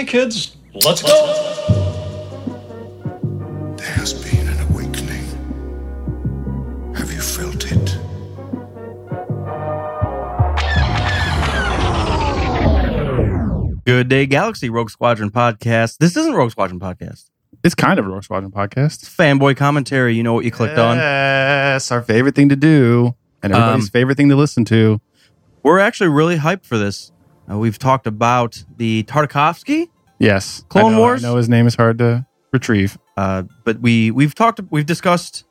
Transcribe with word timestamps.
Hey 0.00 0.06
kids, 0.06 0.56
let's 0.84 1.02
go. 1.02 1.26
There 3.76 3.86
has 3.94 4.12
been 4.14 4.46
an 4.46 4.60
awakening. 4.70 5.24
Have 6.94 7.12
you 7.12 7.20
felt 7.20 7.64
it? 7.64 7.98
Good 13.84 14.08
Day 14.08 14.26
Galaxy 14.26 14.68
Rogue 14.68 14.90
Squadron 14.90 15.30
podcast. 15.30 15.96
This 15.98 16.14
isn't 16.16 16.34
Rogue 16.34 16.50
Squadron 16.50 16.78
podcast. 16.78 17.30
It's 17.64 17.74
kind 17.74 17.98
of 17.98 18.04
a 18.06 18.08
Rogue 18.10 18.22
Squadron 18.22 18.52
podcast. 18.52 19.02
It's 19.02 19.08
fanboy 19.08 19.56
commentary. 19.56 20.14
You 20.14 20.22
know 20.22 20.34
what 20.34 20.44
you 20.44 20.50
clicked 20.50 20.78
on. 20.78 20.98
Yes, 20.98 21.90
our 21.90 22.02
favorite 22.02 22.34
thing 22.34 22.50
to 22.50 22.56
do, 22.56 23.14
and 23.42 23.52
everybody's 23.54 23.86
Um, 23.86 23.90
favorite 23.90 24.16
thing 24.18 24.28
to 24.28 24.36
listen 24.36 24.66
to. 24.66 25.00
We're 25.62 25.78
actually 25.78 26.10
really 26.10 26.36
hyped 26.36 26.66
for 26.66 26.76
this. 26.76 27.12
Uh, 27.50 27.58
we've 27.58 27.78
talked 27.78 28.06
about 28.06 28.62
the 28.76 29.02
Tartakovsky, 29.04 29.88
Yes, 30.18 30.64
Clone 30.68 30.92
I 30.94 30.96
know, 30.96 30.98
Wars? 31.00 31.24
I 31.24 31.28
know 31.28 31.36
his 31.36 31.48
name 31.48 31.66
is 31.66 31.74
hard 31.76 31.98
to 31.98 32.26
retrieve. 32.52 32.98
uh, 33.16 33.44
but 33.64 33.80
we 33.80 34.10
we've 34.10 34.34
talked 34.34 34.60
we've 34.70 34.86
discussed 34.86 35.44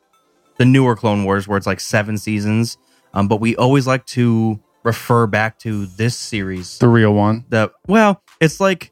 the 0.58 0.66
newer 0.66 0.96
Clone 0.96 1.24
Wars 1.24 1.48
where 1.48 1.58
it's 1.58 1.68
like 1.68 1.80
seven 1.80 2.18
seasons. 2.18 2.78
Um, 3.14 3.28
but 3.28 3.40
we 3.40 3.56
always 3.56 3.88
like 3.88 4.06
to 4.08 4.60
refer 4.84 5.26
back 5.26 5.58
to 5.60 5.86
this 5.86 6.16
series. 6.18 6.78
The 6.80 6.90
real 6.90 7.14
one. 7.14 7.46
The 7.50 7.72
well, 7.88 8.22
it's 8.42 8.60
like, 8.60 8.92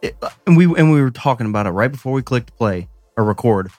it, 0.00 0.16
and 0.46 0.56
we 0.56 0.66
and 0.66 0.92
we 0.92 1.00
were 1.02 1.10
talking 1.10 1.46
about 1.48 1.66
it 1.66 1.70
right 1.70 1.90
before 1.90 2.12
we 2.12 2.22
clicked 2.22 2.56
play 2.56 2.88
or 3.16 3.24
record. 3.24 3.70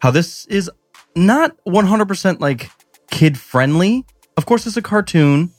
How 0.00 0.10
this 0.10 0.46
is 0.46 0.70
not 1.14 1.56
one 1.64 1.86
hundred 1.86 2.08
percent 2.08 2.40
like 2.40 2.70
kid 3.10 3.38
friendly. 3.38 4.06
Of 4.36 4.46
course, 4.46 4.66
it's 4.66 4.76
a 4.76 4.82
cartoon, 4.82 5.50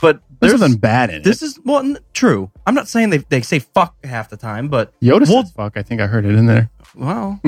but 0.00 0.20
There's 0.40 0.52
there's 0.52 0.60
nothing 0.60 0.76
bad 0.78 1.10
in 1.10 1.22
This 1.22 1.42
is 1.42 1.58
well, 1.64 1.80
n- 1.80 1.98
true. 2.12 2.50
I'm 2.66 2.74
not 2.74 2.88
saying 2.88 3.10
they 3.10 3.18
they 3.18 3.40
say 3.42 3.58
fuck 3.58 3.96
half 4.04 4.30
the 4.30 4.36
time, 4.36 4.68
but 4.68 4.92
Yoda 5.00 5.26
says 5.26 5.50
fuck. 5.52 5.76
I 5.76 5.82
think 5.82 6.00
I 6.00 6.06
heard 6.06 6.24
it 6.24 6.34
in 6.34 6.46
there, 6.46 6.70
well. 6.94 7.40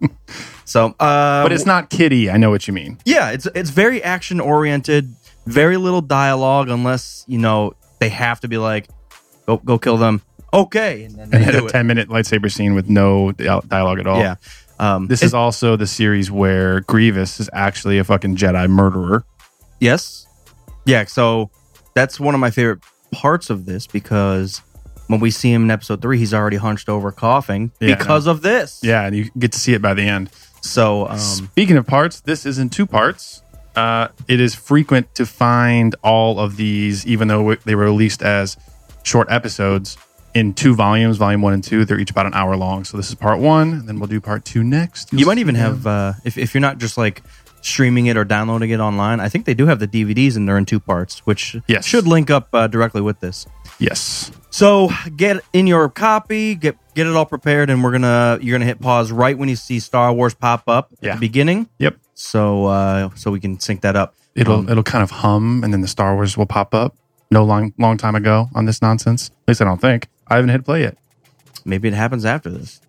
so, 0.64 0.94
uh, 1.00 1.42
but 1.42 1.52
it's 1.52 1.66
not 1.66 1.90
kitty. 1.90 2.30
I 2.30 2.36
know 2.36 2.50
what 2.50 2.66
you 2.68 2.74
mean. 2.74 2.98
yeah, 3.04 3.30
it's 3.30 3.46
it's 3.54 3.70
very 3.70 4.02
action 4.02 4.40
oriented. 4.40 5.14
Very 5.46 5.76
little 5.76 6.00
dialogue 6.00 6.68
unless 6.68 7.24
you 7.28 7.38
know 7.38 7.74
they 8.00 8.08
have 8.08 8.40
to 8.40 8.48
be 8.48 8.58
like, 8.58 8.88
go 9.46 9.58
go 9.58 9.78
kill 9.78 9.96
them. 9.96 10.22
Okay, 10.52 11.04
and 11.04 11.14
then 11.14 11.20
And 11.24 11.32
they 11.32 11.38
then 11.38 11.52
do 11.52 11.62
a 11.62 11.66
it. 11.66 11.70
ten 11.70 11.86
minute 11.86 12.08
lightsaber 12.08 12.50
scene 12.52 12.74
with 12.74 12.88
no 12.88 13.32
dialogue 13.32 14.00
at 14.00 14.06
all. 14.06 14.18
Yeah. 14.18 14.34
Um, 14.78 15.06
This 15.06 15.22
it- 15.22 15.26
is 15.26 15.34
also 15.34 15.76
the 15.76 15.86
series 15.86 16.30
where 16.30 16.80
Grievous 16.80 17.38
is 17.40 17.48
actually 17.52 17.98
a 17.98 18.04
fucking 18.04 18.36
Jedi 18.36 18.68
murderer. 18.68 19.24
yes, 19.80 20.26
yeah. 20.84 21.04
So 21.04 21.50
that's 21.96 22.20
one 22.20 22.34
of 22.34 22.40
my 22.40 22.50
favorite 22.50 22.80
parts 23.10 23.48
of 23.48 23.64
this 23.64 23.86
because 23.86 24.60
when 25.06 25.18
we 25.18 25.30
see 25.30 25.50
him 25.50 25.62
in 25.64 25.70
episode 25.70 26.02
three, 26.02 26.18
he's 26.18 26.34
already 26.34 26.58
hunched 26.58 26.90
over 26.90 27.10
coughing 27.10 27.72
Yeah, 27.80 27.96
because 27.96 28.26
of 28.26 28.42
this. 28.42 28.80
Yeah, 28.82 29.06
and 29.06 29.16
you 29.16 29.30
get 29.38 29.52
to 29.52 29.58
see 29.58 29.72
it 29.72 29.80
by 29.80 29.94
the 29.94 30.02
end. 30.02 30.30
So 30.60 31.08
um, 31.08 31.18
Speaking 31.18 31.78
of 31.78 31.86
parts, 31.86 32.20
this 32.20 32.44
is 32.44 32.58
in 32.58 32.68
two 32.68 32.86
parts. 32.86 33.42
Uh, 33.74 34.08
it 34.28 34.40
is 34.40 34.54
frequent 34.54 35.14
to 35.14 35.24
find 35.24 35.96
all 36.02 36.38
of 36.38 36.56
these, 36.56 37.06
even 37.06 37.28
though 37.28 37.54
they 37.54 37.74
were 37.74 37.84
released 37.84 38.22
as 38.22 38.58
short 39.02 39.28
episodes, 39.30 39.96
in 40.34 40.52
two 40.52 40.74
volumes, 40.74 41.16
volume 41.16 41.40
one 41.40 41.54
and 41.54 41.64
two. 41.64 41.86
They're 41.86 41.98
each 41.98 42.10
about 42.10 42.26
an 42.26 42.34
hour 42.34 42.56
long. 42.56 42.84
So 42.84 42.98
this 42.98 43.08
is 43.08 43.14
part 43.14 43.38
one, 43.38 43.72
and 43.72 43.88
then 43.88 43.98
we'll 43.98 44.08
do 44.08 44.20
part 44.20 44.44
two 44.44 44.62
next. 44.62 45.12
you 45.14 45.24
might 45.24 45.38
even 45.38 45.54
have 45.54 45.86
uh, 45.86 46.12
if 46.24 46.36
if 46.36 46.52
you're 46.52 46.60
not 46.60 46.76
just 46.76 46.98
like 46.98 47.22
streaming 47.66 48.06
it 48.06 48.16
or 48.16 48.24
downloading 48.24 48.70
it 48.70 48.80
online. 48.80 49.18
I 49.20 49.28
think 49.28 49.44
they 49.44 49.54
do 49.54 49.66
have 49.66 49.78
the 49.80 49.88
DVDs 49.88 50.36
and 50.36 50.48
they're 50.48 50.58
in 50.58 50.64
two 50.66 50.80
parts, 50.80 51.20
which 51.26 51.56
Yes. 51.66 51.84
should 51.84 52.06
link 52.06 52.30
up 52.30 52.48
uh, 52.52 52.66
directly 52.68 53.00
with 53.02 53.20
this. 53.20 53.46
yes, 53.78 54.30
So 54.50 54.88
get 55.16 55.40
in 55.52 55.66
your 55.66 55.88
copy, 55.88 56.54
get 56.54 56.76
get 56.94 57.06
it 57.06 57.14
all 57.14 57.26
prepared, 57.26 57.68
and 57.70 57.82
we're 57.84 57.92
gonna 57.92 58.38
you're 58.40 58.54
gonna 58.56 58.64
hit 58.64 58.80
pause 58.80 59.12
right 59.12 59.36
when 59.36 59.48
you 59.48 59.56
see 59.56 59.80
Star 59.80 60.12
Wars 60.12 60.34
pop 60.34 60.62
up 60.68 60.90
at 61.02 61.14
the 61.14 61.20
beginning. 61.20 61.68
yep. 61.78 61.96
So 62.14 62.66
uh, 62.66 63.10
so 63.14 63.30
we 63.30 63.40
can 63.40 63.60
sync 63.60 63.82
that 63.82 63.96
up. 63.96 64.14
It'll 64.34 64.60
Um, 64.60 64.68
it'll 64.68 64.82
kind 64.82 65.02
of 65.02 65.10
hum, 65.10 65.62
and 65.64 65.72
then 65.72 65.80
the 65.82 65.88
Star 65.88 66.14
Wars 66.14 66.36
will 66.36 66.46
pop 66.46 66.74
up. 66.74 66.94
No 67.30 67.44
long 67.44 67.72
long 67.78 67.96
time 67.98 68.14
ago 68.14 68.48
on 68.54 68.64
this 68.66 68.80
nonsense. 68.80 69.30
At 69.44 69.48
least 69.48 69.60
I 69.60 69.64
don't 69.64 69.80
think. 69.80 70.08
I 70.28 70.36
haven't 70.36 70.50
hit 70.50 70.64
play 70.64 70.80
yet. 70.82 70.96
maybe 71.64 71.88
it 71.88 71.94
happens 71.94 72.24
after 72.24 72.48
this. 72.50 72.80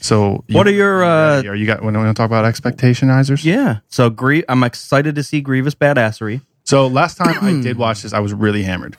So 0.00 0.44
What 0.50 0.66
are 0.66 0.70
your, 0.72 1.02
uh, 1.04 1.42
are 1.42 1.54
you 1.54 1.66
got 1.66 1.82
when 1.82 1.94
we 1.94 2.02
want 2.02 2.16
to 2.16 2.20
talk 2.20 2.28
about 2.30 2.44
expectationizers? 2.44 3.44
Yeah. 3.44 3.78
So 3.88 4.10
Grie- 4.10 4.44
I'm 4.48 4.62
excited 4.62 5.14
to 5.16 5.22
see 5.22 5.40
Grievous 5.40 5.74
badassery. 5.74 6.40
So 6.64 6.86
last 6.86 7.16
time 7.16 7.36
I 7.42 7.60
did 7.62 7.76
watch 7.78 8.02
this, 8.02 8.12
I 8.12 8.20
was 8.20 8.32
really 8.32 8.62
hammered, 8.62 8.96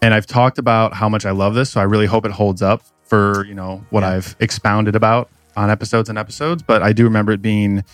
and 0.00 0.14
I've 0.14 0.26
talked 0.26 0.58
about 0.58 0.94
how 0.94 1.08
much 1.08 1.26
I 1.26 1.32
love 1.32 1.54
this. 1.54 1.70
So 1.70 1.80
I 1.80 1.84
really 1.84 2.06
hope 2.06 2.24
it 2.24 2.32
holds 2.32 2.62
up 2.62 2.82
for 3.04 3.44
you 3.46 3.54
know 3.54 3.84
what 3.90 4.00
Yeah. 4.02 4.10
I've 4.10 4.36
expounded 4.40 4.96
about 4.96 5.28
on 5.56 5.70
episodes 5.70 6.08
and 6.08 6.18
episodes. 6.18 6.62
But 6.62 6.82
I 6.82 6.92
do 6.92 7.04
remember 7.04 7.32
it 7.32 7.42
being 7.42 7.84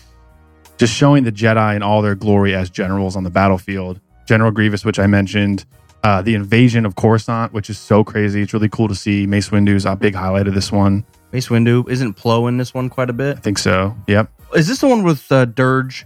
just 0.77 0.93
showing 0.93 1.23
the 1.25 1.31
Jedi 1.31 1.75
in 1.75 1.83
all 1.83 2.01
their 2.01 2.15
glory 2.15 2.55
as 2.55 2.69
generals 2.69 3.15
on 3.15 3.23
the 3.23 3.29
battlefield. 3.29 3.99
General 4.27 4.51
Grievous, 4.51 4.85
which 4.85 4.99
I 4.99 5.07
mentioned, 5.07 5.65
uh, 6.03 6.21
the 6.21 6.33
invasion 6.35 6.85
of 6.85 6.95
Coruscant, 6.95 7.53
which 7.53 7.69
is 7.69 7.77
so 7.77 8.03
crazy. 8.03 8.41
It's 8.41 8.53
really 8.53 8.69
cool 8.69 8.87
to 8.87 8.95
see. 8.95 9.27
Mace 9.27 9.51
Windu's 9.51 9.85
a 9.85 9.95
big 9.95 10.15
highlight 10.15 10.47
of 10.47 10.53
this 10.55 10.71
one. 10.71 11.03
Mace 11.31 11.47
Windu 11.47 11.89
isn't 11.89 12.17
Plo 12.17 12.47
in 12.47 12.57
this 12.57 12.73
one 12.73 12.89
quite 12.89 13.09
a 13.09 13.13
bit. 13.13 13.37
I 13.37 13.39
think 13.39 13.57
so. 13.57 13.95
Yep, 14.07 14.31
Is 14.55 14.67
this 14.67 14.79
the 14.79 14.87
one 14.87 15.03
with 15.03 15.31
uh, 15.31 15.45
Durge? 15.45 16.03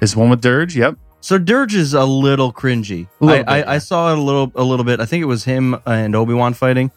this 0.00 0.16
one 0.16 0.30
with 0.30 0.42
Durge. 0.42 0.74
Yep. 0.74 0.96
So 1.20 1.38
Durge 1.38 1.74
is 1.74 1.92
a 1.94 2.04
little 2.04 2.52
cringy. 2.52 3.06
A 3.20 3.24
little 3.24 3.44
I, 3.48 3.60
bit, 3.60 3.68
I, 3.68 3.74
I 3.74 3.78
saw 3.78 4.12
it 4.12 4.18
a 4.18 4.20
little 4.20 4.50
a 4.54 4.64
little 4.64 4.84
bit. 4.84 5.00
I 5.00 5.04
think 5.04 5.22
it 5.22 5.26
was 5.26 5.44
him 5.44 5.76
and 5.86 6.16
Obi 6.16 6.32
Wan 6.34 6.54
fighting. 6.54 6.90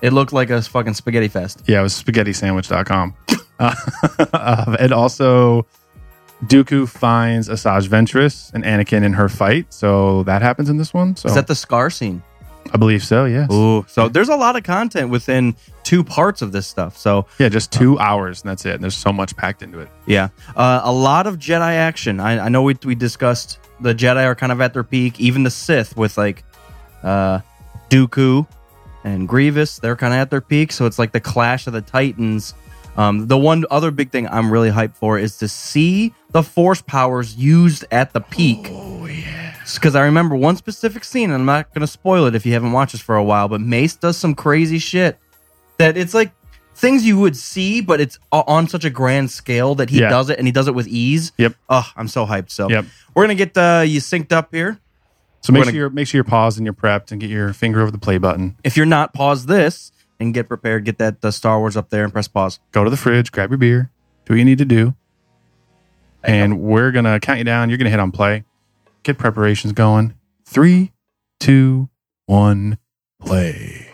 It 0.00 0.12
looked 0.12 0.32
like 0.32 0.50
a 0.50 0.62
fucking 0.62 0.94
spaghetti 0.94 1.26
fest. 1.28 1.62
Yeah, 1.66 1.80
it 1.80 1.82
was 1.82 2.00
spaghettisandwich.com. 2.00 3.14
uh, 3.58 4.76
and 4.78 4.92
also, 4.92 5.66
Dooku 6.44 6.88
finds 6.88 7.48
Asajj 7.48 7.88
Ventress 7.88 8.52
and 8.54 8.62
Anakin 8.62 9.02
in 9.02 9.14
her 9.14 9.28
fight. 9.28 9.72
So 9.74 10.22
that 10.22 10.42
happens 10.42 10.70
in 10.70 10.76
this 10.76 10.94
one. 10.94 11.16
So 11.16 11.28
Is 11.28 11.34
that 11.34 11.48
the 11.48 11.56
scar 11.56 11.90
scene? 11.90 12.22
I 12.72 12.76
believe 12.76 13.02
so, 13.02 13.24
yes. 13.24 13.50
Ooh, 13.52 13.84
so 13.88 14.08
there's 14.08 14.28
a 14.28 14.36
lot 14.36 14.56
of 14.56 14.62
content 14.62 15.10
within 15.10 15.56
two 15.84 16.04
parts 16.04 16.42
of 16.42 16.52
this 16.52 16.66
stuff. 16.66 16.96
So 16.96 17.26
Yeah, 17.38 17.48
just 17.48 17.72
two 17.72 17.98
hours 17.98 18.42
and 18.42 18.50
that's 18.50 18.66
it. 18.66 18.74
And 18.74 18.82
there's 18.82 18.96
so 18.96 19.12
much 19.12 19.36
packed 19.36 19.62
into 19.62 19.78
it. 19.80 19.88
yeah, 20.06 20.28
uh, 20.54 20.80
a 20.84 20.92
lot 20.92 21.26
of 21.26 21.38
Jedi 21.38 21.72
action. 21.74 22.20
I, 22.20 22.46
I 22.46 22.48
know 22.48 22.62
we 22.62 22.76
we 22.84 22.94
discussed 22.94 23.58
the 23.80 23.94
Jedi 23.94 24.24
are 24.24 24.34
kind 24.34 24.52
of 24.52 24.60
at 24.60 24.74
their 24.74 24.84
peak. 24.84 25.18
Even 25.20 25.44
the 25.44 25.50
Sith 25.50 25.96
with 25.96 26.18
like 26.18 26.44
uh, 27.02 27.40
Dooku 27.90 28.46
and 29.04 29.28
Grievous, 29.28 29.78
they're 29.78 29.96
kind 29.96 30.12
of 30.12 30.20
at 30.20 30.30
their 30.30 30.40
peak. 30.40 30.72
So 30.72 30.84
it's 30.86 30.98
like 30.98 31.12
the 31.12 31.20
clash 31.20 31.66
of 31.66 31.72
the 31.72 31.80
Titans. 31.82 32.54
Um, 32.96 33.28
the 33.28 33.38
one 33.38 33.64
other 33.70 33.92
big 33.92 34.10
thing 34.10 34.26
I'm 34.28 34.50
really 34.52 34.70
hyped 34.70 34.96
for 34.96 35.18
is 35.18 35.38
to 35.38 35.46
see 35.48 36.12
the 36.32 36.42
Force 36.42 36.82
powers 36.82 37.36
used 37.36 37.84
at 37.92 38.12
the 38.12 38.20
peak. 38.20 38.72
Because 39.74 39.94
I 39.94 40.04
remember 40.04 40.34
one 40.36 40.56
specific 40.56 41.04
scene, 41.04 41.30
and 41.30 41.34
I'm 41.40 41.44
not 41.44 41.72
going 41.74 41.80
to 41.82 41.86
spoil 41.86 42.26
it 42.26 42.34
if 42.34 42.46
you 42.46 42.52
haven't 42.54 42.72
watched 42.72 42.92
this 42.92 43.00
for 43.00 43.16
a 43.16 43.24
while, 43.24 43.48
but 43.48 43.60
Mace 43.60 43.96
does 43.96 44.16
some 44.16 44.34
crazy 44.34 44.78
shit 44.78 45.18
that 45.78 45.96
it's 45.96 46.14
like 46.14 46.32
things 46.74 47.04
you 47.04 47.18
would 47.18 47.36
see, 47.36 47.80
but 47.80 48.00
it's 48.00 48.18
on 48.32 48.68
such 48.68 48.84
a 48.84 48.90
grand 48.90 49.30
scale 49.30 49.74
that 49.76 49.90
he 49.90 50.00
Yeah. 50.00 50.08
does 50.08 50.30
it 50.30 50.38
and 50.38 50.46
he 50.46 50.52
does 50.52 50.68
it 50.68 50.74
with 50.74 50.86
ease. 50.88 51.32
Yep. 51.38 51.54
Oh, 51.68 51.86
I'm 51.96 52.08
so 52.08 52.24
hyped. 52.24 52.50
So 52.50 52.70
Yep. 52.70 52.84
we're 53.14 53.24
gonna 53.24 53.34
get 53.34 53.56
uh, 53.58 53.82
you 53.86 54.00
synced 54.00 54.32
up 54.32 54.54
here. 54.54 54.78
So 55.40 55.52
make 55.52 55.60
We're 55.60 55.64
sure 55.64 55.70
gonna- 55.72 55.78
you're 55.78 55.90
make 55.90 56.06
sure 56.08 56.18
you're 56.18 56.24
paused 56.24 56.56
and 56.58 56.64
you're 56.64 56.74
prepped 56.74 57.10
and 57.12 57.20
get 57.20 57.30
your 57.30 57.52
finger 57.52 57.80
over 57.80 57.90
the 57.90 57.98
play 57.98 58.18
button. 58.18 58.56
If 58.64 58.76
you're 58.76 58.86
not, 58.86 59.12
pause 59.12 59.46
this 59.46 59.92
and 60.20 60.32
get 60.34 60.48
prepared. 60.48 60.84
Get 60.84 60.98
that 60.98 61.24
uh, 61.24 61.30
Star 61.32 61.58
Wars 61.58 61.76
up 61.76 61.90
there 61.90 62.04
and 62.04 62.12
press 62.12 62.28
pause. 62.28 62.58
Go 62.72 62.84
to 62.84 62.90
the 62.90 62.96
fridge, 62.96 63.30
grab 63.32 63.50
your 63.50 63.58
beer, 63.58 63.90
do 64.24 64.32
what 64.34 64.38
you 64.38 64.44
need 64.44 64.58
to 64.58 64.64
do. 64.64 64.94
And 66.24 66.60
we're 66.60 66.90
gonna 66.92 67.20
count 67.20 67.38
you 67.38 67.44
down. 67.44 67.68
You're 67.70 67.78
gonna 67.78 67.90
hit 67.90 68.00
on 68.00 68.10
play. 68.12 68.44
Get 69.02 69.18
preparations 69.18 69.72
going. 69.72 70.14
Three, 70.44 70.92
two, 71.40 71.88
one, 72.26 72.78
play. 73.20 73.88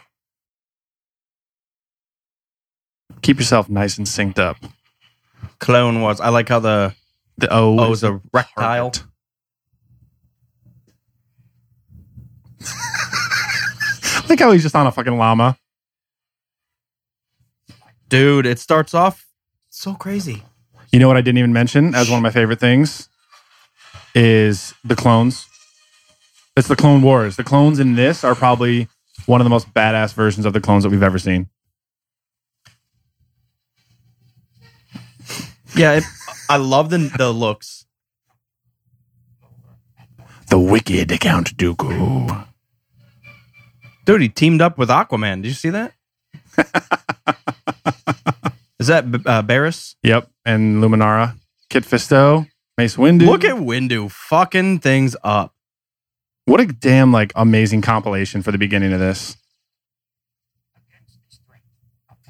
Keep 3.22 3.38
yourself 3.38 3.68
nice 3.68 3.96
and 3.96 4.06
synced 4.06 4.38
up. 4.38 4.56
Clone 5.58 6.00
Wars. 6.02 6.20
I 6.20 6.28
like 6.28 6.48
how 6.48 6.58
the 6.60 6.94
The 7.38 7.52
O, 7.52 7.78
O 7.78 7.92
is 7.92 8.02
a 8.04 8.20
rectile. 8.32 8.92
like 14.28 14.38
how 14.38 14.52
he's 14.52 14.62
just 14.62 14.74
on 14.74 14.86
a 14.86 14.92
fucking 14.92 15.16
llama. 15.16 15.56
Dude, 18.08 18.46
it 18.46 18.58
starts 18.58 18.94
off 18.94 19.26
so 19.70 19.94
crazy. 19.94 20.42
You 20.92 20.98
know 21.00 21.08
what 21.08 21.16
I 21.16 21.20
didn't 21.20 21.38
even 21.38 21.52
mention 21.52 21.94
as 21.94 22.08
one 22.08 22.18
of 22.18 22.22
my 22.22 22.30
favorite 22.30 22.60
things 22.60 23.08
is 24.14 24.74
the 24.84 24.96
clones. 24.96 25.46
It's 26.56 26.68
the 26.68 26.76
Clone 26.76 27.02
Wars. 27.02 27.36
The 27.36 27.44
clones 27.44 27.80
in 27.80 27.96
this 27.96 28.22
are 28.22 28.34
probably 28.34 28.88
one 29.26 29.40
of 29.40 29.44
the 29.44 29.50
most 29.50 29.74
badass 29.74 30.14
versions 30.14 30.46
of 30.46 30.52
the 30.52 30.60
clones 30.60 30.84
that 30.84 30.90
we've 30.90 31.02
ever 31.02 31.18
seen. 31.18 31.48
Yeah, 35.76 35.94
it, 35.94 36.04
I 36.48 36.58
love 36.58 36.90
the 36.90 36.98
the 37.18 37.32
looks. 37.32 37.86
The 40.48 40.58
wicked 40.58 41.08
Count 41.20 41.56
Dooku. 41.56 42.46
Dude, 44.04 44.20
he 44.20 44.28
teamed 44.28 44.60
up 44.60 44.78
with 44.78 44.90
Aquaman. 44.90 45.42
Did 45.42 45.48
you 45.48 45.54
see 45.54 45.70
that? 45.70 45.92
Is 48.78 48.86
that 48.88 49.06
uh, 49.26 49.42
Barris? 49.42 49.96
Yep. 50.02 50.28
And 50.44 50.82
Luminara, 50.82 51.36
Kit 51.70 51.84
Fisto, 51.84 52.46
Mace 52.76 52.96
Windu. 52.96 53.26
Look 53.26 53.44
at 53.44 53.54
Windu 53.54 54.10
fucking 54.10 54.80
things 54.80 55.16
up. 55.22 55.54
what 56.46 56.60
a 56.60 56.66
damn 56.66 57.12
like 57.12 57.32
amazing 57.36 57.80
compilation 57.82 58.42
for 58.42 58.50
the 58.52 58.58
beginning 58.58 58.92
of 58.92 58.98
this. 59.00 59.36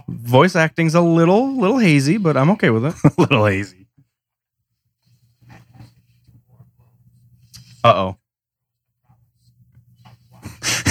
Voice 0.06 0.55
acting's 0.55 0.94
a 0.94 1.00
little 1.00 1.56
little 1.58 1.79
hazy, 1.79 2.19
but 2.19 2.37
I'm 2.37 2.50
okay 2.50 2.69
with 2.70 2.85
it. 2.85 2.94
a 3.05 3.20
little 3.20 3.46
hazy. 3.46 3.87
Uh 7.82 8.12
oh. 8.12 8.17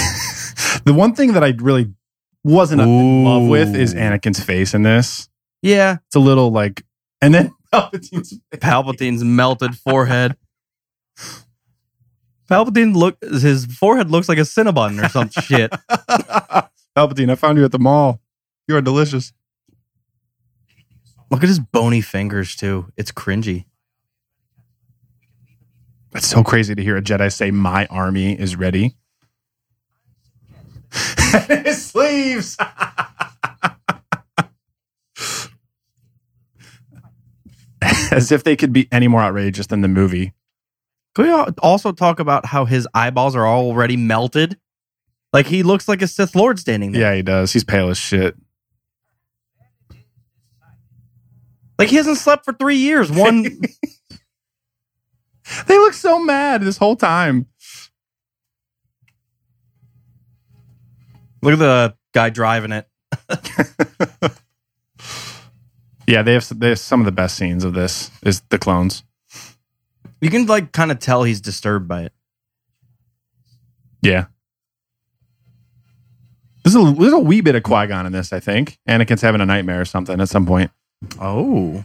The 0.84 0.92
one 0.92 1.14
thing 1.14 1.32
that 1.32 1.42
I 1.42 1.54
really 1.58 1.94
wasn't 2.42 2.82
in 2.82 3.24
love 3.24 3.44
with 3.48 3.74
is 3.74 3.94
Anakin's 3.94 4.38
face 4.42 4.74
in 4.74 4.82
this. 4.82 5.30
Yeah, 5.62 5.96
It's 6.08 6.14
a 6.14 6.20
little 6.20 6.50
like, 6.50 6.84
and 7.22 7.32
then 7.34 7.54
Palpatine's 7.74 8.40
Palpatine's 8.52 9.24
melted 9.24 9.76
forehead. 9.76 10.36
Palpatine 12.48 12.94
look 12.94 13.16
his 13.22 13.66
forehead 13.66 14.10
looks 14.10 14.28
like 14.28 14.38
a 14.38 14.42
Cinnabon 14.42 15.02
or 15.04 15.08
some 15.08 15.30
shit. 15.30 15.70
Palpatine, 16.96 17.30
I 17.30 17.34
found 17.34 17.58
you 17.58 17.64
at 17.64 17.72
the 17.72 17.78
mall. 17.78 18.20
You 18.68 18.76
are 18.76 18.80
delicious. 18.80 19.32
Look 21.30 21.42
at 21.42 21.48
his 21.48 21.58
bony 21.58 22.00
fingers 22.00 22.54
too. 22.54 22.92
It's 22.96 23.10
cringy. 23.10 23.64
It's 26.14 26.28
so 26.28 26.44
crazy 26.44 26.74
to 26.76 26.82
hear 26.82 26.96
a 26.96 27.02
Jedi 27.02 27.32
say, 27.32 27.50
"My 27.50 27.86
army 27.86 28.38
is 28.38 28.54
ready." 28.54 28.94
His 31.48 31.84
sleeves. 31.84 32.56
As 38.14 38.32
if 38.32 38.44
they 38.44 38.56
could 38.56 38.72
be 38.72 38.88
any 38.92 39.08
more 39.08 39.20
outrageous 39.20 39.66
than 39.66 39.80
the 39.80 39.88
movie. 39.88 40.32
Can 41.14 41.26
we 41.26 41.32
also 41.62 41.92
talk 41.92 42.18
about 42.18 42.46
how 42.46 42.64
his 42.64 42.88
eyeballs 42.94 43.36
are 43.36 43.46
already 43.46 43.96
melted? 43.96 44.58
Like 45.32 45.46
he 45.46 45.62
looks 45.62 45.88
like 45.88 46.02
a 46.02 46.06
Sith 46.06 46.34
Lord 46.34 46.58
standing 46.58 46.92
there. 46.92 47.02
Yeah, 47.02 47.14
he 47.14 47.22
does. 47.22 47.52
He's 47.52 47.64
pale 47.64 47.90
as 47.90 47.98
shit. 47.98 48.36
Like 51.78 51.88
he 51.88 51.96
hasn't 51.96 52.18
slept 52.18 52.44
for 52.44 52.52
three 52.52 52.76
years. 52.76 53.10
One 53.10 53.44
They 55.66 55.76
look 55.76 55.92
so 55.92 56.18
mad 56.18 56.62
this 56.62 56.78
whole 56.78 56.96
time. 56.96 57.46
look 61.42 61.52
at 61.52 61.58
the 61.58 61.94
guy 62.14 62.30
driving 62.30 62.72
it. 62.72 62.88
Yeah, 66.06 66.22
they 66.22 66.34
have, 66.34 66.58
they 66.58 66.70
have 66.70 66.78
some 66.78 67.00
of 67.00 67.06
the 67.06 67.12
best 67.12 67.36
scenes 67.36 67.64
of 67.64 67.74
this 67.74 68.10
is 68.22 68.42
the 68.50 68.58
clones. 68.58 69.04
You 70.20 70.30
can 70.30 70.46
like 70.46 70.72
kind 70.72 70.90
of 70.90 70.98
tell 70.98 71.22
he's 71.22 71.40
disturbed 71.40 71.88
by 71.88 72.02
it. 72.02 72.12
Yeah. 74.02 74.26
There's 76.62 76.76
a, 76.76 76.94
there's 76.98 77.12
a 77.12 77.18
wee 77.18 77.40
bit 77.40 77.54
of 77.54 77.62
Qui 77.62 77.86
Gon 77.86 78.06
in 78.06 78.12
this, 78.12 78.32
I 78.32 78.40
think. 78.40 78.78
Anakin's 78.88 79.22
having 79.22 79.40
a 79.40 79.46
nightmare 79.46 79.80
or 79.80 79.84
something 79.84 80.20
at 80.20 80.28
some 80.28 80.46
point. 80.46 80.70
Oh. 81.20 81.84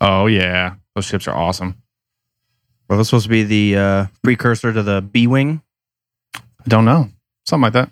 Oh, 0.00 0.26
yeah. 0.26 0.74
Those 0.94 1.04
ships 1.04 1.28
are 1.28 1.36
awesome. 1.36 1.76
Well, 2.88 2.98
this 2.98 3.08
supposed 3.08 3.24
to 3.24 3.30
be 3.30 3.42
the 3.44 3.76
uh, 3.78 4.06
precursor 4.22 4.72
to 4.72 4.82
the 4.82 5.00
B 5.00 5.26
Wing. 5.26 5.62
I 6.34 6.68
don't 6.68 6.84
know. 6.84 7.10
Something 7.46 7.62
like 7.62 7.72
that. 7.72 7.90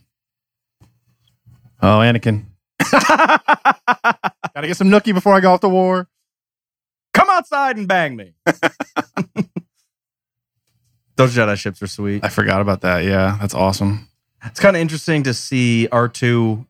Oh, 1.83 1.99
Anakin. 1.99 2.45
Gotta 2.93 4.67
get 4.67 4.77
some 4.77 4.89
nookie 4.89 5.15
before 5.15 5.35
I 5.35 5.41
go 5.41 5.53
off 5.53 5.61
to 5.61 5.69
war. 5.69 6.09
Come 7.13 7.29
outside 7.31 7.77
and 7.77 7.87
bang 7.89 8.17
me. 8.17 8.35
Those 11.17 11.35
Jedi 11.37 11.57
ships 11.57 11.83
are 11.83 11.87
sweet. 11.87 12.25
I 12.25 12.29
forgot 12.29 12.61
about 12.63 12.81
that. 12.83 13.05
Yeah, 13.05 13.37
that's 13.41 13.55
awesome. 13.55 14.09
It's 14.45 14.59
kind 14.61 14.75
of 14.77 14.81
interesting 14.81 15.23
to 15.25 15.35
see 15.35 15.87
R2 15.93 16.65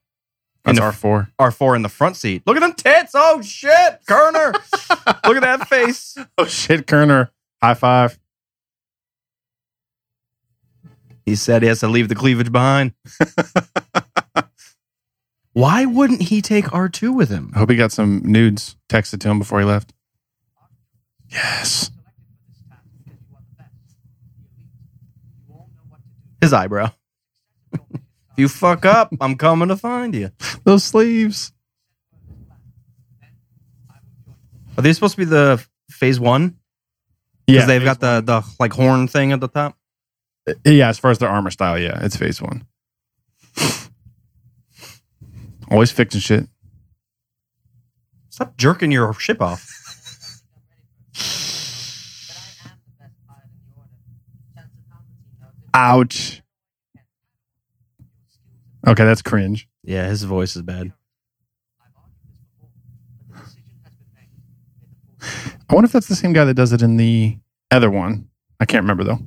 That's 0.64 0.80
R4. 0.80 1.30
R4 1.38 1.76
in 1.76 1.82
the 1.82 1.88
front 1.88 2.16
seat. 2.16 2.42
Look 2.46 2.56
at 2.56 2.60
them 2.60 2.72
tits. 2.72 3.12
Oh 3.14 3.40
shit, 3.42 4.00
Kerner. 4.08 4.52
Look 5.24 5.36
at 5.36 5.42
that 5.42 5.68
face. 5.68 6.16
Oh, 6.36 6.46
shit, 6.46 6.86
Kerner. 6.86 7.30
High 7.62 7.74
five. 7.74 8.18
He 11.24 11.36
said 11.36 11.62
he 11.62 11.68
has 11.68 11.80
to 11.80 11.88
leave 11.88 12.08
the 12.08 12.14
cleavage 12.16 12.50
behind. 12.50 12.92
Why 15.52 15.84
wouldn't 15.84 16.22
he 16.22 16.40
take 16.42 16.66
R2 16.66 17.14
with 17.14 17.28
him? 17.28 17.50
I 17.54 17.58
hope 17.58 17.70
he 17.70 17.76
got 17.76 17.92
some 17.92 18.22
nudes 18.24 18.76
texted 18.88 19.20
to 19.20 19.30
him 19.30 19.38
before 19.38 19.58
he 19.58 19.66
left. 19.66 19.92
Yes. 21.28 21.90
His 26.40 26.52
eyebrow. 26.52 26.92
if 27.72 27.80
you 28.36 28.48
fuck 28.48 28.84
up, 28.84 29.12
I'm 29.20 29.36
coming 29.36 29.68
to 29.68 29.76
find 29.76 30.14
you. 30.14 30.30
Those 30.64 30.84
sleeves. 30.84 31.52
Are 34.78 34.82
they 34.82 34.92
supposed 34.92 35.14
to 35.14 35.18
be 35.18 35.24
the 35.24 35.64
phase 35.90 36.18
one? 36.18 36.56
Because 37.46 37.62
Yeah, 37.62 37.66
they've 37.66 37.84
got 37.84 38.00
the, 38.00 38.22
the 38.24 38.42
like 38.58 38.72
horn 38.72 39.08
thing 39.08 39.32
at 39.32 39.40
the 39.40 39.48
top. 39.48 39.76
Uh, 40.48 40.54
yeah, 40.64 40.88
as 40.88 40.98
far 40.98 41.10
as 41.10 41.18
their 41.18 41.28
armor 41.28 41.50
style, 41.50 41.78
yeah, 41.78 42.02
it's 42.02 42.16
phase 42.16 42.40
one. 42.40 42.64
Always 45.70 45.92
fixing 45.92 46.20
shit. 46.20 46.48
Stop 48.28 48.56
jerking 48.56 48.90
your 48.90 49.12
ship 49.14 49.40
off. 49.40 49.66
Ouch. 55.72 56.42
Okay, 58.86 59.04
that's 59.04 59.22
cringe. 59.22 59.68
Yeah, 59.84 60.08
his 60.08 60.24
voice 60.24 60.56
is 60.56 60.62
bad. 60.62 60.92
I 65.68 65.74
wonder 65.74 65.86
if 65.86 65.92
that's 65.92 66.08
the 66.08 66.16
same 66.16 66.32
guy 66.32 66.44
that 66.44 66.54
does 66.54 66.72
it 66.72 66.82
in 66.82 66.96
the 66.96 67.38
other 67.70 67.90
one. 67.90 68.28
I 68.58 68.64
can't 68.64 68.82
remember 68.82 69.04
though. 69.04 69.20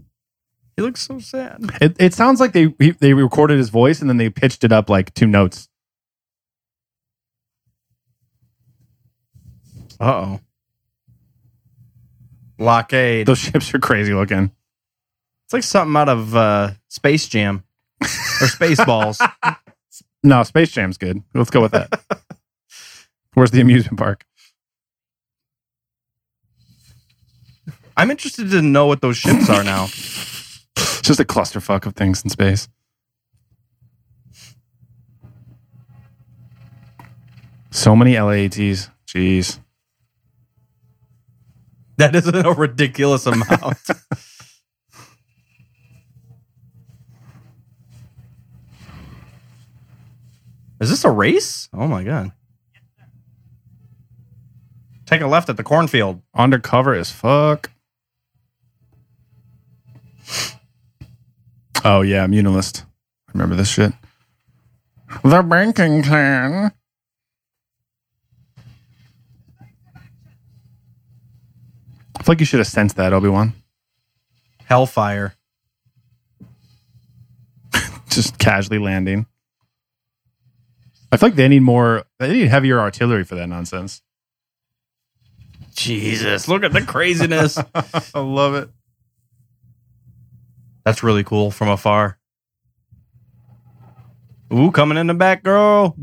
He 0.76 0.82
looks 0.82 1.02
so 1.02 1.20
sad. 1.20 1.60
It, 1.80 1.96
it 2.00 2.14
sounds 2.14 2.40
like 2.40 2.52
they 2.52 2.74
he, 2.80 2.92
they 2.92 3.14
recorded 3.14 3.58
his 3.58 3.70
voice 3.70 4.02
and 4.02 4.10
then 4.10 4.18
they 4.18 4.30
pitched 4.30 4.64
it 4.64 4.72
up 4.72 4.90
like 4.90 5.14
two 5.14 5.28
notes. 5.28 5.70
Uh 10.04 10.06
oh. 10.06 10.40
Blockade. 12.58 13.26
Those 13.26 13.40
ships 13.40 13.74
are 13.74 13.80
crazy 13.80 14.14
looking. 14.14 14.52
It's 15.46 15.54
like 15.54 15.64
something 15.64 15.96
out 15.96 16.10
of 16.10 16.36
uh, 16.36 16.72
Space 16.90 17.28
Jam 17.30 17.64
or 18.02 18.08
Spaceballs. 18.48 19.18
No, 20.26 20.42
Space 20.44 20.72
Jam's 20.72 20.98
good. 20.98 21.22
Let's 21.34 21.50
go 21.50 21.60
with 21.60 21.74
that. 21.74 22.02
Where's 23.34 23.52
the 23.52 23.60
amusement 23.60 24.00
park? 24.00 24.24
I'm 27.98 28.10
interested 28.10 28.50
to 28.52 28.62
know 28.62 28.86
what 28.86 29.02
those 29.02 29.18
ships 29.18 29.50
are 29.50 29.66
now. 29.66 29.84
It's 29.84 31.02
just 31.02 31.20
a 31.20 31.26
clusterfuck 31.26 31.86
of 31.86 31.96
things 31.96 32.24
in 32.24 32.30
space. 32.30 32.70
So 37.70 37.94
many 37.94 38.18
LATs. 38.18 38.90
Jeez. 39.06 39.60
That 41.98 42.16
isn't 42.16 42.36
a 42.36 42.52
ridiculous 42.52 43.28
amount. 43.28 43.78
Is 50.80 50.90
this 50.90 51.06
a 51.06 51.12
race? 51.12 51.70
Oh 51.72 51.88
my 51.88 52.04
god. 52.04 52.32
Take 55.06 55.22
a 55.22 55.28
left 55.28 55.50
at 55.50 55.58
the 55.58 55.64
cornfield. 55.64 56.24
Undercover 56.34 56.96
as 56.96 57.12
fuck. 57.12 57.70
Oh 61.86 62.02
yeah, 62.02 62.26
Muunilinst. 62.26 62.82
I 63.28 63.32
remember 63.34 63.56
this 63.56 63.70
shit. 63.70 63.94
The 65.24 65.44
banking 65.44 66.02
clan. 66.02 66.72
Feel 72.24 72.34
like 72.34 72.40
you 72.40 72.46
should 72.46 72.60
have 72.60 72.68
sensed 72.68 72.96
that, 72.96 73.14
Obi 73.14 73.30
Wan. 73.30 73.54
Hellfire. 74.66 75.36
Just 78.10 78.38
casually 78.38 78.80
landing. 78.80 79.26
I 81.12 81.18
feel 81.18 81.30
like 81.30 81.36
they 81.36 81.48
need 81.48 81.62
more. 81.62 82.06
They 82.20 82.34
need 82.34 82.48
heavier 82.48 82.80
artillery 82.80 83.24
for 83.24 83.36
that 83.36 83.48
nonsense. 83.48 84.02
Jesus, 85.76 86.48
look 86.48 86.64
at 86.64 86.74
the 86.74 86.82
craziness. 86.82 87.58
I 88.14 88.20
love 88.20 88.56
it. 88.56 88.70
That's 90.86 91.04
really 91.04 91.24
cool 91.24 91.52
from 91.52 91.70
afar. 91.70 92.18
Ooh, 94.54 94.72
coming 94.72 94.98
in 94.98 95.08
the 95.08 95.14
back, 95.14 95.44
girl. 95.44 95.96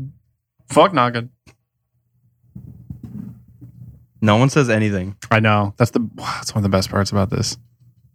Fuck 0.69 0.93
not 0.93 1.13
good. 1.13 1.29
No 4.21 4.35
one 4.37 4.49
says 4.49 4.69
anything. 4.69 5.15
I 5.31 5.39
know. 5.39 5.73
That's 5.77 5.91
the 5.91 6.07
that's 6.15 6.53
one 6.53 6.59
of 6.59 6.71
the 6.71 6.75
best 6.75 6.89
parts 6.89 7.11
about 7.11 7.29
this. 7.29 7.57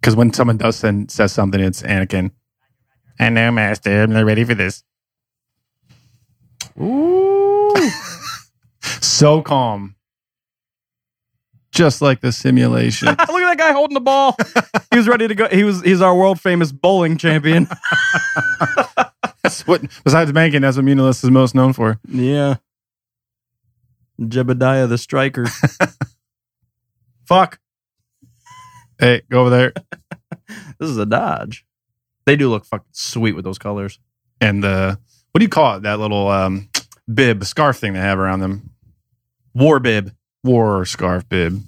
Because 0.01 0.15
when 0.15 0.33
someone 0.33 0.57
does 0.57 0.77
send 0.77 1.11
says 1.11 1.33
something, 1.33 1.61
it's 1.61 1.83
Anakin. 1.83 2.31
I 3.19 3.29
know, 3.31 3.51
Master. 3.51 4.03
I'm 4.03 4.13
not 4.13 4.25
ready 4.25 4.45
for 4.45 4.55
this. 4.55 4.83
Ooh. 6.81 7.75
So 9.01 9.43
calm. 9.43 9.97
Just 11.73 12.01
like 12.01 12.21
the 12.21 12.31
simulation. 12.33 13.09
Look 13.09 13.19
at 13.19 13.27
that 13.29 13.59
guy 13.59 13.73
holding 13.73 13.95
the 13.95 14.01
ball. 14.01 14.37
he 14.91 14.97
was 14.97 15.09
ready 15.09 15.27
to 15.27 15.35
go. 15.35 15.49
He 15.49 15.65
was 15.65 15.83
he's 15.83 16.01
our 16.01 16.15
world 16.15 16.41
famous 16.41 16.71
bowling 16.71 17.17
champion. 17.19 17.67
that's 19.43 19.67
what 19.67 19.83
besides 20.05 20.31
banking, 20.33 20.61
that's 20.63 20.77
what 20.77 20.87
Muunilinst 20.87 21.25
is 21.25 21.31
most 21.31 21.55
known 21.55 21.73
for. 21.73 21.99
yeah. 22.09 22.57
Jebediah 24.21 24.89
the 24.89 24.99
striker. 24.99 25.47
Fuck. 27.27 27.59
Hey, 28.99 29.23
go 29.31 29.41
over 29.43 29.51
there. 29.51 29.73
This 30.79 30.91
is 30.91 30.99
a 30.99 31.07
dodge. 31.07 31.65
They 32.27 32.37
do 32.37 32.51
look 32.51 32.65
fucking 32.67 32.87
sweet 32.93 33.33
with 33.35 33.45
those 33.45 33.59
colors. 33.59 33.99
And 34.41 34.65
uh 34.65 34.97
what 35.33 35.39
do 35.39 35.45
you 35.45 35.49
call 35.49 35.77
it? 35.77 35.83
That 35.83 35.99
little 35.99 36.29
um 36.29 36.69
Bib. 37.13 37.45
scarf 37.45 37.79
thing 37.79 37.95
they 37.95 37.99
have 37.99 38.19
around 38.19 38.41
them. 38.41 38.71
War 39.55 39.81
bib. 39.81 40.13
War 40.45 40.85
scarf 40.85 41.29
bib. 41.29 41.63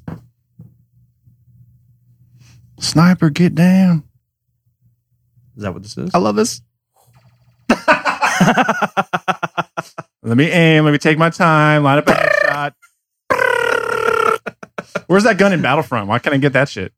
Sniper, 2.79 3.31
get 3.31 3.55
down. 3.55 4.05
Is 5.57 5.63
that 5.63 5.73
what 5.73 5.83
this 5.83 5.97
is? 5.97 6.11
I 6.15 6.19
love 6.19 6.37
this. 6.37 6.61
Let 10.23 10.37
me 10.37 10.51
aim. 10.51 10.85
Let 10.85 10.93
me 10.93 10.99
take 10.99 11.19
my 11.19 11.31
time. 11.31 11.85
Line 11.85 11.99
up 11.99 12.09
a 12.09 12.13
headshot. 12.13 12.73
Where's 15.07 15.25
that 15.25 15.39
gun 15.39 15.53
in 15.53 15.63
Battlefront? 15.63 16.09
Why 16.09 16.19
can't 16.19 16.35
I 16.35 16.39
get 16.39 16.53
that 16.53 16.69
shit? 16.69 16.93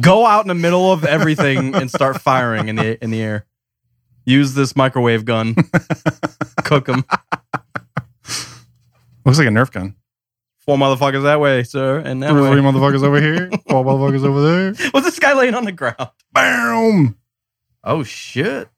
Go 0.00 0.24
out 0.24 0.44
in 0.44 0.48
the 0.48 0.54
middle 0.54 0.92
of 0.92 1.04
everything 1.04 1.74
and 1.74 1.90
start 1.90 2.20
firing 2.20 2.68
in 2.68 2.76
the 2.76 3.02
in 3.02 3.10
the 3.10 3.20
air. 3.20 3.46
Use 4.24 4.54
this 4.54 4.74
microwave 4.74 5.24
gun. 5.24 5.54
Cook 6.64 6.86
them. 6.86 7.04
Looks 9.24 9.38
like 9.38 9.46
a 9.46 9.50
Nerf 9.50 9.70
gun. 9.70 9.94
Four 10.64 10.78
motherfuckers 10.78 11.24
that 11.24 11.40
way, 11.40 11.62
sir, 11.62 11.98
and 11.98 12.22
that 12.22 12.30
Three 12.30 12.40
way. 12.40 12.48
motherfuckers 12.56 13.02
over 13.02 13.20
here. 13.20 13.50
Four 13.68 13.84
motherfuckers 13.84 14.24
over 14.24 14.40
there. 14.40 14.90
Was 14.94 15.04
this 15.04 15.18
guy 15.18 15.34
laying 15.34 15.54
on 15.54 15.64
the 15.64 15.72
ground? 15.72 16.08
Bam! 16.32 17.16
Oh 17.82 18.02
shit! 18.02 18.68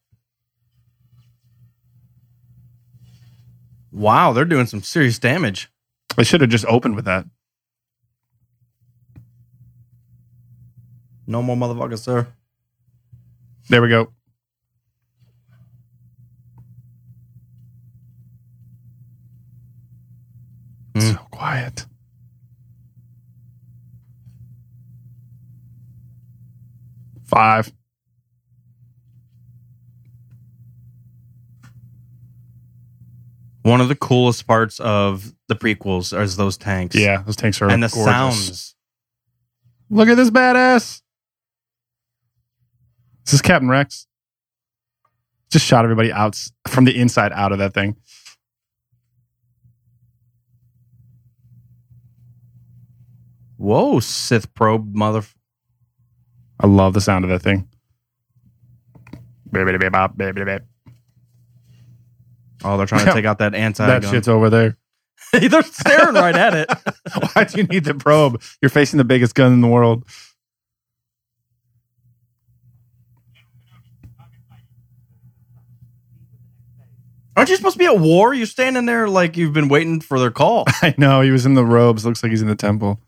Wow, 3.92 4.32
they're 4.32 4.44
doing 4.44 4.66
some 4.66 4.82
serious 4.82 5.18
damage. 5.20 5.70
I 6.18 6.24
should 6.24 6.40
have 6.40 6.50
just 6.50 6.66
opened 6.66 6.96
with 6.96 7.04
that. 7.04 7.24
No 11.26 11.40
more 11.42 11.56
motherfuckers, 11.56 12.00
sir. 12.00 12.26
There 13.68 13.80
we 13.80 13.88
go. 13.88 14.12
Mm. 20.94 21.12
So 21.14 21.18
quiet. 21.46 21.86
Five. 27.24 27.72
One 33.62 33.80
of 33.80 33.88
the 33.88 33.96
coolest 33.96 34.46
parts 34.46 34.78
of 34.80 35.32
the 35.48 35.56
prequels 35.56 36.18
is 36.20 36.36
those 36.36 36.56
tanks. 36.56 36.94
Yeah, 36.94 37.22
those 37.22 37.36
tanks 37.36 37.60
are 37.62 37.68
and 37.68 37.82
the 37.82 37.88
gorgeous. 37.88 38.04
sounds. 38.04 38.74
Look 39.90 40.08
at 40.08 40.16
this 40.16 40.30
badass. 40.30 41.02
This 43.24 43.34
is 43.34 43.42
Captain 43.42 43.68
Rex. 43.68 44.06
Just 45.50 45.64
shot 45.64 45.84
everybody 45.84 46.12
out 46.12 46.40
from 46.68 46.84
the 46.84 46.96
inside 46.96 47.32
out 47.32 47.52
of 47.52 47.58
that 47.58 47.74
thing. 47.74 47.96
Whoa, 53.66 53.98
Sith 53.98 54.54
probe 54.54 54.94
mother. 54.94 55.24
I 56.60 56.68
love 56.68 56.94
the 56.94 57.00
sound 57.00 57.24
of 57.24 57.30
that 57.30 57.42
thing. 57.42 57.68
Baby, 59.50 59.72
baby, 59.72 59.88
bop, 59.88 60.16
baby, 60.16 60.44
baby. 60.44 60.62
Oh, 62.62 62.76
they're 62.76 62.86
trying 62.86 63.06
to 63.06 63.12
take 63.12 63.24
out 63.24 63.38
that 63.38 63.56
anti 63.56 63.84
That 63.88 64.04
shit's 64.04 64.28
over 64.28 64.50
there. 64.50 64.78
they're 65.32 65.64
staring 65.64 66.14
right 66.14 66.36
at 66.36 66.54
it. 66.54 66.70
Why 67.32 67.42
do 67.42 67.58
you 67.58 67.64
need 67.64 67.82
the 67.82 67.94
probe? 67.94 68.40
You're 68.62 68.68
facing 68.68 68.98
the 68.98 69.04
biggest 69.04 69.34
gun 69.34 69.52
in 69.52 69.62
the 69.62 69.66
world. 69.66 70.04
Aren't 77.36 77.50
you 77.50 77.56
supposed 77.56 77.74
to 77.74 77.80
be 77.80 77.86
at 77.86 77.98
war? 77.98 78.32
You're 78.32 78.46
standing 78.46 78.86
there 78.86 79.08
like 79.08 79.36
you've 79.36 79.52
been 79.52 79.68
waiting 79.68 80.00
for 80.00 80.20
their 80.20 80.30
call. 80.30 80.66
I 80.82 80.94
know 80.96 81.20
he 81.20 81.32
was 81.32 81.44
in 81.44 81.54
the 81.54 81.64
robes. 81.64 82.06
Looks 82.06 82.22
like 82.22 82.30
he's 82.30 82.42
in 82.42 82.48
the 82.48 82.54
temple. 82.54 83.00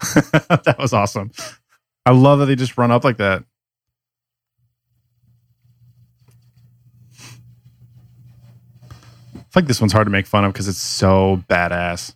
that 0.48 0.76
was 0.78 0.92
awesome. 0.92 1.30
I 2.06 2.12
love 2.12 2.38
that 2.38 2.46
they 2.46 2.56
just 2.56 2.78
run 2.78 2.90
up 2.90 3.04
like 3.04 3.18
that. 3.18 3.44
I 9.34 9.40
feel 9.50 9.62
like 9.62 9.66
this 9.66 9.80
one's 9.80 9.92
hard 9.92 10.06
to 10.06 10.10
make 10.10 10.26
fun 10.26 10.44
of 10.44 10.52
because 10.52 10.68
it's 10.68 10.78
so 10.78 11.42
badass. 11.48 12.14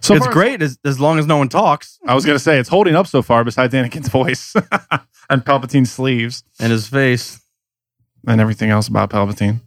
So 0.00 0.14
it's 0.14 0.24
far- 0.24 0.32
great 0.32 0.62
as, 0.62 0.78
as 0.84 0.98
long 0.98 1.18
as 1.18 1.26
no 1.26 1.36
one 1.36 1.48
talks 1.48 1.98
I 2.06 2.14
was 2.14 2.24
gonna 2.24 2.38
say 2.38 2.58
it's 2.58 2.68
holding 2.68 2.94
up 2.96 3.06
so 3.06 3.22
far, 3.22 3.44
besides 3.44 3.74
Anakin's 3.74 4.08
voice 4.10 4.54
and 5.30 5.44
Palpatine's 5.44 5.92
sleeves 5.92 6.42
and 6.58 6.72
his 6.72 6.88
face. 6.88 7.40
and 8.26 8.40
everything 8.40 8.70
else 8.70 8.88
about 8.88 9.10
Palpatine. 9.10 9.60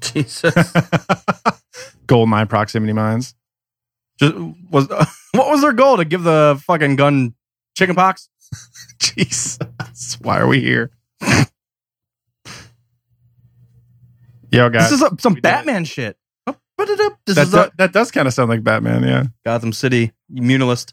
Jesus. 0.00 0.54
Golden 2.12 2.34
eye 2.34 2.44
proximity 2.44 2.92
mines. 2.92 3.34
Just, 4.18 4.34
was 4.70 4.86
what 5.32 5.48
was 5.48 5.62
their 5.62 5.72
goal 5.72 5.96
to 5.96 6.04
give 6.04 6.22
the 6.24 6.62
fucking 6.66 6.96
gun 6.96 7.32
chicken 7.74 7.94
pox? 7.94 8.28
Jesus, 9.00 9.58
why 10.20 10.38
are 10.38 10.46
we 10.46 10.60
here? 10.60 10.90
Yo, 14.50 14.68
guys, 14.68 14.90
This 14.90 15.00
is 15.00 15.02
a, 15.02 15.10
some 15.18 15.32
we 15.32 15.40
did 15.40 15.48
it. 15.48 15.52
Batman 15.54 15.86
shit. 15.86 16.18
Oh. 16.46 16.54
This 16.76 17.36
that, 17.36 17.46
is 17.46 17.50
do- 17.50 17.60
a 17.60 17.72
that 17.78 17.94
does 17.94 18.10
kind 18.10 18.28
of 18.28 18.34
sound 18.34 18.50
like 18.50 18.62
Batman. 18.62 19.04
Yeah, 19.04 19.24
Gotham 19.46 19.72
City 19.72 20.12
Muunilinst. 20.30 20.92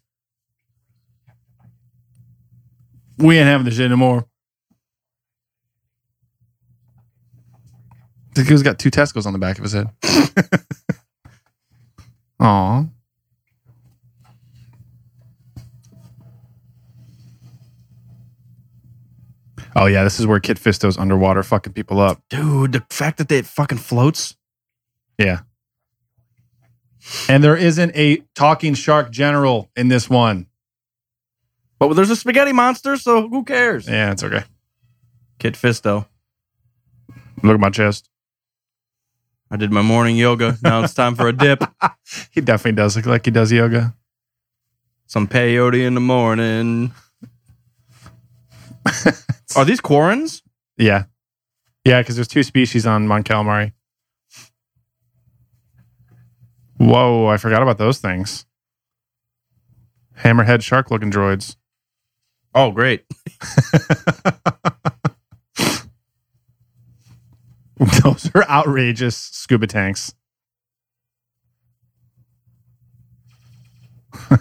we 3.18 3.38
ain't 3.38 3.46
having 3.48 3.66
this 3.66 3.76
shit 3.76 3.88
anymore. 3.88 4.26
The 8.36 8.46
dude's 8.46 8.64
got 8.64 8.80
two 8.80 8.90
testicles 8.90 9.26
on 9.26 9.34
the 9.34 9.40
back 9.40 9.58
of 9.58 9.64
his 9.64 9.74
head. 9.74 9.90
Aw. 12.39 12.86
Oh 19.75 19.86
yeah, 19.86 20.03
this 20.03 20.19
is 20.19 20.27
where 20.27 20.39
Kit 20.39 20.58
Fisto's 20.58 20.98
underwater 20.98 21.43
fucking 21.43 21.74
people 21.74 22.00
up. 22.00 22.22
Dude, 22.29 22.72
the 22.74 22.84
fact 22.89 23.17
that 23.17 23.31
it 23.31 23.46
fucking 23.46 23.77
floats. 23.77 24.36
Yeah. 25.17 25.41
And 27.27 27.43
there 27.43 27.55
isn't 27.55 27.96
a 27.96 28.24
talking 28.36 28.74
shark 28.74 29.12
general 29.12 29.69
in 29.75 29.88
this 29.88 30.10
one. 30.10 30.48
But 31.77 31.93
there's 31.93 32.10
a 32.10 32.15
spaghetti 32.15 32.51
monster, 32.51 32.98
so 32.98 33.29
who 33.29 33.43
cares? 33.43 33.88
Yeah, 33.88 34.12
it's 34.12 34.24
okay. 34.24 34.43
Kit 35.39 35.53
Fisto. 35.53 36.08
Look 37.41 37.53
at 37.53 37.60
my 37.60 37.69
chest. 37.69 38.10
I 39.51 39.58
did 39.58 39.72
my 39.72 39.82
morning 39.82 40.15
yoga. 40.15 40.58
Now 40.62 40.84
it's 40.84 40.94
time 40.94 41.15
for 41.15 41.27
a 41.27 41.34
dip. 41.34 41.63
He 42.32 42.41
definitely 42.41 42.75
does 42.75 42.96
look 42.96 43.06
like 43.06 43.25
he 43.25 43.32
does 43.32 43.51
yoga. 43.51 43.94
Some 45.06 45.27
peyote 45.27 45.86
in 45.86 45.94
the 45.94 46.01
morning. 46.01 46.91
Are 49.56 49.63
these 49.65 49.79
Quarrens? 49.79 50.41
Yeah. 50.75 51.03
Yeah, 51.86 52.01
because 52.01 52.15
there's 52.15 52.27
two 52.27 52.41
species 52.41 52.88
on 52.88 53.08
Mon 53.08 53.24
Calamari. 53.24 53.74
Whoa, 56.77 57.27
I 57.27 57.38
forgot 57.38 57.62
about 57.62 57.77
those 57.77 58.00
things. 58.00 58.46
Hammerhead 60.20 60.63
shark 60.63 60.89
looking 60.89 61.12
droids. 61.12 61.56
Oh, 62.56 62.72
great. 62.72 63.06
Those 68.04 68.30
are 68.36 68.44
outrageous 68.50 69.16
scuba 69.16 69.68
tanks. 69.68 70.14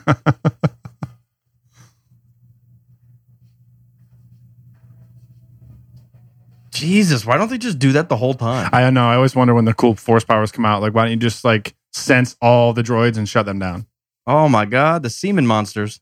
Jesus, 6.73 7.25
why 7.25 7.37
don't 7.37 7.49
they 7.49 7.59
just 7.59 7.79
do 7.79 7.93
that 7.93 8.09
the 8.09 8.17
whole 8.17 8.35
time? 8.35 8.71
I 8.73 8.81
don't 8.81 8.95
know. 8.95 9.09
I 9.09 9.15
always 9.15 9.37
wonder 9.37 9.55
when 9.55 9.67
the 9.67 9.75
cool 9.75 9.95
force 9.95 10.25
powers 10.25 10.51
come 10.51 10.65
out. 10.65 10.83
Like, 10.83 10.95
why 10.95 11.05
don't 11.05 11.13
you 11.13 11.17
just 11.17 11.45
like 11.45 11.77
sense 11.93 12.37
all 12.43 12.73
the 12.73 12.83
droids 12.83 13.17
and 13.17 13.29
shut 13.29 13.47
them 13.47 13.61
down? 13.61 13.87
Oh 14.27 14.49
my 14.49 14.65
god, 14.65 15.03
the 15.05 15.11
semen 15.11 15.47
monsters. 15.47 16.01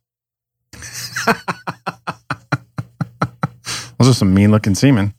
Those 3.98 4.08
are 4.08 4.14
some 4.14 4.32
mean 4.34 4.50
looking 4.50 4.74
seamen. 4.74 5.14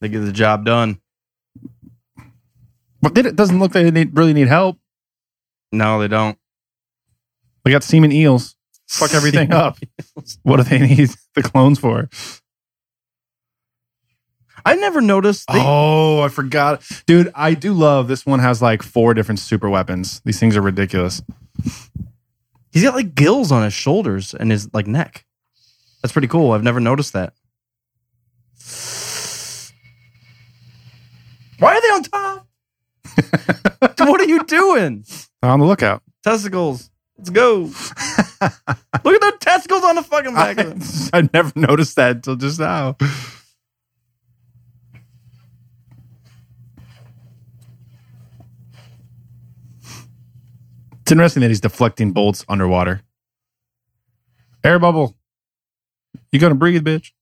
They 0.00 0.08
get 0.08 0.20
the 0.20 0.32
job 0.32 0.64
done. 0.64 1.00
But 3.04 3.18
it 3.18 3.36
doesn't 3.36 3.58
look 3.58 3.74
like 3.74 3.84
they 3.84 3.90
need, 3.90 4.16
really 4.16 4.32
need 4.32 4.48
help. 4.48 4.78
No, 5.72 6.00
they 6.00 6.08
don't. 6.08 6.38
We 7.64 7.70
got 7.70 7.82
semen 7.82 8.12
eels. 8.12 8.56
Fuck 8.88 9.12
everything 9.14 9.52
up. 9.52 9.78
What 10.42 10.56
do 10.56 10.62
they 10.62 10.78
need 10.78 11.10
the 11.34 11.42
clones 11.42 11.78
for? 11.78 12.08
I 14.64 14.76
never 14.76 15.02
noticed. 15.02 15.48
They, 15.48 15.60
oh, 15.60 16.22
I 16.22 16.28
forgot. 16.28 16.82
Dude, 17.06 17.30
I 17.34 17.52
do 17.52 17.74
love 17.74 18.08
this 18.08 18.24
one 18.24 18.38
has 18.38 18.62
like 18.62 18.82
four 18.82 19.12
different 19.12 19.38
super 19.38 19.68
weapons. 19.68 20.22
These 20.24 20.40
things 20.40 20.56
are 20.56 20.62
ridiculous. 20.62 21.20
He's 22.72 22.82
got 22.82 22.94
like 22.94 23.14
gills 23.14 23.52
on 23.52 23.62
his 23.62 23.74
shoulders 23.74 24.32
and 24.32 24.50
his 24.50 24.72
like 24.72 24.86
neck. 24.86 25.26
That's 26.02 26.12
pretty 26.12 26.28
cool. 26.28 26.52
I've 26.52 26.62
never 26.62 26.80
noticed 26.80 27.12
that. 27.12 27.34
Why 31.58 31.74
are 31.74 31.80
they 31.82 31.88
on 31.88 32.02
top? 32.04 32.46
what 33.98 34.20
are 34.20 34.26
you 34.26 34.44
doing? 34.44 35.04
On 35.42 35.60
the 35.60 35.66
lookout. 35.66 36.02
Testicles. 36.22 36.90
Let's 37.18 37.30
go. 37.30 37.60
Look 37.60 37.74
at 38.42 39.20
the 39.20 39.36
testicles 39.40 39.84
on 39.84 39.96
the 39.96 40.02
fucking 40.02 40.34
back. 40.34 40.58
I, 40.58 40.74
I 41.18 41.28
never 41.32 41.52
noticed 41.54 41.96
that 41.96 42.16
until 42.16 42.36
just 42.36 42.58
now. 42.58 42.96
It's 51.02 51.12
interesting 51.12 51.42
that 51.42 51.48
he's 51.48 51.60
deflecting 51.60 52.12
bolts 52.12 52.44
underwater. 52.48 53.02
Air 54.64 54.78
bubble. 54.78 55.14
You 56.32 56.40
gonna 56.40 56.54
breathe, 56.54 56.82
bitch? 56.82 57.12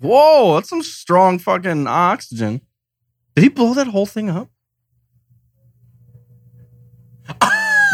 Whoa, 0.00 0.54
that's 0.54 0.68
some 0.68 0.82
strong 0.82 1.38
fucking 1.38 1.86
oxygen. 1.86 2.60
Did 3.36 3.42
he 3.42 3.48
blow 3.48 3.72
that 3.74 3.86
whole 3.86 4.06
thing 4.06 4.28
up? 4.28 4.50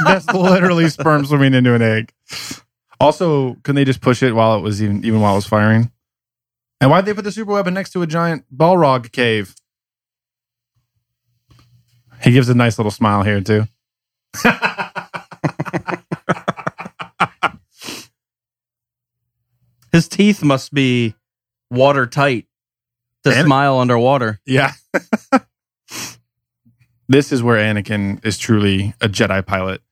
That's 0.05 0.27
literally 0.33 0.89
sperm 0.89 1.25
swimming 1.27 1.55
into 1.55 1.75
an 1.75 1.83
egg. 1.83 2.13
Also, 3.01 3.55
couldn't 3.63 3.77
they 3.77 3.85
just 3.85 4.01
push 4.01 4.23
it 4.23 4.35
while 4.35 4.57
it 4.57 4.61
was 4.63 4.83
even 4.83 5.05
even 5.05 5.21
while 5.21 5.33
it 5.33 5.37
was 5.37 5.47
firing? 5.47 5.91
And 6.81 6.91
why'd 6.91 7.05
they 7.05 7.15
put 7.15 7.25
the 7.25 7.33
super 7.33 7.53
weapon 7.53 7.75
next 7.75 7.91
to 7.91 8.03
a 8.03 8.07
giant 8.07 8.45
Balrog 8.55 9.13
cave? 9.13 9.55
He 12.23 12.33
gives 12.33 12.49
a 12.49 12.55
nice 12.55 12.79
little 12.79 12.91
smile 12.91 13.23
here 13.23 13.41
too. 13.41 13.67
His 19.93 20.09
teeth 20.09 20.43
must 20.43 20.73
be 20.73 21.15
watertight 21.71 22.47
to 23.25 23.31
And- 23.31 23.47
smile 23.47 23.79
underwater. 23.79 24.41
Yeah. 24.47 24.73
this 27.11 27.33
is 27.33 27.43
where 27.43 27.57
Anakin 27.57 28.25
is 28.25 28.39
truly 28.39 28.95
a 29.01 29.09
Jedi 29.09 29.45
pilot. 29.45 29.83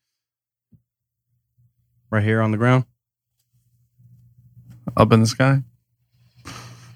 Right 2.11 2.23
here 2.23 2.41
on 2.41 2.53
the 2.53 2.57
ground. 2.57 2.85
Up 4.97 5.13
in 5.13 5.21
the 5.21 5.27
sky. 5.27 5.63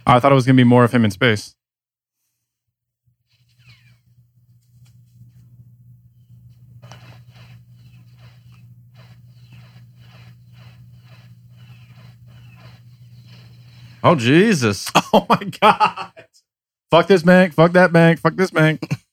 I 0.07 0.21
thought 0.21 0.31
it 0.31 0.37
was 0.37 0.47
gonna 0.47 0.57
be 0.57 0.63
more 0.63 0.85
of 0.85 0.93
him 0.93 1.05
in 1.05 1.11
space. 1.11 1.57
Oh 14.05 14.15
Jesus. 14.15 14.89
Oh 15.15 15.27
my 15.29 15.45
god. 15.61 16.13
Fuck 16.91 17.07
this 17.07 17.23
bank. 17.23 17.53
Fuck 17.53 17.73
that 17.73 17.93
bank. 17.93 18.19
Fuck 18.19 18.35
this 18.35 18.51
bank. 18.51 18.81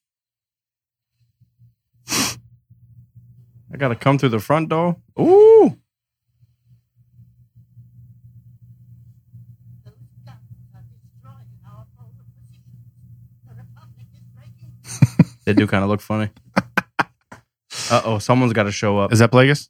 I 3.72 3.78
gotta 3.78 3.96
come 3.96 4.18
through 4.18 4.30
the 4.30 4.40
front 4.40 4.70
door. 4.70 4.98
Ooh. 5.20 5.78
Those 9.86 9.94
guns 10.26 10.40
are 10.74 10.84
destroying 10.90 11.60
our 11.66 11.86
forward 11.96 12.26
position. 12.34 12.64
The 13.48 13.54
Republic 13.56 14.08
is 14.14 14.22
breaking. 14.36 14.72
They 15.46 15.54
do 15.54 15.68
kind 15.68 15.84
of 15.84 15.90
look 15.90 16.02
funny. 16.02 16.30
Uh 17.92 18.02
oh, 18.06 18.20
someone's 18.20 18.54
got 18.54 18.64
to 18.64 18.72
show 18.72 19.00
up. 19.00 19.12
Is 19.12 19.18
that 19.18 19.32
Plagueis? 19.32 19.68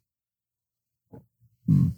You 1.66 1.92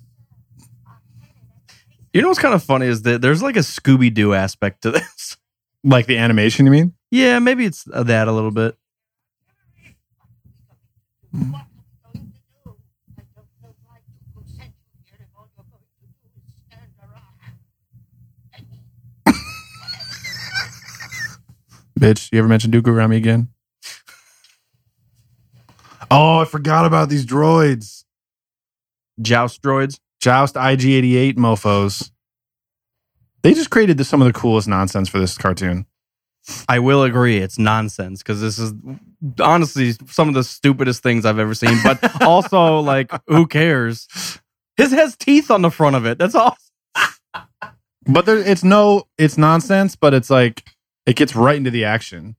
know 2.21 2.29
what's 2.29 2.39
kind 2.39 2.55
of 2.55 2.63
funny 2.63 2.87
is 2.87 3.03
that 3.03 3.21
there's 3.23 3.43
like 3.43 3.57
a 3.57 3.61
Scooby 3.61 4.13
Doo 4.13 4.33
aspect 4.35 4.83
to 4.83 4.91
this. 4.93 5.37
Like 5.83 6.07
the 6.07 6.19
animation, 6.19 6.65
you 6.65 6.71
mean? 6.71 6.95
Yeah, 7.11 7.41
maybe 7.41 7.65
it's 7.65 7.83
that 7.85 8.29
a 8.29 8.33
little 8.33 8.53
bit. 8.53 8.77
What 11.33 11.41
are 11.41 12.11
we 12.13 12.21
going 12.21 12.33
to 12.33 12.41
do? 12.65 12.77
I 13.19 13.23
don't 13.35 13.49
know 13.63 13.75
why 13.87 13.99
Dooku 14.07 14.45
sent 14.55 14.75
here 15.07 15.19
if 15.19 15.29
all 15.35 15.49
you're 15.57 15.65
going 15.71 15.83
to 15.83 15.97
do 15.99 16.29
is 16.37 16.43
stand 16.67 16.93
around. 17.01 17.57
Bitch, 21.99 22.29
you 22.33 22.39
ever 22.39 22.49
mention 22.49 22.71
Dooku 22.71 22.89
around 22.89 23.11
me 23.11 23.17
again? 23.17 23.49
Oh, 26.11 26.41
I 26.41 26.45
forgot 26.45 26.85
about 26.85 27.09
these 27.09 27.25
droids. 27.25 28.05
Joust 29.21 29.63
droids. 29.63 29.99
Joust 30.21 30.57
IG88 30.57 31.37
mofos. 31.37 32.11
They 33.43 33.55
just 33.55 33.71
created 33.71 33.97
the, 33.97 34.05
some 34.05 34.21
of 34.21 34.27
the 34.27 34.39
coolest 34.39 34.69
nonsense 34.69 35.09
for 35.09 35.19
this 35.19 35.39
cartoon. 35.39 35.87
I 36.69 36.79
will 36.79 37.03
agree, 37.05 37.39
it's 37.39 37.59
nonsense 37.59 38.23
because 38.23 38.41
this 38.41 38.59
is 38.59 38.75
honestly 39.41 39.93
some 40.09 40.29
of 40.29 40.35
the 40.35 40.45
stupidest 40.45 41.03
things 41.03 41.25
I've 41.25 41.39
ever 41.39 41.55
seen. 41.55 41.79
But 41.83 42.23
also, 42.23 42.81
like, 42.81 43.11
who 43.27 43.47
cares? 43.47 44.09
His 44.77 44.93
has 44.93 45.17
teeth 45.17 45.51
on 45.51 45.63
the 45.63 45.71
front 45.71 45.97
of 45.97 46.07
it. 46.07 46.19
That's 46.19 46.35
all. 46.35 46.57
But 48.07 48.27
there, 48.27 48.39
it's 48.39 48.65
no, 48.65 49.05
it's 49.17 49.39
nonsense, 49.39 49.95
but 49.95 50.13
it's 50.13 50.29
like, 50.29 50.65
it 51.07 51.15
gets 51.17 51.37
right 51.37 51.57
into 51.57 51.71
the 51.71 51.85
action. 51.85 52.37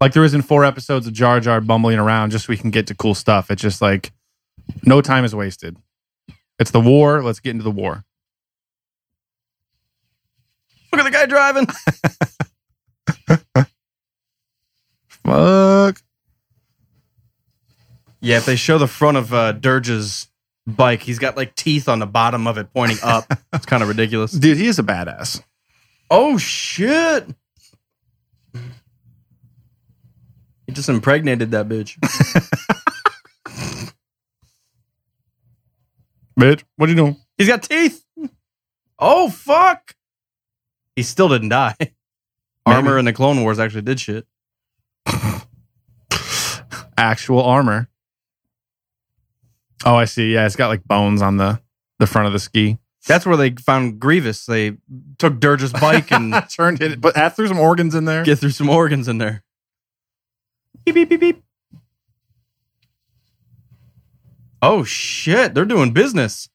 Like 0.00 0.12
there 0.12 0.24
isn't 0.24 0.42
four 0.42 0.64
episodes 0.64 1.06
of 1.06 1.14
Jar 1.14 1.40
Jar 1.40 1.60
bumbling 1.60 1.98
around 1.98 2.30
just 2.30 2.46
so 2.46 2.50
we 2.50 2.58
can 2.58 2.70
get 2.70 2.86
to 2.88 2.94
cool 2.94 3.14
stuff. 3.14 3.50
It's 3.50 3.62
just 3.62 3.80
like, 3.80 4.12
no 4.84 5.00
time 5.00 5.24
is 5.24 5.34
wasted. 5.34 5.76
It's 6.58 6.70
the 6.70 6.80
war. 6.80 7.22
Let's 7.22 7.40
get 7.40 7.50
into 7.50 7.64
the 7.64 7.70
war. 7.70 8.04
Look 10.92 11.00
at 11.00 11.04
the 11.04 11.10
guy 11.10 11.26
driving. 11.26 11.66
Fuck. 15.08 16.02
Yeah, 18.26 18.38
if 18.38 18.44
they 18.44 18.56
show 18.56 18.76
the 18.76 18.88
front 18.88 19.16
of 19.18 19.32
uh, 19.32 19.52
Durge's 19.52 20.26
bike, 20.66 21.00
he's 21.00 21.20
got 21.20 21.36
like 21.36 21.54
teeth 21.54 21.88
on 21.88 22.00
the 22.00 22.06
bottom 22.06 22.48
of 22.48 22.58
it 22.58 22.74
pointing 22.74 22.98
up. 23.04 23.24
it's 23.52 23.66
kind 23.66 23.84
of 23.84 23.88
ridiculous. 23.88 24.32
Dude, 24.32 24.56
he 24.56 24.66
is 24.66 24.80
a 24.80 24.82
badass. 24.82 25.44
Oh 26.10 26.36
shit! 26.36 27.24
He 30.66 30.72
just 30.72 30.88
impregnated 30.88 31.52
that 31.52 31.68
bitch. 31.68 31.96
Bitch, 36.38 36.64
what 36.74 36.88
are 36.88 36.92
you 36.92 36.96
doing? 36.96 37.16
He's 37.38 37.46
got 37.46 37.62
teeth. 37.62 38.04
Oh 38.98 39.30
fuck! 39.30 39.94
He 40.96 41.04
still 41.04 41.28
didn't 41.28 41.50
die. 41.50 41.76
Armor 42.66 42.98
in 42.98 43.04
the 43.04 43.12
Clone 43.12 43.40
Wars 43.42 43.60
actually 43.60 43.82
did 43.82 44.00
shit. 44.00 44.26
Actual 46.98 47.42
armor. 47.42 47.88
Oh, 49.84 49.94
I 49.94 50.04
see. 50.06 50.32
Yeah, 50.32 50.46
it's 50.46 50.56
got 50.56 50.68
like 50.68 50.84
bones 50.84 51.22
on 51.22 51.36
the 51.36 51.60
the 51.98 52.06
front 52.06 52.26
of 52.26 52.32
the 52.32 52.38
ski. 52.38 52.78
That's 53.06 53.24
where 53.24 53.36
they 53.36 53.50
found 53.50 54.00
Grievous. 54.00 54.46
They 54.46 54.78
took 55.18 55.38
Durge's 55.38 55.72
bike 55.80 56.10
and 56.10 56.34
Turned 56.50 56.80
it, 56.82 57.00
but 57.00 57.16
I 57.16 57.28
threw 57.28 57.46
some 57.46 57.58
organs 57.60 57.94
in 57.94 58.04
there. 58.04 58.24
get 58.24 58.38
through 58.38 58.50
some 58.50 58.68
organs 58.68 59.06
in 59.08 59.18
there. 59.18 59.42
Beep 60.84 60.94
beep 60.94 61.08
beep 61.08 61.20
beep. 61.20 61.42
Oh 64.62 64.82
shit! 64.84 65.54
They're 65.54 65.64
doing 65.64 65.92
business. 65.92 66.48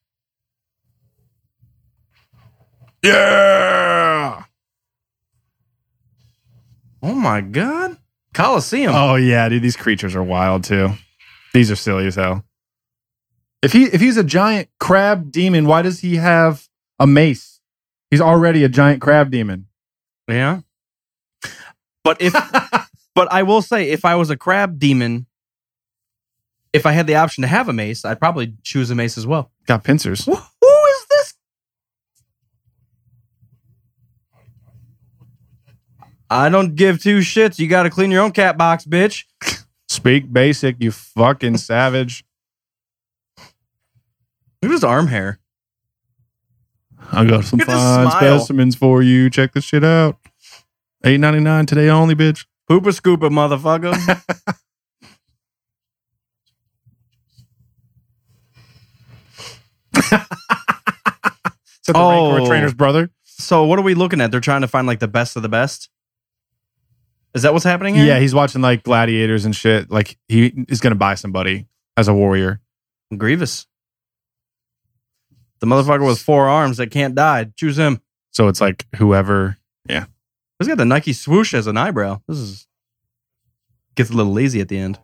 yeah. 3.02 4.42
Oh 7.02 7.14
my 7.14 7.40
god! 7.40 7.98
Coliseum. 8.34 8.94
Oh 8.94 9.16
yeah, 9.16 9.48
dude. 9.48 9.62
These 9.62 9.76
creatures 9.76 10.14
are 10.14 10.22
wild 10.22 10.64
too. 10.64 10.90
These 11.54 11.70
are 11.70 11.76
silly 11.76 12.06
as 12.06 12.14
hell. 12.16 12.44
If 13.62 13.72
he 13.72 13.84
if 13.84 14.00
he's 14.00 14.16
a 14.16 14.24
giant 14.24 14.68
crab 14.80 15.30
demon, 15.30 15.66
why 15.66 15.82
does 15.82 16.00
he 16.00 16.16
have 16.16 16.68
a 16.98 17.06
mace? 17.06 17.60
He's 18.10 18.20
already 18.20 18.64
a 18.64 18.68
giant 18.68 19.00
crab 19.00 19.30
demon. 19.30 19.66
Yeah. 20.28 20.60
But 22.02 22.20
if 22.20 22.32
but 23.14 23.32
I 23.32 23.44
will 23.44 23.62
say 23.62 23.90
if 23.90 24.04
I 24.04 24.16
was 24.16 24.30
a 24.30 24.36
crab 24.36 24.80
demon, 24.80 25.26
if 26.72 26.86
I 26.86 26.92
had 26.92 27.06
the 27.06 27.14
option 27.14 27.42
to 27.42 27.48
have 27.48 27.68
a 27.68 27.72
mace, 27.72 28.04
I'd 28.04 28.18
probably 28.18 28.54
choose 28.64 28.90
a 28.90 28.96
mace 28.96 29.16
as 29.16 29.26
well. 29.26 29.52
Got 29.66 29.84
pincers. 29.84 30.24
Who 30.24 30.32
is 30.32 31.06
this? 31.10 31.34
I 36.28 36.48
don't 36.48 36.74
give 36.74 37.00
two 37.00 37.18
shits. 37.18 37.60
You 37.60 37.68
got 37.68 37.84
to 37.84 37.90
clean 37.90 38.10
your 38.10 38.22
own 38.22 38.32
cat 38.32 38.58
box, 38.58 38.86
bitch. 38.86 39.24
Speak 39.88 40.32
basic, 40.32 40.76
you 40.80 40.90
fucking 40.90 41.58
savage. 41.58 42.24
Look 44.62 44.70
at 44.70 44.74
his 44.74 44.84
arm 44.84 45.08
hair. 45.08 45.38
I 47.10 47.24
got 47.24 47.44
some 47.44 47.58
Look 47.58 47.68
at 47.68 47.72
this 47.72 47.82
fine 47.82 48.10
smile. 48.10 48.38
specimens 48.38 48.76
for 48.76 49.02
you. 49.02 49.28
Check 49.28 49.52
this 49.52 49.64
shit 49.64 49.82
out. 49.84 50.18
Eight 51.04 51.18
ninety 51.18 51.40
nine 51.40 51.66
today 51.66 51.88
only, 51.88 52.14
bitch. 52.14 52.46
Poopa 52.70 52.92
scoopa, 52.92 53.28
motherfucker. 53.28 53.92
That 61.86 61.94
the 61.94 61.98
Oh. 61.98 62.34
Rancor 62.36 62.46
trainer's 62.46 62.74
brother? 62.74 63.10
so 63.24 63.64
what 63.64 63.76
are 63.78 63.82
we 63.82 63.94
looking 63.94 64.20
at? 64.20 64.30
They're 64.30 64.40
trying 64.40 64.60
to 64.60 64.68
find 64.68 64.86
like 64.86 65.00
the 65.00 65.08
best 65.08 65.34
of 65.36 65.42
the 65.42 65.48
best. 65.48 65.88
Is 67.34 67.42
that 67.42 67.52
what's 67.52 67.64
happening 67.64 67.94
here? 67.96 68.06
Yeah, 68.06 68.20
he's 68.20 68.34
watching 68.34 68.62
like 68.62 68.84
gladiators 68.84 69.44
and 69.44 69.56
shit. 69.56 69.90
Like 69.90 70.16
he 70.28 70.64
is 70.68 70.80
gonna 70.80 70.94
buy 70.94 71.16
somebody 71.16 71.66
as 71.96 72.06
a 72.06 72.14
warrior. 72.14 72.60
Grievous. 73.16 73.66
The 75.62 75.68
motherfucker 75.68 76.04
with 76.04 76.18
four 76.18 76.48
arms 76.48 76.78
that 76.78 76.90
can't 76.90 77.14
die. 77.14 77.46
Choose 77.56 77.78
him. 77.78 78.00
So 78.32 78.48
it's 78.48 78.60
like 78.60 78.84
whoever. 78.96 79.58
Yeah. 79.88 80.06
He's 80.58 80.66
got 80.66 80.76
the 80.76 80.84
Nike 80.84 81.12
swoosh 81.12 81.54
as 81.54 81.68
an 81.68 81.76
eyebrow. 81.76 82.20
This 82.26 82.38
is 82.38 82.66
gets 83.94 84.10
a 84.10 84.12
little 84.12 84.32
lazy 84.32 84.60
at 84.60 84.66
the 84.66 84.78
end. 84.78 84.98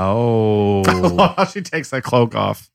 Oh, 0.00 1.44
she 1.52 1.60
takes 1.60 1.90
that 1.90 2.04
cloak 2.04 2.36
off. 2.36 2.70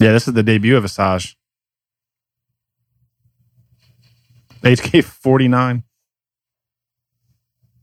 Yeah, 0.00 0.12
this 0.12 0.26
is 0.26 0.34
the 0.34 0.42
debut 0.42 0.76
of 0.76 0.84
Asajj. 0.84 1.34
HK 4.62 5.04
forty 5.04 5.48
nine. 5.48 5.84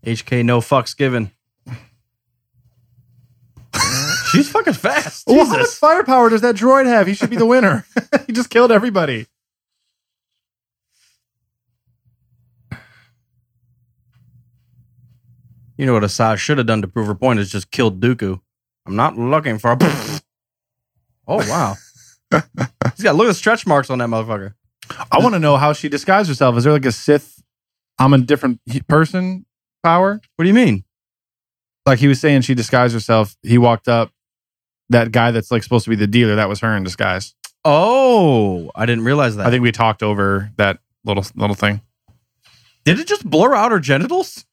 HK, 0.06 0.44
no 0.44 0.60
fucks 0.60 0.98
given. 0.98 1.32
She's 4.32 4.50
fucking 4.50 4.74
fast. 4.74 5.28
Well, 5.28 5.46
how 5.46 5.52
much 5.52 5.60
Jesus. 5.60 5.78
firepower 5.78 6.30
does 6.30 6.42
that 6.42 6.56
droid 6.56 6.86
have? 6.86 7.08
He 7.08 7.14
should 7.14 7.30
be 7.30 7.36
the 7.36 7.46
winner. 7.46 7.86
he 8.28 8.34
just 8.34 8.50
killed 8.50 8.72
everybody. 8.72 9.28
You 15.80 15.86
know 15.86 15.94
what 15.94 16.04
Asajj 16.04 16.39
should 16.39 16.58
have 16.58 16.68
done 16.68 16.82
to 16.82 16.89
prove 16.89 17.08
her 17.08 17.15
point 17.15 17.39
is 17.39 17.50
just 17.50 17.72
killed 17.72 18.02
Dooku. 18.02 18.42
I'm 18.86 18.98
not 18.98 19.18
looking 19.18 19.58
for 19.58 19.72
a. 19.72 19.78
oh 21.26 21.38
wow. 21.50 21.76
He's 22.34 23.04
got 23.04 23.15
look 23.15 23.28
at 23.28 23.30
the 23.30 23.34
stretch 23.34 23.65
marks 23.65 23.89
on 23.89 24.00
that 24.00 24.10
motherfucker. 24.10 24.56
I 25.10 25.20
want 25.20 25.36
to 25.36 25.39
know 25.39 25.56
how 25.56 25.72
she 25.72 25.88
disguised 25.88 26.28
herself. 26.28 26.58
Is 26.58 26.65
there 26.65 26.74
like 26.74 26.86
a 26.86 26.92
Sith? 26.92 27.42
I'm 27.98 28.13
a 28.13 28.18
different 28.18 28.60
person. 28.89 29.46
Power. 29.82 30.20
What 30.36 30.44
do 30.44 30.50
you 30.50 30.54
mean? 30.54 30.84
Like 31.86 32.00
he 32.00 32.10
was 32.10 32.20
saying, 32.20 32.42
she 32.42 32.56
disguised 32.56 32.94
herself. 32.94 33.38
He 33.42 33.58
walked 33.58 33.88
up. 33.88 34.12
That 34.89 35.13
guy 35.13 35.32
that's 35.32 35.50
like 35.50 35.63
supposed 35.63 35.86
to 35.86 35.92
be 35.92 35.96
the 35.96 36.08
dealer. 36.08 36.36
That 36.36 36.50
was 36.50 36.60
her 36.60 36.76
in 36.76 36.84
disguise. 36.84 37.36
Oh, 37.63 38.70
I 38.76 38.86
didn't 38.86 39.06
realize 39.06 39.38
that. 39.38 39.48
I 39.48 39.50
think 39.50 39.63
we 39.63 39.72
talked 39.72 40.04
over 40.04 40.52
that 40.58 40.80
little 41.06 41.26
little 41.36 41.56
thing. 41.56 41.80
Did 42.84 43.00
it 43.00 43.08
just 43.08 43.24
blur 43.24 43.56
out 43.56 43.72
her 43.72 43.80
genitals? 43.80 44.46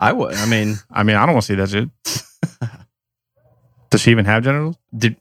I 0.00 0.12
would. 0.12 0.34
I 0.34 0.46
mean, 0.46 0.76
I 0.90 1.02
mean, 1.02 1.16
I 1.16 1.26
don't 1.26 1.34
want 1.34 1.44
to 1.44 1.46
see 1.46 1.54
that 1.56 1.70
shit. 1.70 2.70
Does 3.90 4.00
she 4.00 4.10
even 4.10 4.24
have 4.26 4.44
genitals? 4.44 4.76
did. 4.96 5.16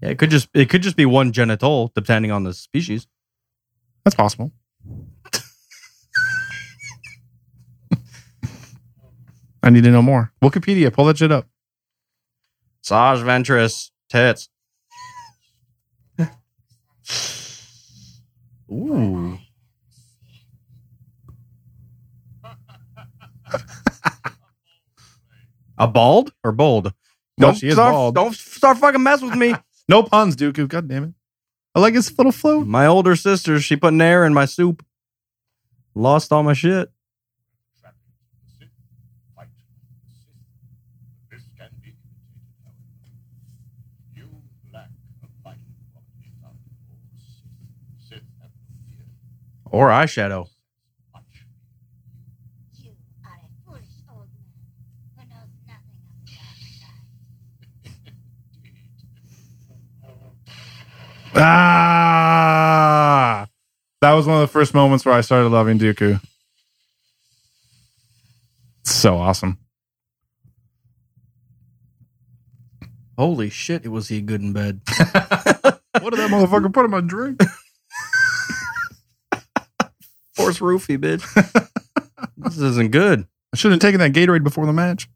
Yeah, 0.00 0.10
it 0.10 0.18
could 0.18 0.30
just 0.30 0.48
it 0.54 0.70
could 0.70 0.82
just 0.82 0.96
be 0.96 1.06
one 1.06 1.32
genital 1.32 1.92
depending 1.94 2.30
on 2.30 2.44
the 2.44 2.52
species. 2.54 3.06
That's 4.04 4.14
possible. 4.14 4.52
I 9.62 9.70
need 9.70 9.84
to 9.84 9.90
know 9.90 10.02
more. 10.02 10.30
Wikipedia, 10.42 10.92
pull 10.92 11.06
that 11.06 11.16
shit 11.16 11.32
up. 11.32 11.48
Saj 12.82 13.20
Ventress 13.20 13.90
tits. 14.10 14.50
Ooh. 18.70 19.38
A 25.78 25.88
bald 25.88 26.32
or 26.44 26.52
bold? 26.52 26.92
No, 27.36 27.48
Don't 27.48 27.56
she 27.56 27.66
is 27.68 27.74
start, 27.74 27.92
bald. 27.92 28.14
Don't 28.14 28.34
start 28.34 28.78
fucking 28.78 29.02
mess 29.02 29.20
with 29.22 29.34
me. 29.34 29.54
No 29.86 30.02
puns, 30.02 30.34
Dooku. 30.34 30.66
God 30.66 30.88
damn 30.88 31.04
it. 31.04 31.12
I 31.74 31.80
like 31.80 31.92
his 31.92 32.10
little 32.16 32.32
float. 32.32 32.66
my 32.66 32.86
older 32.86 33.14
sister, 33.14 33.60
she 33.60 33.76
put 33.76 33.92
an 33.92 34.00
air 34.00 34.24
in 34.24 34.32
my 34.32 34.46
soup. 34.46 34.82
Lost 35.94 36.32
all 36.32 36.42
my 36.42 36.54
shit. 36.54 36.90
Or 39.36 39.44
can 41.58 41.68
be 41.82 41.90
imitated, 41.90 42.48
however. 42.64 43.12
You 44.14 44.26
lack 44.72 44.88
a 45.22 45.26
fighting 45.42 45.74
quality 45.92 46.32
found 46.40 46.56
in 46.64 46.72
all 46.80 46.96
Sith. 47.18 47.44
Sith 48.08 48.24
have 48.40 48.50
no 48.70 48.76
fear. 48.88 49.04
Or 49.70 49.90
eyeshadow. 49.90 50.48
Much 51.12 51.44
You 52.82 52.92
are 53.24 53.36
a 53.36 53.38
foolish 53.66 54.00
old 54.10 54.28
man 54.32 54.48
who 55.16 55.22
knows 55.28 55.52
nothing 55.68 56.00
of 56.00 56.08
the 56.24 56.32
dark 56.32 56.56
side. 56.80 57.04
Ah, 61.36 62.26
that 64.00 64.12
was 64.12 64.26
one 64.26 64.36
of 64.36 64.42
the 64.42 64.52
first 64.52 64.74
moments 64.74 65.04
where 65.04 65.14
I 65.14 65.20
started 65.20 65.48
loving 65.48 65.78
Dooku. 65.78 66.20
So 68.84 69.16
awesome. 69.16 69.58
Holy 73.18 73.50
shit, 73.50 73.84
it 73.84 73.88
was 73.88 74.08
he 74.08 74.20
good 74.20 74.42
in 74.42 74.52
bed. 74.52 74.80
What 76.00 76.10
did 76.12 76.18
that 76.20 76.30
motherfucker 76.30 76.72
put 76.74 76.84
in 76.84 76.90
my 76.90 77.00
drink? 77.00 77.40
Force 80.34 80.58
roofie, 80.58 80.98
bitch. 80.98 81.24
this 82.36 82.58
isn't 82.58 82.90
good. 82.90 83.26
I 83.52 83.56
should 83.56 83.70
have 83.70 83.80
taken 83.80 84.00
that 84.00 84.12
Gatorade 84.12 84.42
before 84.42 84.66
the 84.66 84.72
match. 84.72 85.08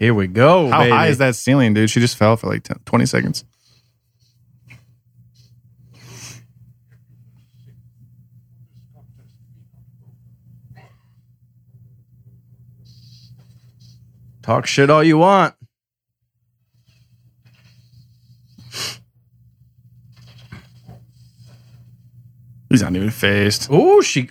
Here 0.00 0.14
we 0.14 0.28
go. 0.28 0.70
How 0.70 0.78
baby. 0.78 0.92
high 0.92 1.08
is 1.08 1.18
that 1.18 1.36
ceiling, 1.36 1.74
dude? 1.74 1.90
She 1.90 2.00
just 2.00 2.16
fell 2.16 2.34
for 2.34 2.46
like 2.46 2.62
10, 2.62 2.78
20 2.86 3.04
seconds. 3.04 3.44
Talk 14.40 14.66
shit 14.66 14.88
all 14.88 15.04
you 15.04 15.18
want. 15.18 15.54
He's 22.70 22.80
not 22.80 22.96
even 22.96 23.10
phased. 23.10 23.68
Oh, 23.70 24.00
she. 24.00 24.30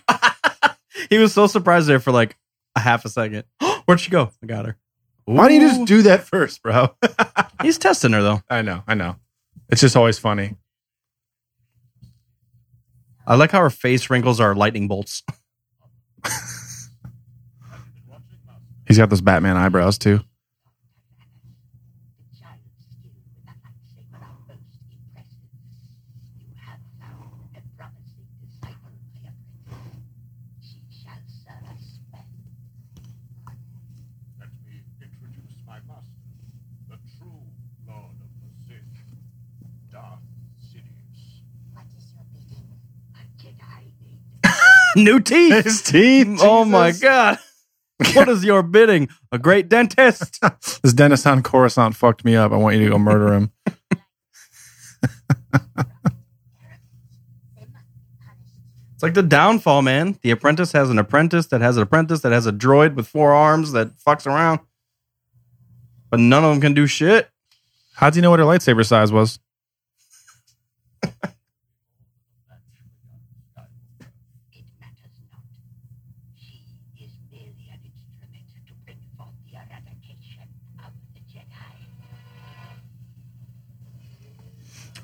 he 1.12 1.20
was 1.20 1.32
so 1.32 1.46
surprised 1.46 1.88
there 1.88 2.00
for 2.00 2.12
like 2.12 2.38
a 2.76 2.80
half 2.80 3.06
a 3.06 3.10
second. 3.10 3.44
Where'd 3.86 4.00
she 4.00 4.10
go? 4.10 4.32
I 4.42 4.48
got 4.48 4.66
her. 4.66 4.76
Why 5.30 5.48
don't 5.48 5.62
you 5.62 5.68
just 5.68 5.86
do 5.86 6.02
that 6.04 6.24
first, 6.24 6.64
bro? 6.64 6.96
He's 7.62 7.78
testing 7.78 8.14
her 8.14 8.22
though. 8.24 8.42
I 8.50 8.64
know, 8.64 8.84
I 8.88 8.96
know. 8.96 9.18
It's 9.70 9.82
just 9.82 9.96
always 9.96 10.18
funny. 10.18 10.56
I 13.28 13.36
like 13.36 13.52
how 13.52 13.60
her 13.62 13.70
face 13.70 14.10
wrinkles 14.10 14.40
are 14.40 14.56
lightning 14.56 14.88
bolts. 14.88 15.22
He's 18.88 18.98
got 18.98 19.12
those 19.12 19.22
Batman 19.22 19.56
eyebrows 19.56 20.00
too. 20.00 20.18
The 20.18 20.24
child's 22.42 22.66
skill 22.90 23.14
with 23.22 23.46
the 23.46 23.54
lightsaber 23.62 24.18
are 24.18 24.34
most 24.50 24.82
impressive. 24.90 25.54
You 26.42 26.50
have 26.66 26.82
found 26.98 27.54
a 27.54 27.62
promising 27.78 28.34
disciple, 28.42 28.98
my 28.98 29.30
apprentice. 29.30 30.02
She 30.66 30.82
shall 30.90 31.22
serve 31.30 31.70
us 31.70 32.02
well. 32.12 32.26
Let 34.42 34.50
me 34.66 34.82
introduce 35.06 35.62
my 35.68 35.78
master, 35.86 36.34
the 36.90 36.98
true 37.14 37.46
Lord 37.86 38.18
of 38.26 38.32
the 38.42 38.50
Sith, 38.66 38.90
Darth 39.94 40.26
Sidious. 40.66 41.46
What 41.78 41.86
is 41.94 42.10
your 42.10 42.26
bidding? 42.34 42.74
A 43.14 43.22
Jedi 43.38 43.86
need 44.02 44.26
New 45.04 45.20
teeth. 45.20 45.64
His 45.66 45.82
teeth. 45.82 46.40
Oh 46.42 46.66
my 46.66 46.92
god. 46.92 47.40
What 48.14 48.30
is 48.30 48.46
your 48.46 48.64
bidding? 48.64 49.10
A 49.32 49.38
great 49.38 49.70
dentist. 49.70 50.42
This 50.84 50.94
dentist 50.94 51.28
on 51.28 51.44
Coruscant 51.44 51.96
fucked 51.96 52.24
me 52.24 52.36
up. 52.36 52.52
I 52.52 52.56
want 52.56 52.78
you 52.78 52.86
to 52.86 52.90
go 52.92 52.98
murder 52.98 53.34
him. 53.34 53.52
They 53.66 53.74
must 57.66 57.92
be 58.00 58.14
punished. 58.24 58.46
It's 58.94 59.04
like 59.04 59.14
the 59.14 59.24
downfall, 59.24 59.82
man. 59.82 60.18
The 60.22 60.32
apprentice 60.32 60.72
has 60.72 60.90
an 60.90 60.98
apprentice 60.98 61.48
that 61.48 61.62
has 61.62 61.78
an 61.78 61.84
apprentice 61.84 62.22
that 62.22 62.32
has 62.32 62.46
a 62.46 62.52
droid 62.52 62.96
with 62.96 63.08
four 63.08 63.34
arms 63.34 63.74
that 63.74 63.98
fucks 64.00 64.26
around. 64.26 64.60
But 66.10 66.20
none 66.20 66.44
of 66.44 66.52
them 66.52 66.62
can 66.62 66.74
do 66.74 66.88
shit. 66.88 67.30
How'd 67.96 68.16
you 68.16 68.22
know 68.22 68.30
what 68.30 68.40
her 68.40 68.46
lightsaber 68.46 68.86
size 68.86 69.12
was? 69.12 69.40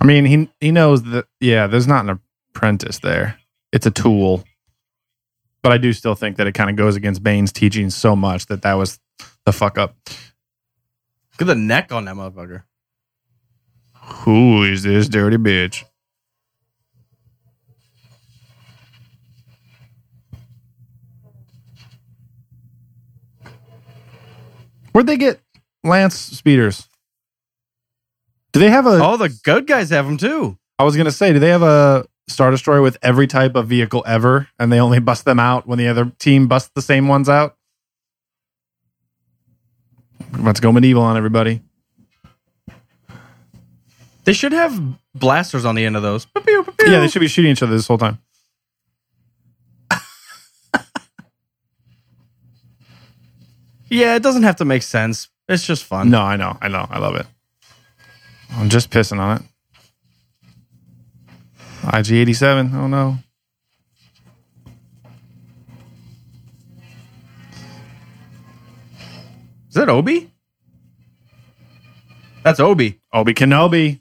I 0.05 0.07
mean, 0.07 0.25
he 0.25 0.49
he 0.59 0.69
knows 0.71 1.01
that. 1.01 1.25
Yeah, 1.39 1.65
there's 1.65 1.87
not 1.87 2.05
an 2.05 2.19
apprentice 2.51 2.99
there. 2.99 3.39
It's 3.71 3.87
a 3.87 3.91
tool. 3.91 4.43
But 5.63 5.71
I 5.71 5.79
do 5.79 5.93
still 5.93 6.13
think 6.13 6.37
that 6.37 6.45
it 6.45 6.51
kind 6.51 6.69
of 6.69 6.75
goes 6.75 6.95
against 6.95 7.23
Bane's 7.23 7.51
teaching 7.51 7.89
so 7.89 8.15
much 8.15 8.45
that 8.45 8.61
that 8.61 8.75
was 8.75 8.99
the 9.47 9.51
fuck 9.51 9.79
up. 9.79 9.95
Look 10.05 11.41
at 11.41 11.47
the 11.47 11.55
neck 11.55 11.91
on 11.91 12.05
that 12.05 12.13
motherfucker. 12.13 12.65
Who 13.95 14.61
is 14.61 14.83
this 14.83 15.09
dirty 15.09 15.37
bitch? 15.37 15.83
Where'd 24.91 25.07
they 25.07 25.17
get 25.17 25.41
Lance 25.83 26.13
speeders? 26.13 26.87
Do 28.55 28.61
they 28.61 28.69
have 28.69 28.85
a? 28.85 29.03
Oh, 29.03 29.17
the 29.17 29.37
good 29.43 29.67
guys 29.67 29.89
have 29.89 30.05
them 30.05 30.15
too. 30.15 30.57
I 30.79 30.85
was 30.85 30.95
gonna 30.95 31.11
say, 31.11 31.33
do 31.33 31.39
they 31.39 31.49
have 31.49 31.61
a 31.61 32.07
Star 32.29 32.51
Destroyer 32.51 32.81
with 32.81 32.97
every 33.01 33.27
type 33.27 33.53
of 33.53 33.67
vehicle 33.67 34.01
ever, 34.07 34.47
and 34.57 34.71
they 34.71 34.79
only 34.79 34.99
bust 34.99 35.25
them 35.25 35.41
out 35.41 35.67
when 35.67 35.77
the 35.77 35.89
other 35.89 36.09
team 36.19 36.47
busts 36.47 36.71
the 36.73 36.81
same 36.81 37.09
ones 37.09 37.27
out? 37.27 37.57
Let's 40.39 40.61
go 40.61 40.71
medieval 40.71 41.03
on 41.03 41.17
everybody. 41.17 41.63
They 44.23 44.31
should 44.31 44.53
have 44.53 44.81
blasters 45.13 45.65
on 45.65 45.75
the 45.75 45.83
end 45.83 45.97
of 45.97 46.01
those. 46.01 46.25
Yeah, 46.47 47.01
they 47.01 47.09
should 47.09 47.19
be 47.19 47.27
shooting 47.27 47.51
each 47.51 47.61
other 47.61 47.75
this 47.75 47.87
whole 47.87 47.97
time. 47.97 48.19
Yeah, 53.89 54.15
it 54.15 54.23
doesn't 54.23 54.43
have 54.43 54.55
to 54.57 54.65
make 54.65 54.81
sense. 54.81 55.27
It's 55.49 55.67
just 55.67 55.83
fun. 55.83 56.09
No, 56.09 56.21
I 56.21 56.37
know, 56.37 56.57
I 56.61 56.69
know, 56.69 56.87
I 56.89 56.99
love 56.99 57.15
it. 57.17 57.27
I'm 58.55 58.69
just 58.69 58.89
pissing 58.89 59.19
on 59.19 59.37
it. 59.37 59.43
IG87. 61.83 62.73
Oh 62.73 62.87
no. 62.87 63.17
Is 69.67 69.75
that 69.75 69.89
Obi? 69.89 70.31
That's 72.43 72.59
Obi. 72.59 72.99
Obi 73.11 73.33
Kenobi. 73.33 73.99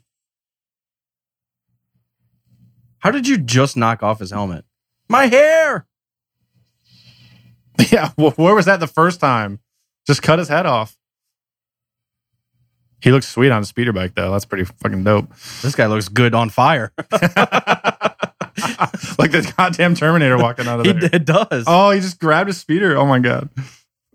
How 2.99 3.11
did 3.11 3.27
you 3.27 3.37
just 3.37 3.75
knock 3.75 4.01
off 4.01 4.19
his 4.19 4.31
helmet? 4.31 4.65
My 5.09 5.27
hair. 5.27 5.85
Yeah, 7.91 8.11
well, 8.17 8.31
where 8.31 8.55
was 8.55 8.65
that 8.65 8.79
the 8.79 8.87
first 8.87 9.19
time? 9.19 9.59
Just 10.07 10.23
cut 10.23 10.39
his 10.39 10.47
head 10.47 10.65
off. 10.65 10.95
He 13.05 13.11
looks 13.11 13.27
sweet 13.27 13.51
on 13.51 13.61
a 13.61 13.65
speeder 13.65 13.93
bike 13.93 14.15
though. 14.15 14.31
That's 14.31 14.45
pretty 14.45 14.63
fucking 14.63 15.03
dope. 15.03 15.29
This 15.61 15.75
guy 15.75 15.85
looks 15.85 16.07
good 16.09 16.33
on 16.33 16.49
fire. 16.49 16.91
like 19.19 19.29
the 19.29 19.53
goddamn 19.55 19.93
Terminator 19.93 20.39
walking 20.39 20.65
out 20.65 20.79
of 20.79 20.87
he 20.87 20.93
there. 20.93 21.11
it 21.13 21.23
does. 21.23 21.65
Oh, 21.67 21.91
he 21.91 21.99
just 21.99 22.19
grabbed 22.19 22.47
his 22.47 22.57
speeder. 22.57 22.97
Oh 22.97 23.05
my 23.05 23.19
god. 23.19 23.51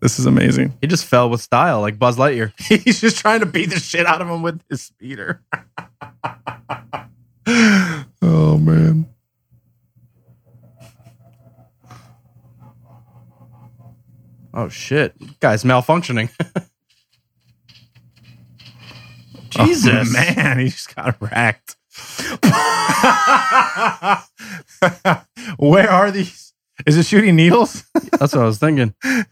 This 0.00 0.18
is 0.18 0.26
amazing. 0.26 0.76
He 0.80 0.88
just 0.88 1.04
fell 1.04 1.30
with 1.30 1.40
style, 1.40 1.80
like 1.80 2.00
Buzz 2.00 2.16
Lightyear. 2.16 2.52
He's 2.82 3.00
just 3.00 3.18
trying 3.18 3.38
to 3.40 3.46
beat 3.46 3.70
the 3.70 3.78
shit 3.78 4.06
out 4.06 4.20
of 4.20 4.28
him 4.28 4.42
with 4.42 4.60
his 4.68 4.82
speeder. 4.82 5.40
oh 7.46 8.58
man. 8.58 9.06
Oh 14.52 14.68
shit, 14.68 15.14
guy's 15.38 15.62
malfunctioning. 15.62 16.28
Oh, 19.58 19.66
Jesus, 19.66 20.12
man, 20.12 20.58
he 20.60 20.66
just 20.66 20.94
got 20.94 21.16
wrecked. 21.20 21.76
Where 25.58 25.90
are 25.90 26.10
these? 26.10 26.52
Is 26.86 26.96
it 26.96 27.06
shooting 27.06 27.36
needles? 27.36 27.84
That's 28.12 28.34
what 28.34 28.42
I 28.42 28.46
was 28.46 28.58
thinking. 28.58 28.94
I 29.02 29.24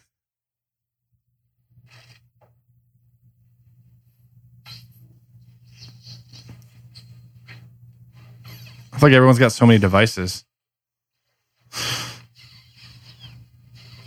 feel 8.99 9.11
like 9.11 9.17
everyone's 9.17 9.39
got 9.39 9.53
so 9.53 9.67
many 9.67 9.79
devices. 9.79 10.45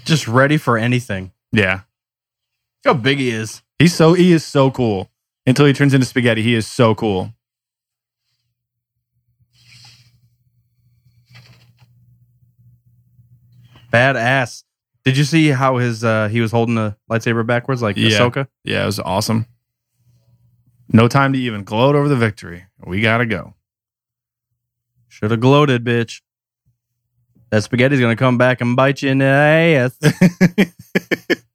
Just 0.03 0.27
ready 0.27 0.57
for 0.57 0.77
anything. 0.77 1.31
Yeah. 1.53 1.81
Look 2.83 2.97
how 2.97 3.01
big 3.01 3.19
he 3.19 3.29
is. 3.29 3.61
He's 3.79 3.95
so 3.95 4.13
he 4.13 4.33
is 4.33 4.43
so 4.43 4.71
cool. 4.71 5.09
Until 5.45 5.65
he 5.65 5.73
turns 5.73 5.93
into 5.93 6.05
spaghetti, 6.05 6.41
he 6.41 6.53
is 6.53 6.67
so 6.67 6.93
cool. 6.93 7.33
Badass. 13.91 14.63
Did 15.03 15.17
you 15.17 15.23
see 15.23 15.47
how 15.49 15.77
his 15.77 16.03
uh 16.03 16.27
he 16.27 16.41
was 16.41 16.51
holding 16.51 16.75
the 16.75 16.95
lightsaber 17.09 17.45
backwards 17.45 17.81
like 17.81 17.97
Yeah. 17.97 18.09
Ahsoka? 18.09 18.47
Yeah, 18.63 18.83
it 18.83 18.85
was 18.85 18.99
awesome. 18.99 19.47
No 20.93 21.07
time 21.07 21.33
to 21.33 21.39
even 21.39 21.63
gloat 21.63 21.95
over 21.95 22.07
the 22.07 22.15
victory. 22.15 22.65
We 22.85 23.01
gotta 23.01 23.25
go. 23.25 23.55
Should 25.07 25.31
have 25.31 25.39
gloated, 25.39 25.83
bitch. 25.83 26.21
That 27.49 27.63
spaghetti's 27.63 27.99
gonna 27.99 28.15
come 28.15 28.37
back 28.37 28.61
and 28.61 28.75
bite 28.75 29.01
you 29.01 29.09
in 29.09 29.17
the 29.17 29.25
ass. 29.25 29.97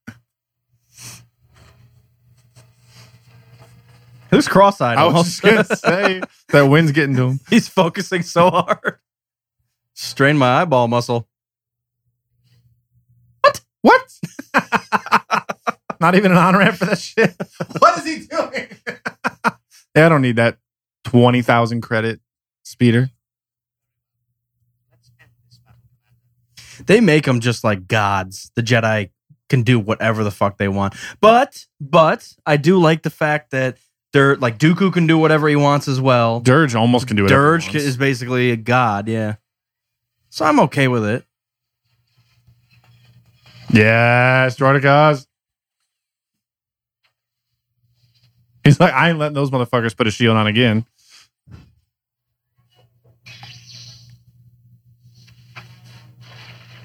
Who's 4.37 4.49
cross-eyed? 4.49 4.99
I 4.99 5.05
was 5.07 5.15
almost? 5.15 5.43
just 5.43 5.43
gonna 5.43 5.65
say 6.21 6.21
that 6.49 6.63
wind's 6.65 6.93
getting 6.93 7.17
to 7.17 7.29
him. 7.29 7.41
He's 7.49 7.69
focusing 7.69 8.23
so 8.23 8.51
hard. 8.51 8.99
Strain 9.95 10.37
my 10.37 10.61
eyeball 10.61 10.89
muscle. 10.89 11.27
What? 13.41 13.63
What? 13.81 14.13
Not 16.01 16.15
even 16.17 16.33
an 16.33 16.37
on 16.37 16.55
ramp 16.55 16.77
for 16.77 16.85
that 16.85 16.99
shit. 16.99 17.35
What 17.79 17.99
is 17.99 18.05
he 18.05 18.27
doing? 18.27 18.69
yeah, 19.97 20.07
I 20.07 20.09
don't 20.11 20.21
need 20.21 20.37
that 20.37 20.59
twenty 21.05 21.41
thousand 21.41 21.81
credit 21.81 22.21
speeder. 22.63 23.11
Let's 24.91 25.11
end 25.19 25.31
this 25.49 25.59
battle, 25.59 25.81
Commander. 25.97 26.85
They 26.85 27.01
make 27.01 27.25
them 27.25 27.41
just 27.41 27.65
like 27.65 27.89
gods. 27.89 28.51
The 28.55 28.63
Jedi 28.63 29.09
can 29.49 29.63
do 29.63 29.79
whatever 29.79 30.25
the 30.25 30.31
fuck 30.31 30.59
they 30.59 30.69
want. 30.69 30.95
But, 31.21 31.67
but 31.81 32.33
I 32.45 32.57
do 32.57 32.79
like 32.79 33.03
the 33.03 33.11
fact 33.11 33.53
that 33.53 33.79
like 34.41 34.59
Dooku 34.59 34.93
can 34.93 35.07
do 35.07 35.19
whatever 35.19 35.49
he 35.49 35.57
wants 35.57 35.89
as 35.89 36.01
well. 36.01 36.41
Durge 36.41 36.75
almost 36.75 37.07
can 37.07 37.17
do 37.17 37.27
it. 37.27 37.31
Durge 37.31 37.75
is 37.75 37.97
basically 37.97 38.51
a 38.51 38.57
god, 38.57 39.09
yeah. 39.09 39.37
So 40.31 40.45
I'm 40.45 40.61
okay 40.61 40.89
with 40.89 41.05
it. 41.05 41.25
Yes, 43.71 44.57
Droidekas. 44.57 45.27
He's 48.65 48.81
like, 48.81 48.93
I 48.93 49.11
ain't 49.11 49.19
letting 49.19 49.35
those 49.35 49.51
motherfuckers 49.51 49.97
put 49.97 50.07
a 50.07 50.11
shield 50.11 50.37
on 50.37 50.47
again. 50.47 50.87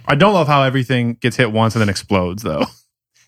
I 0.08 0.15
don't 0.15 0.34
love 0.34 0.48
how 0.48 0.63
everything 0.63 1.13
gets 1.15 1.38
hit 1.38 1.52
once 1.52 1.76
and 1.76 1.82
then 1.82 1.89
explodes, 1.89 2.44
though. 2.44 2.65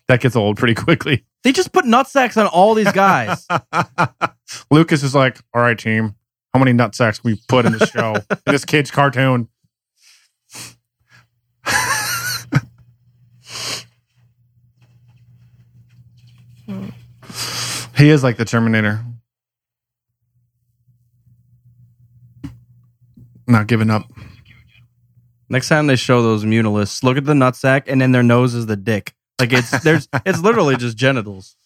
That 0.08 0.20
gets 0.20 0.36
old 0.36 0.58
pretty 0.58 0.74
quickly. 0.82 1.24
They 1.42 1.52
just 1.52 1.72
put 1.72 1.86
nut 1.86 2.08
sacks 2.08 2.36
on 2.36 2.46
all 2.46 2.74
these 2.74 2.92
guys. 2.92 3.46
Lucas 4.70 5.02
is 5.02 5.14
like, 5.14 5.38
all 5.52 5.62
right, 5.62 5.78
team, 5.78 6.14
how 6.52 6.58
many 6.58 6.72
nutsacks 6.72 7.20
can 7.20 7.32
we 7.32 7.40
put 7.48 7.66
in 7.66 7.72
the 7.72 7.86
show? 7.86 8.14
in 8.14 8.22
this 8.46 8.64
kid's 8.64 8.90
cartoon. 8.90 9.48
he 17.96 18.10
is 18.10 18.22
like 18.22 18.36
the 18.36 18.44
Terminator. 18.44 19.04
Not 23.46 23.66
giving 23.66 23.90
up. 23.90 24.10
Next 25.48 25.68
time 25.68 25.86
they 25.86 25.96
show 25.96 26.22
those 26.22 26.44
Muunilinsts, 26.44 27.02
look 27.02 27.16
at 27.16 27.24
the 27.24 27.34
nutsack 27.34 27.84
and 27.86 28.00
then 28.00 28.12
their 28.12 28.22
nose 28.22 28.54
is 28.54 28.66
the 28.66 28.76
dick. 28.76 29.13
Like 29.40 29.52
it's 29.52 29.82
there's 29.82 30.08
it's 30.24 30.40
literally 30.40 30.76
just 30.76 30.96
genitals. 30.96 31.56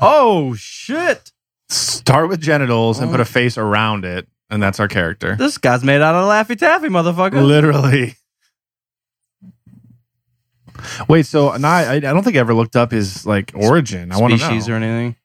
Oh 0.00 0.54
shit. 0.54 1.32
Start 1.68 2.28
with 2.28 2.40
genitals 2.40 2.98
and 2.98 3.10
put 3.10 3.20
a 3.20 3.22
oh. 3.22 3.26
face 3.26 3.58
around 3.58 4.04
it, 4.04 4.26
and 4.48 4.62
that's 4.62 4.80
our 4.80 4.88
character. 4.88 5.36
This 5.36 5.58
guy's 5.58 5.84
made 5.84 6.00
out 6.00 6.14
of 6.14 6.24
Laffy 6.24 6.58
Taffy, 6.58 6.88
motherfucker. 6.88 7.44
Literally. 7.44 8.14
Wait, 11.08 11.26
so 11.26 11.48
I, 11.48 11.94
I 11.96 12.00
don't 12.00 12.22
think 12.22 12.36
I 12.36 12.40
ever 12.40 12.54
looked 12.54 12.76
up 12.76 12.92
his 12.92 13.26
like 13.26 13.52
origin. 13.54 14.12
I 14.12 14.18
want 14.18 14.32
to 14.32 14.38
know. 14.38 14.44
Species 14.44 14.68
or 14.68 14.74
anything. 14.74 15.16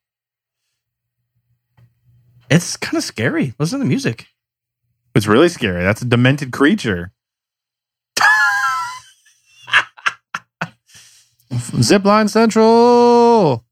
It's 2.50 2.76
kind 2.76 2.98
of 2.98 3.04
scary. 3.04 3.54
Listen 3.60 3.80
to 3.80 3.86
the 3.86 3.90
music. 3.90 4.28
It's 5.16 5.28
really 5.28 5.50
scary. 5.50 5.84
That's 5.84 6.02
a 6.02 6.06
demented 6.06 6.52
creature. 6.52 7.12
Zipline 11.62 12.30
Central. 12.30 13.64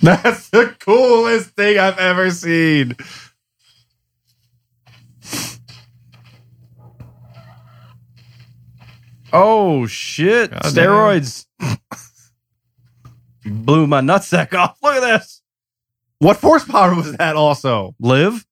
That's 0.02 0.48
the 0.48 0.74
coolest 0.80 1.50
thing 1.50 1.78
I've 1.78 1.98
ever 1.98 2.30
seen. 2.30 2.96
Oh 9.32 9.86
shit! 9.86 10.50
God. 10.50 10.62
Steroids. 10.62 11.46
Blew 13.44 13.86
my 13.86 14.00
nutsack 14.00 14.54
off. 14.58 14.78
Look 14.82 14.94
at 14.94 15.18
this. 15.18 15.42
What 16.18 16.36
force 16.36 16.64
power 16.64 16.94
was 16.94 17.12
that 17.16 17.36
also? 17.36 17.94
Live. 17.98 18.46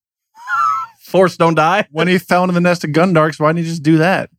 Force 1.01 1.37
don't 1.37 1.55
die. 1.55 1.87
When 1.90 2.09
he 2.09 2.18
fell 2.18 2.44
into 2.44 2.53
the 2.55 2.61
nest 2.61 2.85
of 2.85 2.90
Gundarks, 2.90 3.40
why 3.40 3.51
didn't 3.51 3.64
he 3.64 3.70
just 3.70 3.83
do 3.83 3.98
that? 3.98 4.31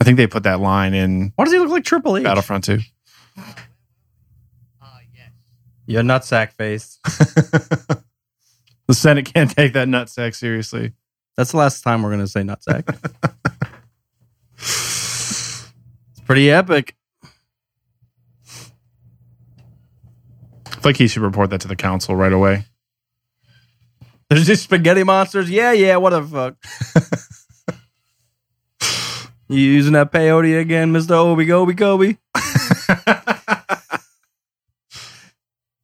I 0.00 0.04
think 0.04 0.16
they 0.18 0.26
put 0.26 0.42
that 0.44 0.60
line 0.60 0.94
in 0.94 1.32
Why 1.36 1.44
does 1.44 1.52
he 1.52 1.58
look 1.58 1.70
like 1.70 1.84
Triple 1.84 2.16
H? 2.16 2.24
Battlefront 2.24 2.64
2. 2.64 2.78
Ah, 3.38 4.98
yes. 5.14 5.30
Your 5.86 6.02
nutsack 6.02 6.52
face. 6.52 6.98
the 7.04 8.94
Senate 8.94 9.32
can't 9.32 9.50
take 9.50 9.72
that 9.72 9.88
nutsack 9.88 10.34
seriously. 10.34 10.92
That's 11.36 11.52
the 11.52 11.56
last 11.58 11.82
time 11.82 12.02
we're 12.02 12.10
gonna 12.10 12.26
say 12.26 12.42
nutsack. 12.42 12.84
it's 14.54 16.20
pretty 16.24 16.50
epic. 16.50 16.94
I 20.66 20.70
feel 20.70 20.75
like 20.86 20.96
he 20.96 21.06
should 21.06 21.22
report 21.22 21.50
that 21.50 21.60
to 21.60 21.68
the 21.68 21.76
council 21.76 22.16
right 22.16 22.32
away. 22.32 22.64
There's 24.30 24.46
just 24.46 24.64
spaghetti 24.64 25.04
monsters. 25.04 25.50
Yeah, 25.50 25.72
yeah. 25.72 25.96
What 25.96 26.10
the 26.10 26.22
fuck? 26.22 26.56
you 29.48 29.58
using 29.58 29.92
that 29.92 30.10
peyote 30.10 30.58
again, 30.58 30.92
Mister 30.92 31.14
Obi 31.14 31.44
Gobi 31.44 31.74
Kobe? 31.74 32.16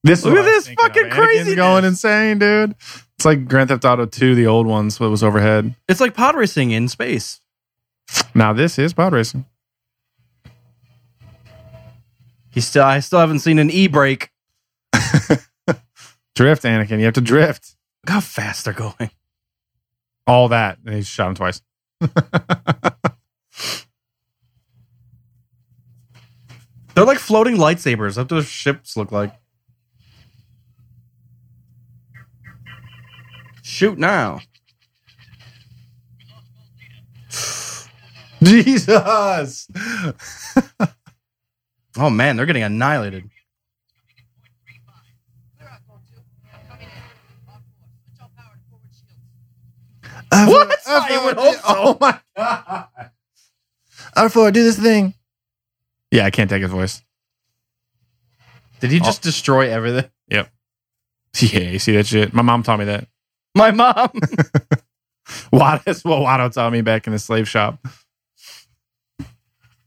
This 0.05 0.19
is 0.21 0.25
Look 0.27 0.39
at 0.39 0.45
this 0.45 0.69
fucking 0.69 1.11
craziness. 1.11 1.55
going 1.55 1.85
insane, 1.85 2.41
dude. 2.41 2.75
It's 3.17 3.25
like 3.25 3.47
Grand 3.47 3.69
Theft 3.69 3.85
Auto 3.85 4.05
2, 4.05 4.35
the 4.35 4.49
old 4.49 4.67
ones, 4.67 4.99
what 4.99 5.11
was 5.11 5.23
overhead. 5.23 5.77
It's 5.89 6.01
like 6.01 6.15
pod 6.15 6.35
racing 6.35 6.73
in 6.73 6.89
space. 6.89 7.41
Now 8.35 8.53
this 8.53 8.81
is 8.81 8.93
pod 8.93 9.13
racing. 9.13 9.47
He 12.51 12.61
still, 12.61 12.83
I 12.83 12.99
still 12.99 13.21
haven't 13.21 13.39
seen 13.39 13.61
an 13.61 13.71
e 13.71 13.87
brake. 13.87 14.32
Drift, 16.35 16.63
Anakin. 16.63 16.99
You 16.99 17.05
have 17.05 17.15
to 17.15 17.21
drift. 17.21 17.77
Look 18.05 18.15
how 18.15 18.21
fast 18.21 18.65
they're 18.65 18.75
going. 18.75 19.11
All 20.27 20.49
that. 20.49 20.79
And 20.85 20.95
he 20.95 21.03
shot 21.03 21.29
him 21.29 21.35
twice. 21.35 21.61
They're 26.95 27.07
like 27.07 27.19
floating 27.19 27.57
lightsabers. 27.57 28.17
That's 28.17 28.19
what 28.19 28.29
those 28.29 28.47
ships 28.47 28.97
look 28.97 29.11
like. 29.13 29.35
Shoot 33.63 33.99
now. 33.99 34.41
Jesus. 38.43 39.69
Oh 41.99 42.09
man, 42.09 42.37
they're 42.37 42.47
getting 42.47 42.63
annihilated. 42.63 43.29
Where 45.59 45.69
are 45.69 45.79
going 45.87 46.01
to? 46.09 46.17
I'm 46.55 46.67
coming 46.67 46.89
in. 46.89 47.53
On 47.53 47.61
board. 47.61 47.93
Switch 48.01 48.19
all 48.23 48.31
power 48.35 48.57
to 48.57 50.22
forward 50.33 50.69
shields. 50.69 50.87
What? 50.87 51.11
I 51.11 51.25
would 51.25 51.37
hope 51.37 51.55
so. 51.55 51.63
Oh 51.67 51.99
my 52.01 52.21
god. 52.37 52.87
R4, 54.17 54.53
do 54.53 54.63
this 54.63 54.79
thing. 54.79 55.15
Yeah, 56.11 56.27
I 56.27 56.31
can't 56.31 56.51
take 56.51 56.63
his 56.63 56.71
voice. 56.71 57.03
Did 58.81 58.91
he 58.91 59.01
oh. 59.01 59.05
just 59.05 59.23
destroy 59.23 59.71
everything? 59.71 60.11
Yep. 60.29 60.49
Yeah, 61.41 61.61
you 61.61 61.79
see 61.79 61.93
that 61.93 62.07
shit? 62.07 62.35
My 62.35 62.43
mom 62.43 62.63
taught 62.63 62.79
me 62.79 62.85
that. 62.85 63.09
My 63.55 63.71
mom. 63.71 64.11
Watto, 65.53 65.85
that's 65.85 66.05
what 66.05 66.21
Watto 66.21 66.53
taught 66.53 66.73
me 66.73 66.83
back 66.83 67.07
in 67.07 67.13
the 67.13 67.19
slave 67.19 67.49
shop. 67.49 67.79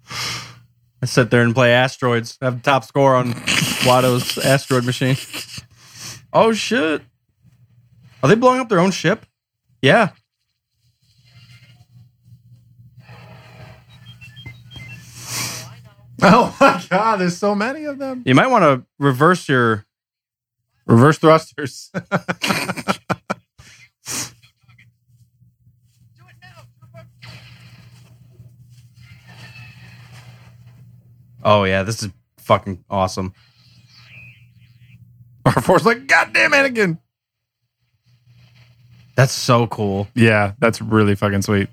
I 0.10 1.05
sit 1.05 1.29
there 1.29 1.41
and 1.41 1.53
play 1.53 1.71
asteroids. 1.73 2.38
I 2.41 2.45
have 2.45 2.63
the 2.63 2.71
top 2.71 2.84
score 2.84 3.15
on 3.15 3.34
Watto's 3.84 4.38
asteroid 4.38 4.86
machine. 4.86 5.17
Oh 6.31 6.53
shit! 6.53 7.01
Are 8.23 8.29
they 8.29 8.36
blowing 8.36 8.60
up 8.60 8.69
their 8.69 8.79
own 8.79 8.91
ship? 8.91 9.25
Yeah. 9.81 10.10
Oh 16.21 16.56
my 16.62 16.82
god, 16.89 17.17
there's 17.17 17.38
so 17.38 17.54
many 17.54 17.84
of 17.86 17.97
them. 17.97 18.23
You 18.25 18.36
might 18.36 18.47
want 18.47 18.63
to 18.63 18.86
reverse 18.99 19.49
your. 19.49 19.86
Reverse 20.88 21.17
thrusters. 21.17 21.89
Do 21.93 21.99
it 21.99 22.13
now, 26.41 26.62
trooper. 26.80 27.08
Oh 31.43 31.63
yeah, 31.63 31.84
this 31.84 32.04
is 32.04 32.10
fucking 32.38 32.84
awesome. 32.89 33.34
R4's 35.45 35.86
like, 35.86 36.06
God 36.08 36.34
damn 36.34 36.51
Anakin. 36.51 36.99
That's 39.15 39.33
so 39.33 39.65
cool. 39.67 40.08
Yeah, 40.13 40.54
that's 40.60 40.81
really 40.81 41.15
fucking 41.15 41.42
sweet. 41.42 41.69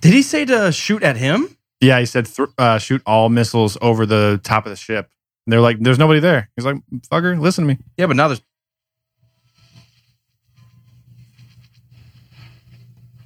Did 0.00 0.12
he 0.12 0.22
say 0.22 0.44
to 0.44 0.70
shoot 0.70 1.02
at 1.02 1.16
him? 1.16 1.56
Yeah, 1.80 2.00
he 2.00 2.06
said 2.06 2.26
th- 2.26 2.48
uh, 2.58 2.78
shoot 2.78 3.02
all 3.06 3.28
missiles 3.28 3.78
over 3.80 4.04
the 4.04 4.40
top 4.42 4.66
of 4.66 4.70
the 4.70 4.76
ship. 4.76 5.10
And 5.46 5.52
they're 5.52 5.60
like, 5.60 5.78
there's 5.80 5.98
nobody 5.98 6.20
there. 6.20 6.50
He's 6.56 6.64
like, 6.64 6.76
fucker, 7.10 7.38
listen 7.40 7.66
to 7.66 7.74
me. 7.74 7.78
Yeah, 7.96 8.06
but 8.06 8.16
now 8.16 8.28
there's. 8.28 8.42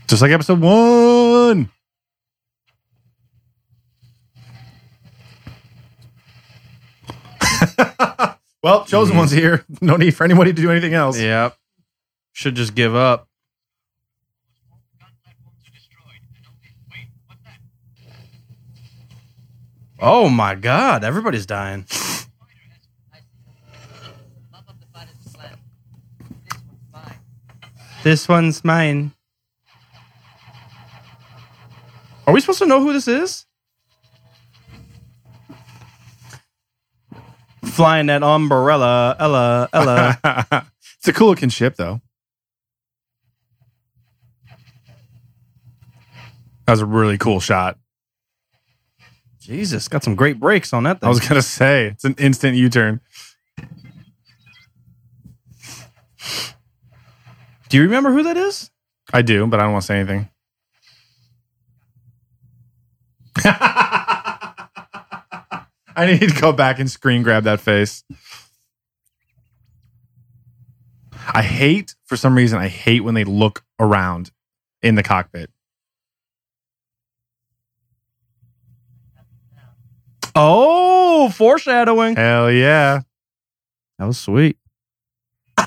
Just 0.06 0.20
like 0.20 0.30
episode 0.30 0.60
one. 0.60 1.70
well, 8.62 8.84
chosen 8.84 9.16
one's 9.16 9.30
here. 9.30 9.64
No 9.80 9.96
need 9.96 10.14
for 10.14 10.24
anybody 10.24 10.52
to 10.52 10.60
do 10.62 10.70
anything 10.70 10.94
else. 10.94 11.18
Yep. 11.18 11.56
Should 12.32 12.54
just 12.54 12.74
give 12.74 12.94
up. 12.94 13.28
Gun 15.00 15.10
platforms 15.22 15.62
are 15.66 15.70
destroyed. 15.74 16.20
And 16.36 16.46
only- 16.46 16.74
Wait, 16.90 17.08
what's 17.26 17.42
that? 17.44 17.58
Oh 20.04 20.28
my 20.28 20.56
god, 20.56 21.04
everybody's 21.04 21.46
dying. 21.46 21.86
This 28.02 28.28
one's 28.28 28.64
mine. 28.64 29.12
Are 32.26 32.34
we 32.34 32.40
supposed 32.40 32.58
to 32.58 32.66
know 32.66 32.80
who 32.80 32.92
this 32.92 33.06
is? 33.06 33.46
Flying 37.64 38.06
that 38.06 38.24
umbrella, 38.24 39.14
Ella, 39.20 39.68
Ella. 39.72 40.18
it's 40.98 41.06
a 41.06 41.12
cool 41.12 41.28
looking 41.28 41.48
ship, 41.48 41.76
though. 41.76 42.00
That 46.66 46.72
was 46.72 46.80
a 46.80 46.86
really 46.86 47.18
cool 47.18 47.38
shot. 47.38 47.78
Jesus, 49.42 49.88
got 49.88 50.04
some 50.04 50.14
great 50.14 50.38
breaks 50.38 50.72
on 50.72 50.84
that 50.84 51.00
thing. 51.00 51.08
I 51.08 51.10
was 51.10 51.18
gonna 51.18 51.42
say 51.42 51.88
it's 51.88 52.04
an 52.04 52.14
instant 52.16 52.56
U 52.56 52.68
turn. 52.70 53.00
Do 57.68 57.76
you 57.76 57.82
remember 57.82 58.12
who 58.12 58.22
that 58.22 58.36
is? 58.36 58.70
I 59.12 59.22
do, 59.22 59.46
but 59.48 59.58
I 59.58 59.64
don't 59.64 59.72
want 59.72 59.82
to 59.82 59.86
say 59.86 59.98
anything. 59.98 60.28
I 65.96 66.06
need 66.06 66.20
to 66.20 66.40
go 66.40 66.52
back 66.52 66.78
and 66.78 66.88
screen 66.88 67.22
grab 67.22 67.42
that 67.44 67.60
face. 67.60 68.04
I 71.34 71.42
hate, 71.42 71.96
for 72.04 72.16
some 72.16 72.36
reason, 72.36 72.58
I 72.58 72.68
hate 72.68 73.00
when 73.00 73.14
they 73.14 73.24
look 73.24 73.64
around 73.80 74.30
in 74.82 74.94
the 74.94 75.02
cockpit. 75.02 75.50
Oh, 80.34 81.28
foreshadowing. 81.30 82.16
Hell 82.16 82.50
yeah. 82.50 83.00
That 83.98 84.06
was 84.06 84.18
sweet. 84.18 84.56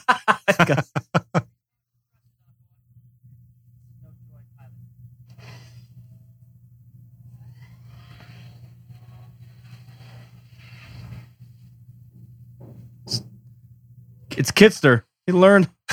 It's 14.37 14.51
Kitster. 14.51 15.03
He 15.25 15.31
learned. 15.31 15.69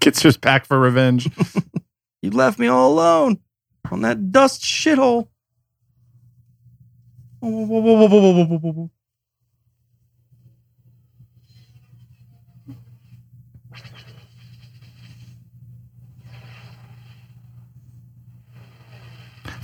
Kitster's 0.00 0.36
back 0.36 0.64
for 0.66 0.78
revenge. 0.78 1.28
You 2.22 2.28
left 2.30 2.58
me 2.58 2.66
all 2.66 2.92
alone 2.92 3.38
on 3.90 4.02
that 4.02 4.30
dust 4.30 4.60
shithole. 4.62 5.28
It's 7.42 8.90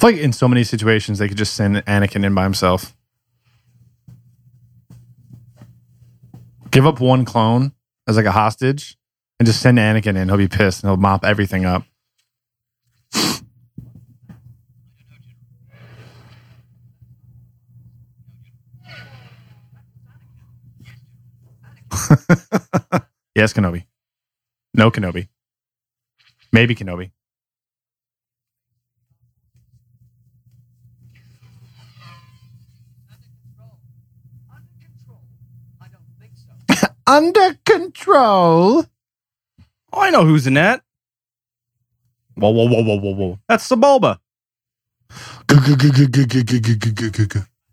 like 0.03 0.17
in 0.17 0.33
so 0.33 0.49
many 0.49 0.65
situations 0.65 1.19
they 1.19 1.29
could 1.29 1.37
just 1.37 1.55
send 1.55 1.77
Anakin 1.85 2.25
in 2.25 2.35
by 2.35 2.45
himself. 2.45 2.95
Give 6.71 6.87
up 6.87 7.01
one 7.01 7.25
clone 7.25 7.73
as 8.07 8.17
like 8.17 8.27
a 8.27 8.33
hostage 8.33 8.97
and 9.39 9.47
just 9.47 9.61
send 9.61 9.79
Anakin 9.79 10.17
in. 10.17 10.29
He'll 10.29 10.37
be 10.37 10.49
pissed 10.49 10.83
and 10.83 10.91
he'll 10.91 10.97
mop 10.97 11.25
everything 11.25 11.65
up. 11.65 11.85
yes, 23.35 23.53
Kenobi. 23.53 23.85
No 24.75 24.91
Kenobi. 24.91 25.29
Maybe 26.53 26.75
Kenobi. 26.75 27.11
Under 27.99 27.99
control? 34.81 35.25
I 35.81 35.89
don't 35.89 36.03
think 36.21 36.33
so. 36.37 36.89
Under 37.07 37.59
control. 37.65 38.85
Oh, 39.93 40.01
I 40.01 40.11
know 40.11 40.25
who's 40.25 40.47
in 40.47 40.55
that. 40.55 40.83
Whoa, 42.35 42.51
whoa, 42.51 42.67
whoa, 42.69 42.83
whoa, 42.83 42.97
whoa, 42.99 43.15
whoa. 43.15 43.39
That's 43.49 43.69
Sebulba. 43.69 44.19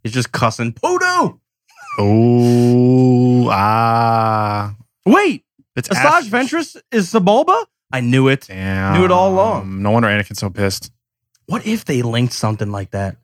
He's 0.03 0.13
just 0.13 0.31
cussing. 0.31 0.73
Poodoo! 0.73 1.39
Oh, 1.97 3.47
ah. 3.51 4.75
Wait, 5.05 5.43
It's 5.75 5.89
Asajj 5.89 5.95
Ash- 6.05 6.27
Ventress 6.29 6.77
is 6.91 7.11
Sebulba? 7.11 7.65
I 7.91 7.99
knew 8.01 8.27
it. 8.27 8.45
Damn. 8.47 8.93
Knew 8.97 9.05
it 9.05 9.11
all 9.11 9.31
along. 9.33 9.81
No 9.81 9.91
wonder 9.91 10.07
Anakin's 10.09 10.39
so 10.39 10.49
pissed. 10.49 10.91
What 11.45 11.65
if 11.67 11.85
they 11.85 12.01
linked 12.01 12.33
something 12.33 12.71
like 12.71 12.91
that? 12.91 13.17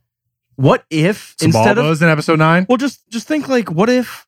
What 0.55 0.83
if 0.89 1.35
instead 1.41 1.77
of 1.77 1.85
Sebulba's 1.85 2.01
in 2.01 2.09
episode 2.09 2.37
nine? 2.39 2.65
well, 2.67 2.77
just 2.77 3.07
just 3.09 3.27
think 3.27 3.47
like, 3.47 3.71
what 3.71 3.89
if 3.89 4.27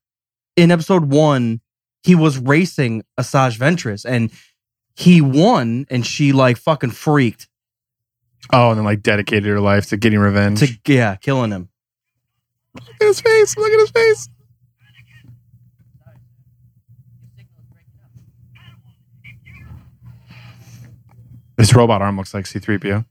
in 0.56 0.72
episode 0.72 1.06
one 1.12 1.60
he 2.04 2.16
was 2.16 2.38
racing 2.40 3.04
Asajj 3.20 3.58
Ventress 3.60 4.06
and 4.06 4.32
he 4.96 5.22
won 5.22 5.86
and 5.90 6.06
she 6.06 6.32
like 6.32 6.58
fucking 6.58 6.92
freaked 6.92 7.48
Oh, 8.52 8.70
and 8.72 8.78
then 8.80 8.86
like 8.86 9.04
dedicated 9.04 9.46
her 9.46 9.60
life 9.60 9.88
to 9.90 9.98
getting 9.98 10.20
revenge. 10.20 10.60
to 10.62 10.68
yeah 10.92 11.16
killing 11.18 11.52
him. 11.52 11.70
Look 12.76 12.88
at 13.02 13.08
his 13.08 13.22
face. 13.22 13.58
Look 13.58 13.72
at 13.72 13.80
his 13.80 13.92
face. 13.92 14.30
This 21.58 21.76
robot 21.76 22.02
arm 22.02 22.18
looks 22.18 22.34
like 22.34 22.46
C3PO. 22.46 23.06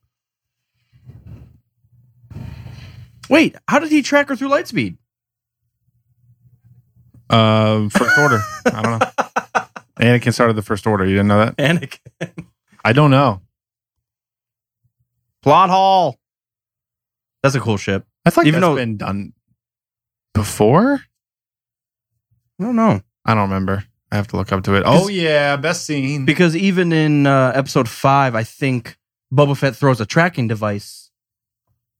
Wait, 3.28 3.54
how 3.68 3.78
did 3.78 3.90
he 3.92 4.02
track 4.02 4.28
her 4.28 4.34
through 4.36 4.48
Lightspeed? 4.48 4.96
Uh, 7.28 7.88
first 7.90 8.18
order. 8.18 8.40
I 8.66 8.82
don't 8.82 8.98
know. 8.98 9.06
Anakin 10.00 10.32
started 10.34 10.54
the 10.56 10.62
first 10.62 10.84
order. 10.86 11.04
You 11.04 11.12
didn't 11.16 11.28
know 11.28 11.44
that? 11.44 11.56
Anakin. 11.58 12.46
I 12.84 12.92
don't 12.92 13.12
know. 13.12 13.40
Plot 15.42 15.70
hall. 15.70 16.16
That's 17.42 17.54
a 17.54 17.60
cool 17.60 17.76
ship. 17.76 18.04
I 18.26 18.30
thought 18.30 18.46
Even 18.46 18.60
that's 18.60 18.70
though- 18.70 18.76
been 18.76 18.96
done 18.96 19.32
before. 20.34 21.00
I 22.58 22.64
don't 22.64 22.76
know. 22.76 23.00
I 23.24 23.34
don't 23.34 23.48
remember. 23.50 23.84
I 24.12 24.16
have 24.16 24.26
to 24.28 24.36
look 24.36 24.52
up 24.52 24.64
to 24.64 24.74
it. 24.74 24.82
Oh 24.86 25.08
yeah, 25.08 25.56
best 25.56 25.84
scene. 25.86 26.24
Because 26.24 26.56
even 26.56 26.92
in 26.92 27.26
uh, 27.26 27.52
episode 27.54 27.88
five, 27.88 28.34
I 28.34 28.42
think 28.42 28.96
Boba 29.32 29.56
Fett 29.56 29.76
throws 29.76 30.00
a 30.00 30.06
tracking 30.06 30.48
device 30.48 31.10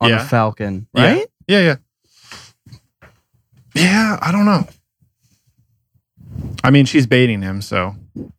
on 0.01 0.11
Yeah. 0.11 0.19
the 0.19 0.25
Falcon, 0.25 0.89
Yeah. 0.95 1.05
right? 1.05 1.27
Yeah, 1.47 1.61
yeah. 1.61 3.09
Yeah, 3.75 4.19
I 4.21 4.33
don't 4.33 4.45
know. 4.47 4.67
I 6.65 6.71
mean, 6.71 6.85
she's 6.87 7.07
baiting 7.07 7.43
him, 7.43 7.63
so 7.63 7.95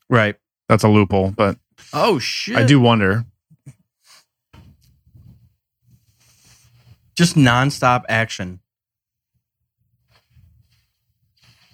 Right. 0.10 0.36
that's 0.68 0.84
a 0.84 0.90
loophole, 0.90 1.32
but 1.32 1.58
Oh 1.94 2.20
shit! 2.20 2.56
I 2.58 2.64
do 2.64 2.80
wonder. 2.80 3.26
just 7.16 7.36
nonstop 7.36 8.04
action. 8.10 8.61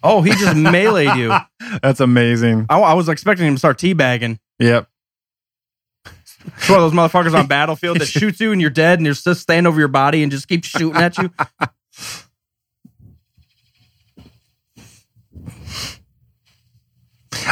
Oh, 0.09 0.21
he 0.21 0.31
just 0.31 0.55
meleeed 0.55 1.17
you. 1.17 1.35
That's 1.81 1.99
amazing. 1.99 2.65
I 2.69 2.93
was 2.93 3.09
expecting 3.09 3.45
him 3.45 3.55
to 3.55 3.59
start 3.59 3.77
teabagging. 3.77 4.39
Yep. 4.57 4.87
It's 6.05 6.69
one 6.69 6.81
of 6.81 6.89
those 6.89 6.93
motherfuckers 6.93 7.37
on 7.37 7.47
Battlefield 7.47 7.99
that 7.99 8.05
shoots 8.07 8.39
you 8.39 8.53
and 8.53 8.61
you're 8.61 8.69
dead 8.69 8.99
and 8.99 9.05
you're 9.05 9.15
just 9.15 9.41
stand 9.41 9.67
over 9.67 9.77
your 9.77 9.89
body 9.89 10.23
and 10.23 10.31
just 10.31 10.47
keep 10.47 10.63
shooting 10.63 10.95
at 10.95 11.17
you. 11.17 11.29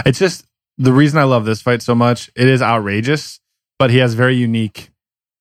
It's 0.06 0.20
just 0.20 0.46
the 0.78 0.94
reason 0.94 1.20
I 1.20 1.24
love 1.24 1.44
this 1.44 1.62
fight 1.62 1.82
so 1.82 1.94
much. 1.94 2.30
It 2.36 2.48
is 2.48 2.62
outrageous, 2.62 3.42
but 3.78 3.90
he 3.90 3.98
has 3.98 4.14
very 4.14 4.36
unique. 4.36 4.92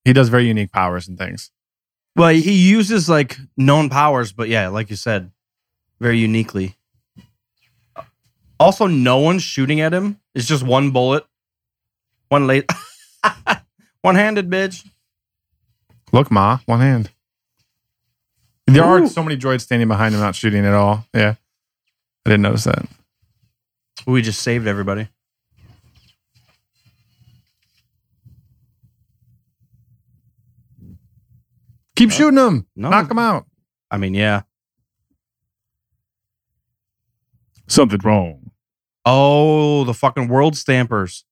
He 0.03 0.11
does 0.11 0.27
very 0.27 0.47
unique 0.47 0.71
powers 0.71 1.07
and 1.07 1.17
things. 1.17 1.49
Well, 2.15 2.29
he 2.29 2.51
uses 2.51 3.07
like 3.07 3.37
known 3.55 3.89
powers, 3.89 4.33
but 4.33 4.49
yeah, 4.49 4.67
like 4.67 4.89
you 4.89 4.95
said, 4.97 5.31
very 5.99 6.17
uniquely. 6.19 6.75
Also, 8.59 8.87
no 8.87 9.19
one's 9.19 9.43
shooting 9.43 9.81
at 9.81 9.93
him. 9.93 10.19
It's 10.33 10.47
just 10.47 10.63
one 10.63 10.91
bullet, 10.91 11.25
one 12.29 12.47
late, 12.47 12.69
one 14.01 14.15
handed 14.15 14.49
bitch. 14.49 14.87
Look, 16.11 16.31
Ma, 16.31 16.59
one 16.65 16.79
hand. 16.79 17.09
There 18.67 18.83
are 18.83 18.99
Ooh. 18.99 19.07
so 19.07 19.23
many 19.23 19.37
droids 19.37 19.61
standing 19.61 19.87
behind 19.87 20.15
him, 20.15 20.21
not 20.21 20.35
shooting 20.35 20.65
at 20.65 20.73
all. 20.73 21.05
Yeah, 21.13 21.35
I 22.25 22.29
didn't 22.29 22.43
notice 22.43 22.63
that. 22.63 22.85
We 24.07 24.21
just 24.21 24.41
saved 24.41 24.67
everybody. 24.67 25.09
Keep 31.95 32.11
shooting 32.11 32.37
him. 32.37 32.67
No. 32.75 32.89
Knock 32.89 33.09
him 33.09 33.19
out. 33.19 33.45
I 33.89 33.97
mean, 33.97 34.13
yeah. 34.13 34.41
Something 37.67 37.99
wrong. 38.03 38.44
Oh, 39.05 39.83
the 39.83 39.93
fucking 39.93 40.27
world 40.27 40.57
stampers. 40.57 41.25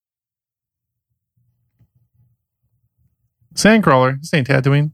Sandcrawler. 3.55 4.19
This 4.19 4.33
ain't 4.33 4.47
Tatooine. 4.47 4.91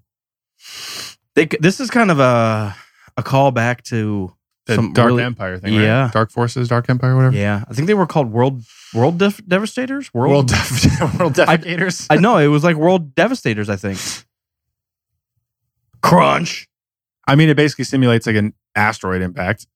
They, 1.35 1.45
this 1.45 1.79
is 1.79 1.89
kind 1.89 2.11
of 2.11 2.19
a 2.19 2.75
a 3.17 3.23
callback 3.23 3.81
to 3.83 4.33
The 4.65 4.75
some 4.75 4.93
Dark 4.93 5.07
really- 5.07 5.23
Empire 5.23 5.57
thing, 5.57 5.75
right? 5.75 5.83
Yeah. 5.83 6.09
Dark 6.13 6.31
Forces, 6.31 6.67
Dark 6.67 6.89
Empire, 6.89 7.15
whatever. 7.15 7.35
Yeah, 7.35 7.63
I 7.69 7.73
think 7.73 7.87
they 7.87 7.93
were 7.93 8.07
called 8.07 8.31
World 8.31 8.61
World 8.93 9.17
Def- 9.17 9.45
Devastators. 9.47 10.13
World 10.13 10.47
Def- 10.47 11.19
World 11.19 11.33
Defecators. 11.33 12.07
I 12.09 12.17
know 12.17 12.37
it 12.37 12.47
was 12.47 12.63
like 12.63 12.75
World 12.75 13.15
Devastators. 13.15 13.69
I 13.69 13.75
think. 13.75 13.99
Crunch. 16.01 16.67
I 17.27 17.35
mean, 17.35 17.49
it 17.49 17.55
basically 17.57 17.85
simulates 17.85 18.25
like 18.25 18.35
an 18.35 18.53
asteroid 18.75 19.21
impact. 19.21 19.67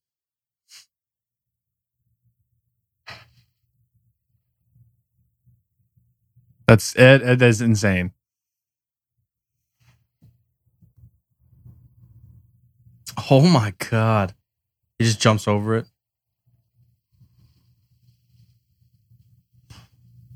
That's 6.68 6.96
it. 6.96 7.22
It 7.22 7.42
is 7.42 7.62
insane. 7.62 8.12
Oh 13.30 13.42
my 13.42 13.74
god! 13.92 14.34
He 15.00 15.06
just 15.06 15.22
jumps 15.22 15.48
over 15.48 15.78
it. 15.78 15.88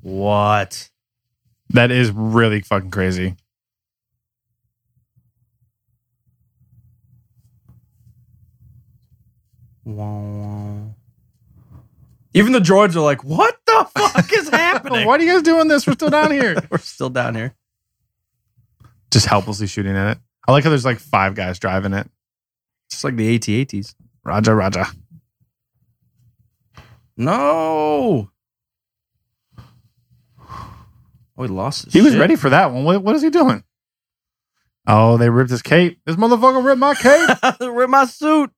What? 0.01 0.89
That 1.69 1.91
is 1.91 2.11
really 2.11 2.61
fucking 2.61 2.91
crazy. 2.91 3.35
Wow. 9.85 10.66
Even 12.37 12.51
the 12.53 12.59
droids 12.59 12.95
are 12.95 13.01
like, 13.01 13.23
"What 13.23 13.57
the 13.65 13.87
fuck 13.97 14.31
is 14.33 14.49
happening?" 14.63 15.05
Why 15.07 15.15
are 15.15 15.21
you 15.21 15.31
guys 15.31 15.41
doing 15.43 15.67
this? 15.67 15.85
We're 15.87 15.93
still 15.93 16.09
down 16.09 16.31
here. 16.31 16.55
We're 16.69 16.77
still 16.77 17.09
down 17.09 17.35
here. 17.35 17.55
Just 19.11 19.25
helplessly 19.25 19.67
shooting 19.67 19.95
at 19.95 20.11
it. 20.11 20.17
I 20.47 20.51
like 20.51 20.63
how 20.63 20.69
there's 20.69 20.85
like 20.85 20.99
five 20.99 21.35
guys 21.35 21.59
driving 21.59 21.93
it. 21.93 22.09
Just 22.89 23.03
like 23.03 23.15
the 23.15 23.35
AT-ATs. 23.35 23.95
Raja, 24.23 24.53
Raja. 24.55 24.85
No. 27.17 28.29
Oh, 31.39 31.43
he 31.43 31.47
lost 31.47 31.85
his 31.85 31.93
He 31.93 32.01
was 32.01 32.13
shit. 32.13 32.19
ready 32.19 32.35
for 32.35 32.49
that 32.49 32.71
one. 32.71 32.83
What, 32.83 33.03
what 33.03 33.15
is 33.15 33.21
he 33.21 33.29
doing? 33.29 33.63
Oh, 34.87 35.17
they 35.17 35.29
ripped 35.29 35.51
his 35.51 35.61
cape. 35.61 35.99
This 36.05 36.15
motherfucker 36.15 36.63
ripped 36.63 36.79
my 36.79 36.93
cape. 36.95 37.59
ripped 37.73 37.89
my 37.91 38.05
suit. 38.05 38.51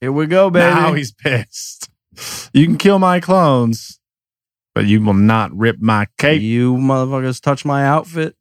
Here 0.00 0.10
we 0.12 0.26
go, 0.26 0.48
baby. 0.50 0.74
now 0.74 0.94
he's 0.94 1.12
pissed. 1.12 1.89
You 2.52 2.66
can 2.66 2.76
kill 2.76 2.98
my 2.98 3.20
clones, 3.20 4.00
but 4.74 4.86
you 4.86 5.02
will 5.02 5.14
not 5.14 5.56
rip 5.56 5.80
my 5.80 6.06
cape. 6.18 6.42
You 6.42 6.74
motherfuckers 6.74 7.40
touch 7.40 7.64
my 7.64 7.84
outfit. 7.86 8.36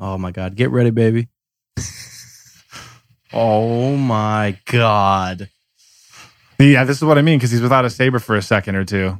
Oh 0.00 0.18
my 0.18 0.30
god, 0.30 0.54
get 0.54 0.70
ready, 0.70 0.90
baby. 0.90 1.28
oh 3.32 3.96
my 3.96 4.58
god. 4.66 5.48
Yeah, 6.58 6.84
this 6.84 6.96
is 6.96 7.04
what 7.04 7.18
I 7.18 7.22
mean 7.22 7.38
because 7.38 7.50
he's 7.50 7.60
without 7.60 7.84
a 7.84 7.90
saber 7.90 8.18
for 8.18 8.36
a 8.36 8.42
second 8.42 8.76
or 8.76 8.84
two. 8.84 9.18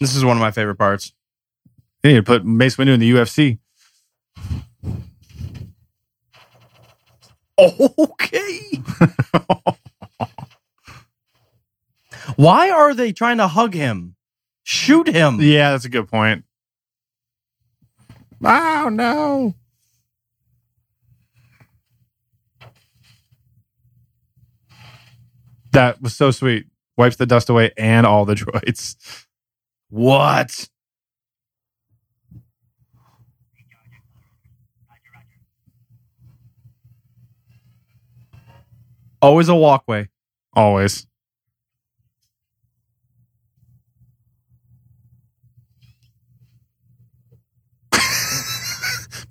This 0.00 0.16
is 0.16 0.24
one 0.24 0.36
of 0.36 0.40
my 0.40 0.50
favorite 0.50 0.76
parts. 0.76 1.12
They 2.02 2.10
need 2.10 2.16
to 2.16 2.22
put 2.22 2.44
Mace 2.44 2.76
Windu 2.76 2.94
in 2.94 3.00
the 3.00 3.10
UFC. 3.12 3.58
Okay. 7.56 8.82
Why 12.36 12.70
are 12.70 12.94
they 12.94 13.12
trying 13.12 13.38
to 13.38 13.48
hug 13.48 13.74
him? 13.74 14.16
Shoot 14.64 15.08
him. 15.08 15.40
yeah, 15.40 15.72
that's 15.72 15.84
a 15.84 15.88
good 15.88 16.08
point. 16.08 16.44
Oh 18.42 18.88
no! 18.90 19.54
That 25.72 26.00
was 26.02 26.14
so 26.16 26.30
sweet. 26.30 26.66
Wipes 26.96 27.16
the 27.16 27.26
dust 27.26 27.50
away 27.50 27.72
and 27.76 28.06
all 28.06 28.24
the 28.24 28.34
droids. 28.36 29.26
What? 29.90 30.68
Always 39.20 39.48
a 39.48 39.54
walkway. 39.54 40.08
Always. 40.54 41.06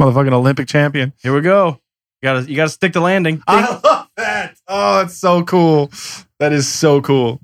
Motherfucking 0.03 0.33
Olympic 0.33 0.67
champion. 0.67 1.13
Here 1.21 1.33
we 1.33 1.39
go. 1.39 1.79
You 2.21 2.27
gotta 2.27 2.49
you 2.49 2.57
gotta 2.57 2.69
stick 2.69 2.91
the 2.91 2.99
landing. 2.99 3.41
I 3.47 3.79
love 3.81 4.09
that. 4.17 4.57
Oh, 4.67 4.97
that's 4.97 5.17
so 5.17 5.43
cool. 5.45 5.91
That 6.39 6.51
is 6.51 6.67
so 6.67 7.01
cool. 7.01 7.39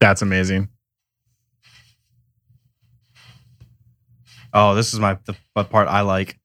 That's 0.00 0.20
amazing. 0.20 0.68
Oh, 4.52 4.74
this 4.74 4.92
is 4.92 5.00
my 5.00 5.16
the, 5.24 5.34
the 5.54 5.64
part 5.64 5.88
I 5.88 6.02
like. 6.02 6.38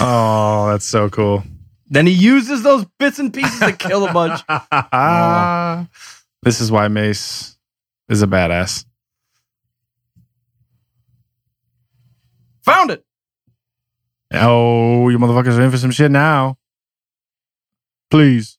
Oh, 0.00 0.68
that's 0.70 0.86
so 0.86 1.10
cool. 1.10 1.42
Then 1.88 2.06
he 2.06 2.14
uses 2.14 2.62
those 2.62 2.86
bits 2.98 3.18
and 3.18 3.34
pieces 3.34 3.60
to 3.60 3.72
kill 3.72 4.06
a 4.06 4.12
bunch. 4.14 4.40
This 6.42 6.60
is 6.60 6.70
why 6.70 6.86
Mace 6.86 7.58
is 8.08 8.22
a 8.22 8.26
badass. 8.28 8.84
Found 12.66 12.90
it. 12.90 13.04
Oh, 14.32 15.08
you 15.08 15.18
motherfuckers 15.18 15.56
are 15.56 15.62
in 15.62 15.70
for 15.70 15.78
some 15.78 15.92
shit 15.92 16.10
now. 16.10 16.58
Please. 18.10 18.58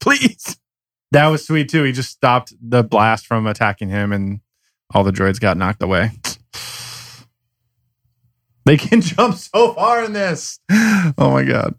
Please. 0.00 0.56
That 1.10 1.28
was 1.28 1.46
sweet 1.46 1.70
too. 1.70 1.84
He 1.84 1.92
just 1.92 2.10
stopped 2.10 2.52
the 2.60 2.84
blast 2.84 3.24
from 3.24 3.46
attacking 3.46 3.88
him 3.88 4.12
and 4.12 4.40
all 4.92 5.04
the 5.04 5.10
droids 5.10 5.40
got 5.40 5.56
knocked 5.56 5.82
away. 5.82 6.10
They 8.66 8.76
can 8.76 9.00
jump 9.00 9.34
so 9.36 9.72
far 9.72 10.04
in 10.04 10.12
this. 10.12 10.60
Oh 10.70 11.30
my 11.30 11.42
god. 11.42 11.74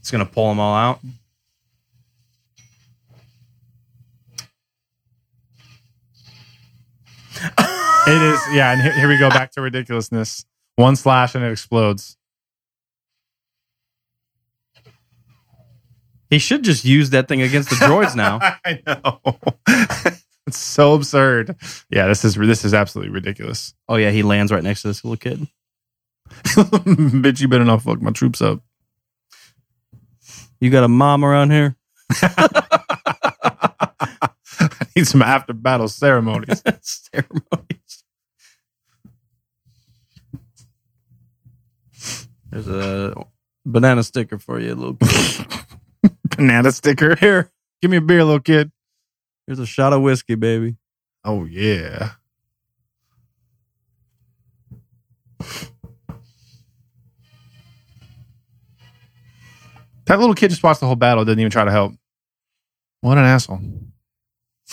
It's 0.00 0.10
gonna 0.10 0.26
pull 0.26 0.48
them 0.48 0.58
all 0.58 0.74
out. 0.74 0.98
It 8.04 8.20
is, 8.20 8.40
yeah, 8.52 8.72
and 8.72 8.82
here, 8.82 8.92
here 8.92 9.08
we 9.08 9.16
go 9.16 9.28
back 9.30 9.52
to 9.52 9.60
ridiculousness. 9.60 10.44
One 10.76 10.96
slash 10.96 11.34
and 11.34 11.44
it 11.44 11.52
explodes. 11.52 12.16
He 16.28 16.38
should 16.38 16.64
just 16.64 16.84
use 16.84 17.10
that 17.10 17.28
thing 17.28 17.42
against 17.42 17.70
the 17.70 17.76
droids 17.76 18.16
now. 18.16 18.38
I 18.64 18.80
know. 18.86 19.20
it's 20.46 20.58
so 20.58 20.94
absurd. 20.94 21.54
Yeah, 21.90 22.08
this 22.08 22.24
is 22.24 22.34
this 22.34 22.64
is 22.64 22.72
absolutely 22.74 23.12
ridiculous. 23.12 23.74
Oh 23.86 23.96
yeah, 23.96 24.10
he 24.10 24.22
lands 24.22 24.50
right 24.50 24.64
next 24.64 24.82
to 24.82 24.88
this 24.88 25.04
little 25.04 25.18
kid. 25.18 25.46
Bitch, 26.42 27.40
you 27.40 27.48
better 27.48 27.64
not 27.64 27.82
fuck 27.82 28.00
my 28.00 28.12
troops 28.12 28.40
up. 28.40 28.62
You 30.58 30.70
got 30.70 30.84
a 30.84 30.88
mom 30.88 31.24
around 31.24 31.50
here? 31.50 31.76
Need 34.96 35.06
some 35.06 35.22
after 35.22 35.52
battle 35.52 35.88
ceremonies. 35.88 36.62
Ceremonies. 36.82 38.04
There's 42.50 42.68
a 42.68 43.14
banana 43.64 44.02
sticker 44.02 44.38
for 44.38 44.60
you, 44.60 44.74
little 44.74 44.96
kid. 44.96 45.46
Banana 46.36 46.72
sticker. 46.72 47.16
Here, 47.16 47.50
Give 47.80 47.90
me 47.90 47.96
a 47.96 48.00
beer, 48.02 48.22
little 48.24 48.40
kid. 48.40 48.70
here's 49.46 49.58
a 49.58 49.66
shot 49.66 49.92
of 49.94 50.02
whiskey, 50.02 50.34
baby. 50.34 50.76
Oh 51.24 51.44
yeah. 51.44 52.12
That 60.06 60.18
little 60.18 60.34
kid 60.34 60.50
just 60.50 60.62
watched 60.62 60.80
the 60.80 60.86
whole 60.86 60.96
battle, 60.96 61.24
didn't 61.24 61.40
even 61.40 61.50
try 61.50 61.64
to 61.64 61.70
help. 61.70 61.92
What 63.00 63.18
an 63.18 63.24
asshole. 63.24 63.60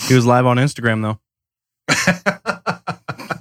He 0.07 0.13
was 0.15 0.25
live 0.25 0.45
on 0.45 0.57
Instagram 0.57 1.01
though. 1.01 1.19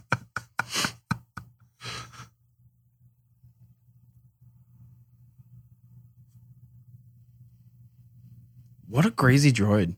What 8.87 9.05
a 9.05 9.11
crazy 9.11 9.53
droid. 9.53 9.97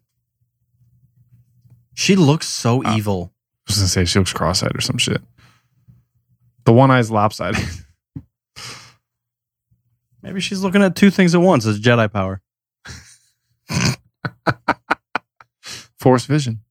She 1.95 2.17
looks 2.17 2.49
so 2.49 2.83
Uh, 2.85 2.97
evil. 2.97 3.33
I 3.69 3.73
was 3.73 3.77
gonna 3.77 3.89
say 3.89 4.05
she 4.05 4.19
looks 4.19 4.33
cross-eyed 4.33 4.77
or 4.77 4.81
some 4.81 4.99
shit. 4.99 5.23
The 6.65 6.73
one 6.73 6.91
eye's 6.91 7.11
lopsided. 7.11 7.65
Maybe 10.23 10.41
she's 10.41 10.61
looking 10.61 10.83
at 10.83 10.97
two 10.97 11.11
things 11.11 11.35
at 11.35 11.41
once 11.41 11.65
as 11.67 11.81
Jedi 11.81 12.13
power. 12.13 12.43
Force 16.01 16.25
Vision. 16.25 16.63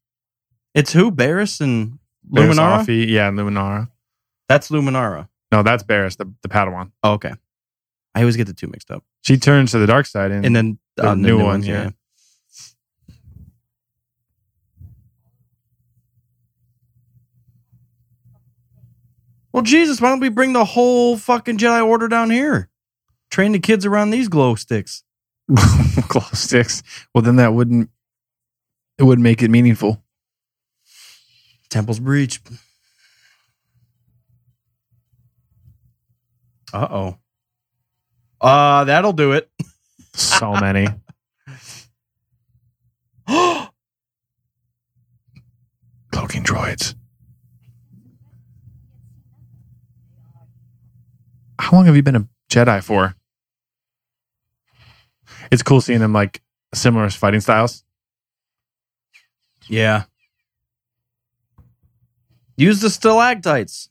It's 0.73 0.91
who? 0.91 1.11
Barriss 1.11 1.61
and 1.61 1.99
Luminara? 2.29 2.83
Offee, 2.83 3.07
yeah, 3.07 3.29
Luminara. 3.29 3.89
That's 4.47 4.69
Luminara. 4.69 5.29
No, 5.51 5.63
that's 5.63 5.83
Barriss, 5.83 6.17
the, 6.17 6.31
the 6.41 6.49
Padawan. 6.49 6.91
Oh, 7.03 7.13
okay. 7.13 7.33
I 8.15 8.21
always 8.21 8.35
get 8.35 8.47
the 8.47 8.53
two 8.53 8.67
mixed 8.67 8.89
up. 8.89 9.03
She 9.21 9.37
turns 9.37 9.71
to 9.71 9.79
the 9.79 9.87
dark 9.87 10.07
side 10.07 10.31
and, 10.31 10.45
And 10.45 10.55
then 10.55 10.79
the 10.95 11.03
uh, 11.03 11.09
the 11.09 11.15
new 11.15 11.27
new, 11.27 11.35
ones, 11.37 11.45
ones, 11.45 11.67
yeah. 11.67 11.83
yeah. 11.83 11.89
Well, 19.51 19.63
Jesus, 19.63 19.99
why 19.99 20.09
don't 20.09 20.19
we 20.19 20.29
bring 20.29 20.53
the 20.53 20.65
whole 20.65 21.17
fucking 21.17 21.57
Jedi 21.57 21.85
Order 21.85 22.07
down 22.07 22.29
here? 22.29 22.69
Train 23.31 23.51
the 23.51 23.59
kids 23.59 23.85
around 23.85 24.09
these 24.11 24.27
glow 24.27 24.55
sticks. 24.55 25.03
glow 26.07 26.21
sticks. 26.33 26.83
Well, 27.13 27.23
then 27.23 27.37
that 27.37 27.53
wouldn't 27.53 27.89
it 28.99 29.03
would 29.03 29.19
make 29.19 29.41
it 29.41 29.49
meaningful. 29.49 30.03
Temple's 31.69 31.99
breach. 31.99 32.41
Uh 36.73 36.87
oh. 36.91 37.17
Uh, 38.41 38.83
that'll 38.83 39.13
do 39.13 39.31
it. 39.31 39.49
So 40.13 40.53
many. 40.53 40.87
Cloaking 46.11 46.43
droids. 46.43 46.95
How 51.59 51.77
long 51.77 51.85
have 51.85 51.95
you 51.95 52.03
been 52.03 52.15
a 52.17 52.27
Jedi 52.49 52.83
for? 52.83 53.15
It's 55.51 55.63
cool 55.63 55.81
seeing 55.81 55.99
them 55.99 56.13
like 56.13 56.41
similar 56.73 57.09
fighting 57.09 57.41
styles. 57.41 57.83
Yeah. 59.69 60.03
Use 62.57 62.81
the 62.81 62.89
stalactites. 62.89 63.89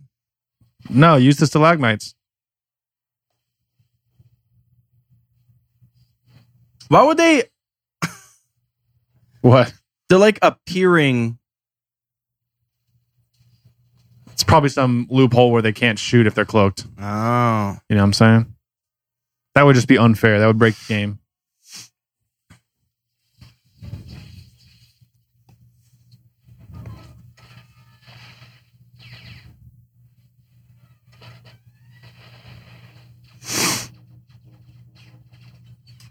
No, 0.91 1.17
use 1.17 1.39
the 1.39 1.47
stalagmites. 1.47 2.15
Why 6.89 7.03
would 7.03 7.17
they? 7.17 7.45
What? 9.41 9.73
They're 10.09 10.19
like 10.19 10.39
appearing. 10.43 11.39
It's 14.33 14.43
probably 14.45 14.69
some 14.69 15.07
loophole 15.11 15.51
where 15.53 15.63
they 15.63 15.73
can't 15.73 15.99
shoot 15.99 16.27
if 16.27 16.35
they're 16.35 16.45
cloaked. 16.45 16.87
Oh. 16.99 17.77
You 17.89 17.97
know 17.97 18.03
what 18.03 18.07
I'm 18.07 18.13
saying? 18.13 18.55
That 19.55 19.63
would 19.65 19.75
just 19.75 19.89
be 19.89 19.99
unfair. 19.99 20.39
That 20.39 20.47
would 20.47 20.59
break 20.59 20.77
the 20.77 20.85
game. 20.89 21.19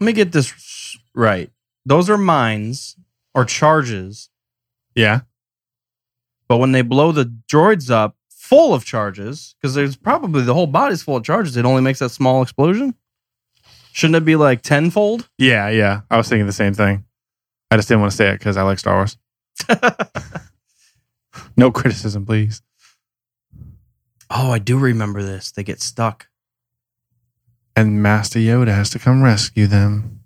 Let 0.00 0.04
me 0.06 0.12
get 0.12 0.32
this 0.32 0.96
right. 1.14 1.50
Those 1.84 2.08
are 2.10 2.18
mines 2.18 2.96
or 3.34 3.44
charges, 3.44 4.28
Yeah. 4.94 5.20
but 6.48 6.58
when 6.58 6.72
they 6.72 6.82
blow 6.82 7.12
the 7.12 7.24
droids 7.50 7.90
up 7.90 8.16
full 8.28 8.74
of 8.74 8.84
charges, 8.84 9.54
because 9.60 9.74
there's 9.74 9.96
probably 9.96 10.42
the 10.42 10.54
whole 10.54 10.66
body's 10.66 11.02
full 11.02 11.16
of 11.16 11.24
charges, 11.24 11.56
it 11.56 11.64
only 11.64 11.82
makes 11.82 11.98
that 11.98 12.10
small 12.10 12.42
explosion. 12.42 12.94
Shouldn't 13.92 14.16
it 14.16 14.24
be 14.24 14.36
like 14.36 14.62
tenfold? 14.62 15.28
Yeah, 15.38 15.68
yeah. 15.68 16.02
I 16.10 16.16
was 16.16 16.28
thinking 16.28 16.46
the 16.46 16.52
same 16.52 16.74
thing. 16.74 17.04
I 17.70 17.76
just 17.76 17.88
didn't 17.88 18.00
want 18.02 18.12
to 18.12 18.16
say 18.16 18.30
it 18.30 18.38
because 18.38 18.56
I 18.56 18.62
like 18.62 18.78
Star 18.78 18.94
Wars. 18.96 19.16
No 21.56 21.70
criticism, 21.70 22.24
please. 22.24 22.62
Oh, 24.30 24.50
I 24.50 24.58
do 24.58 24.78
remember 24.78 25.22
this. 25.22 25.50
They 25.52 25.62
get 25.64 25.80
stuck. 25.80 26.28
And 27.78 28.02
Master 28.02 28.40
Yoda 28.40 28.74
has 28.74 28.90
to 28.90 28.98
come 28.98 29.22
rescue 29.22 29.68
them. 29.68 30.24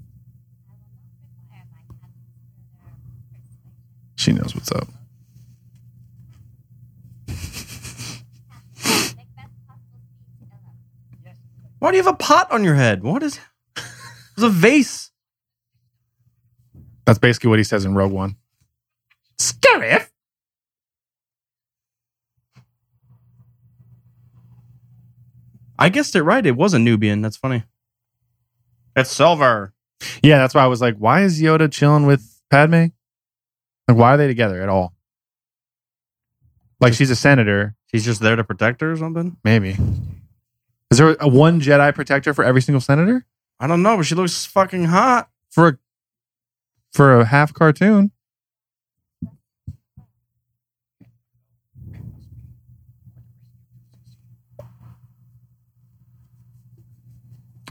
I 0.68 0.74
will 0.78 0.92
not 0.94 1.10
require 1.32 1.66
my 1.72 1.82
captain's 1.96 2.36
further 2.76 3.00
persuasion. 3.08 3.72
She 4.18 4.32
knows 4.34 4.54
what's 4.54 4.60
up. 4.60 4.60
Captain, 4.60 4.60
make 4.60 4.60
best 4.60 4.60
possible 4.60 4.60
speed 4.60 4.60
to 4.60 4.61
Yes, 4.74 4.86
Why 11.80 11.92
do 11.92 11.98
you 11.98 12.04
have 12.04 12.14
a 12.14 12.18
pot 12.18 12.52
on 12.52 12.64
your 12.64 12.76
head? 12.76 13.04
What 13.04 13.24
is? 13.24 13.40
It? 13.78 13.84
It's 14.38 14.44
a 14.44 14.50
vase. 14.50 15.12
That's 17.06 17.20
basically 17.20 17.50
what 17.50 17.60
he 17.60 17.64
says 17.64 17.84
in 17.86 17.94
Rogue 17.94 18.12
One. 18.14 18.38
Scarif. 19.40 20.08
I 25.78 25.90
guessed 25.90 26.16
it 26.16 26.24
right. 26.24 26.46
It 26.46 26.56
was 26.56 26.74
a 26.74 26.80
Nubian. 26.80 27.22
That's 27.22 27.38
funny. 27.38 27.64
It's 28.96 29.12
silver. 29.12 29.74
Yeah, 30.24 30.38
that's 30.38 30.54
why 30.54 30.64
I 30.64 30.68
was 30.68 30.80
like, 30.82 30.96
why 30.98 31.24
is 31.24 31.42
Yoda 31.42 31.72
chilling 31.72 32.06
with 32.06 32.40
Padme? 32.50 32.88
Like, 33.92 34.00
why 34.00 34.14
are 34.14 34.18
they 34.18 34.28
together 34.28 34.62
at 34.62 34.70
all? 34.70 34.94
Like, 36.80 36.94
she's 36.94 37.12
a 37.12 37.16
senator, 37.16 37.76
He's 37.92 38.06
just 38.06 38.22
there 38.22 38.38
to 38.38 38.44
protect 38.46 38.80
her 38.80 38.94
or 38.94 38.98
something. 38.98 39.36
maybe. 39.44 39.76
Is 40.90 40.98
there 40.98 41.18
a 41.20 41.28
one 41.28 41.60
Jedi 41.60 41.94
protector 41.94 42.34
for 42.34 42.46
every 42.46 42.62
single 42.62 42.80
senator 42.82 43.26
I 43.60 43.68
don't 43.68 43.84
know, 43.84 43.98
but 43.98 44.04
she 44.04 44.16
looks 44.16 44.46
fucking 44.46 44.86
hot. 44.86 45.30
for 45.50 45.68
a 45.68 45.78
for 46.94 47.20
a 47.20 47.26
half 47.26 47.54
cartoon? 47.54 48.12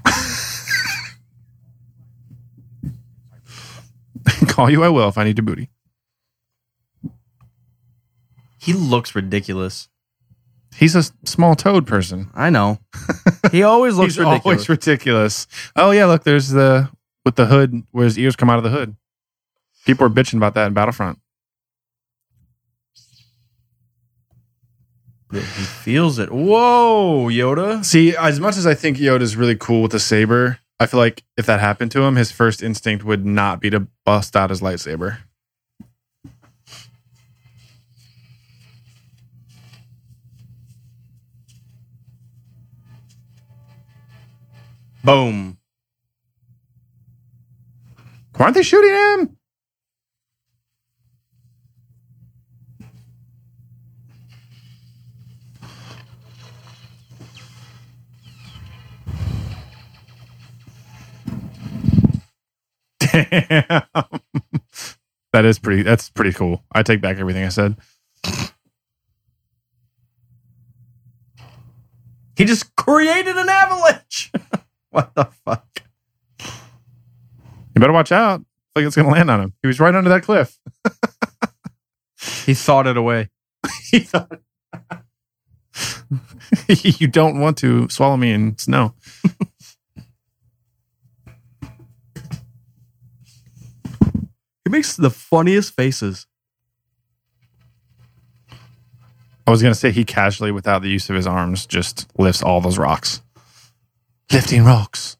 Call 4.49 4.71
you, 4.71 4.83
I 4.85 4.89
will 4.89 5.09
if 5.09 5.19
I 5.19 5.25
need 5.25 5.39
your 5.39 5.45
booty. 5.45 5.69
He 8.61 8.73
looks 8.73 9.15
ridiculous. 9.15 9.89
He's 10.77 10.95
a 10.95 11.03
small 11.25 11.57
toad 11.57 11.87
person. 11.87 12.31
I 12.35 12.51
know. 12.51 12.79
He 13.51 13.63
always 13.63 13.97
looks 13.97 14.15
He's 14.15 14.19
ridiculous. 14.19 14.45
always 14.45 14.69
ridiculous. 14.69 15.47
Oh 15.75 15.91
yeah, 15.91 16.05
look, 16.07 16.25
there's 16.25 16.51
the 16.51 16.91
with 17.25 17.37
the 17.37 17.47
hood 17.47 17.83
where 17.91 18.05
his 18.05 18.19
ears 18.19 18.37
come 18.37 18.51
out 18.51 18.59
of 18.59 18.65
the 18.65 18.71
hood. 18.71 18.97
People 19.87 20.07
are 20.07 20.11
bitching 20.11 20.37
about 20.37 20.55
that 20.55 20.67
in 20.67 20.75
Battlefront. 20.75 21.19
he 25.33 25.39
feels 25.41 26.19
it. 26.19 26.31
Whoa, 26.33 27.29
Yoda. 27.29 27.85
See, 27.85 28.17
as 28.17 28.41
much 28.41 28.57
as 28.57 28.67
I 28.67 28.75
think 28.75 28.97
Yoda's 28.99 29.37
really 29.37 29.57
cool 29.57 29.83
with 29.83 29.93
the 29.93 30.01
saber, 30.01 30.59
I 30.81 30.87
feel 30.87 30.99
like 30.99 31.23
if 31.37 31.47
that 31.47 31.61
happened 31.61 31.93
to 31.93 32.03
him, 32.03 32.17
his 32.17 32.33
first 32.33 32.63
instinct 32.63 33.05
would 33.05 33.25
not 33.25 33.61
be 33.61 33.71
to 33.71 33.87
bust 34.05 34.37
out 34.37 34.51
his 34.51 34.61
lightsaber. 34.61 35.19
Boom. 45.05 45.59
Aren't 48.39 48.55
they 48.55 48.63
shooting 48.63 48.91
him? 48.91 49.37
Damn. 63.01 63.83
That 65.33 65.45
is 65.45 65.61
pretty 65.61 65.83
that's 65.83 66.11
pretty 66.11 66.33
cool. 66.33 66.65
I 66.73 66.83
take 66.83 67.01
back 67.01 67.19
everything 67.19 67.45
I 67.45 67.51
said. 67.51 67.77
He 72.37 72.45
just 72.45 72.75
created 72.75 73.37
an 73.37 73.49
avalanche. 73.49 74.33
what 74.91 75.15
the 75.15 75.25
fuck? 75.45 75.83
You 76.39 77.81
better 77.81 77.93
watch 77.93 78.13
out. 78.13 78.41
I 78.41 78.81
think 78.81 78.87
it's 78.87 78.97
gonna 78.97 79.11
land 79.11 79.31
on 79.31 79.41
him. 79.41 79.55
He 79.63 79.69
was 79.69 79.81
right 79.81 79.95
under 79.95 80.11
that 80.11 80.23
cliff. 80.23 80.59
He 82.45 82.53
thought 82.53 82.87
it 82.87 82.99
away. 82.99 83.31
he 83.91 84.01
thought 84.01 84.41
you 86.69 87.07
don't 87.07 87.41
want 87.41 87.57
to 87.59 87.89
swallow 87.89 88.19
me 88.19 88.33
in 88.33 88.59
snow. 88.59 88.95
He 94.63 94.71
makes 94.71 94.95
the 94.95 95.11
funniest 95.11 95.75
faces. 95.75 96.29
I 99.45 99.51
was 99.51 99.63
gonna 99.63 99.75
say 99.75 99.91
he 99.91 100.05
casually, 100.05 100.53
without 100.53 100.83
the 100.83 100.89
use 100.89 101.11
of 101.11 101.17
his 101.17 101.27
arms, 101.27 101.67
just 101.67 102.07
lifts 102.17 102.41
all 102.41 102.61
those 102.61 102.79
rocks. 102.79 103.21
Lifting 104.33 104.65
rocks. 104.65 105.17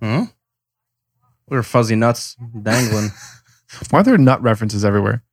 Hmm? 0.00 0.24
We're 1.48 1.62
fuzzy 1.62 1.96
nuts 1.96 2.36
dangling. 2.62 3.10
Why 3.90 4.00
are 4.00 4.02
there 4.04 4.18
nut 4.18 4.40
references 4.42 4.84
everywhere? 4.84 5.24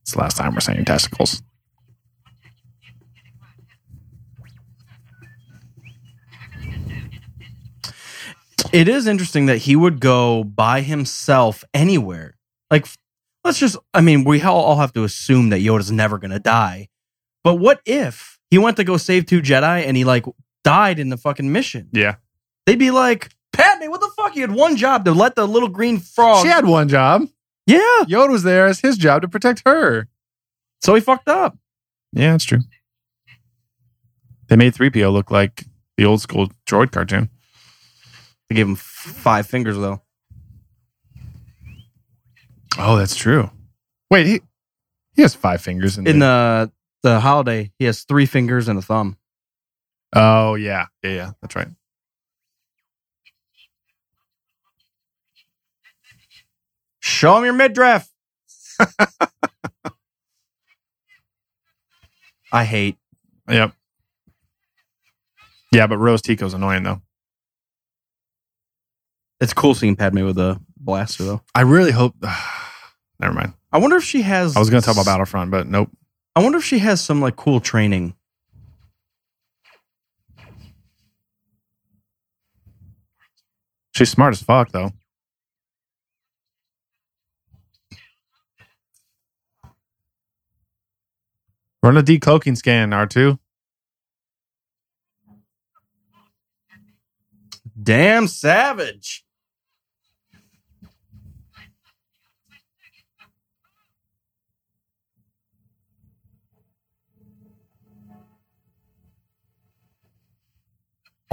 It's 0.00 0.12
the 0.12 0.18
last 0.18 0.36
time 0.36 0.54
we're 0.54 0.60
saying 0.60 0.84
testicles. 0.84 1.42
it 8.72 8.88
is 8.88 9.06
interesting 9.06 9.46
that 9.46 9.58
he 9.58 9.76
would 9.76 10.00
go 10.00 10.42
by 10.42 10.80
himself 10.80 11.62
anywhere. 11.74 12.34
Like, 12.70 12.86
let's 13.44 13.58
just, 13.58 13.76
I 13.92 14.00
mean, 14.00 14.24
we 14.24 14.40
all 14.42 14.62
all 14.62 14.76
have 14.76 14.94
to 14.94 15.04
assume 15.04 15.50
that 15.50 15.60
Yoda's 15.60 15.92
never 15.92 16.18
going 16.18 16.30
to 16.30 16.38
die. 16.38 16.88
But 17.44 17.54
what 17.56 17.80
if 17.84 18.38
he 18.50 18.58
went 18.58 18.76
to 18.76 18.84
go 18.84 18.96
save 18.96 19.26
two 19.26 19.42
Jedi 19.42 19.84
and 19.86 19.96
he, 19.96 20.04
like, 20.04 20.24
died 20.64 20.98
in 20.98 21.08
the 21.08 21.16
fucking 21.16 21.50
mission? 21.52 21.88
Yeah. 21.92 22.16
They'd 22.66 22.78
be 22.78 22.90
like, 22.90 23.30
Padme, 23.52 23.90
what 23.90 24.00
the 24.00 24.10
fuck? 24.16 24.34
You 24.36 24.42
had 24.42 24.52
one 24.52 24.76
job 24.76 25.04
to 25.06 25.12
let 25.12 25.34
the 25.36 25.46
little 25.46 25.68
green 25.68 25.98
frog. 25.98 26.42
She 26.44 26.48
had 26.48 26.64
one 26.66 26.88
job. 26.88 27.28
yeah. 27.66 27.78
Yoda 28.04 28.30
was 28.30 28.42
there 28.44 28.66
as 28.66 28.80
his 28.80 28.96
job 28.96 29.22
to 29.22 29.28
protect 29.28 29.62
her. 29.66 30.08
So 30.80 30.94
he 30.94 31.00
fucked 31.00 31.28
up. 31.28 31.56
Yeah, 32.12 32.32
that's 32.32 32.44
true. 32.44 32.60
They 34.48 34.56
made 34.56 34.74
3PO 34.74 35.12
look 35.12 35.30
like 35.30 35.64
the 35.96 36.04
old 36.04 36.20
school 36.20 36.50
droid 36.66 36.92
cartoon. 36.92 37.30
They 38.48 38.54
gave 38.56 38.66
him 38.68 38.76
five 38.76 39.46
fingers, 39.46 39.76
though. 39.76 40.02
Oh, 42.78 42.96
that's 42.96 43.16
true. 43.16 43.50
Wait, 44.10 44.26
he 44.26 44.40
he 45.14 45.22
has 45.22 45.34
five 45.34 45.60
fingers 45.60 45.98
in, 45.98 46.06
In 46.06 46.18
the. 46.20 46.70
The, 47.02 47.20
holiday, 47.20 47.72
he 47.78 47.84
has 47.86 48.02
three 48.04 48.26
fingers 48.26 48.68
and 48.68 48.78
a 48.78 48.82
thumb. 48.82 49.16
Oh 50.14 50.54
yeah, 50.54 50.86
yeah, 51.02 51.10
yeah. 51.10 51.30
That's 51.40 51.56
right. 51.56 51.68
Show 57.00 57.38
him 57.38 57.44
your 57.44 57.54
midriff. 57.54 58.08
I 62.52 62.64
hate. 62.64 62.96
Yep. 63.48 63.72
Yeah, 65.72 65.86
but 65.86 65.96
Rose 65.98 66.20
Tico's 66.20 66.54
annoying 66.54 66.82
though. 66.82 67.00
It's 69.40 69.52
cool 69.52 69.74
seeing 69.74 69.96
Padme 69.96 70.24
with 70.24 70.38
a 70.38 70.60
blaster, 70.76 71.24
though. 71.24 71.42
I 71.52 71.62
really 71.62 71.90
hope. 71.90 72.14
Never 73.18 73.34
mind. 73.34 73.54
I 73.72 73.78
wonder 73.78 73.96
if 73.96 74.04
she 74.04 74.22
has. 74.22 74.56
I 74.56 74.60
was 74.60 74.70
going 74.70 74.82
to 74.82 74.86
talk 74.86 74.94
about 74.94 75.06
Battlefront, 75.06 75.50
but 75.50 75.66
nope. 75.66 75.90
I 76.34 76.42
wonder 76.42 76.58
if 76.58 76.64
she 76.64 76.78
has 76.78 77.00
some 77.00 77.20
like 77.20 77.36
cool 77.36 77.60
training. 77.60 78.14
She's 83.94 84.10
smart 84.10 84.32
as 84.32 84.42
fuck 84.42 84.72
though. 84.72 84.92
Run 91.82 91.96
a 91.96 92.02
decloaking 92.02 92.56
scan, 92.56 92.90
R2. 92.90 93.38
Damn 97.82 98.28
savage. 98.28 99.21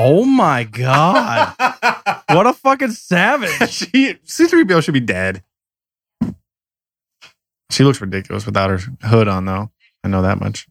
Oh 0.02 0.24
my 0.24 0.64
god. 0.64 1.56
what 2.30 2.48
a 2.48 2.54
fucking 2.54 2.92
savage. 2.92 3.70
she 3.70 4.14
C3PO 4.26 4.82
should 4.82 4.94
be 4.94 5.02
dead. 5.02 5.44
She 7.70 7.84
looks 7.84 8.00
ridiculous 8.00 8.46
without 8.46 8.70
her 8.70 8.80
hood 9.06 9.28
on 9.28 9.44
though. 9.44 9.72
I 10.02 10.08
know 10.08 10.22
that 10.22 10.40
much. 10.40 10.70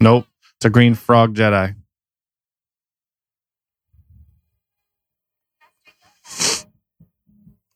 Nope. 0.00 0.26
It's 0.54 0.66
a 0.66 0.70
green 0.70 0.94
frog 0.94 1.34
Jedi. 1.34 1.74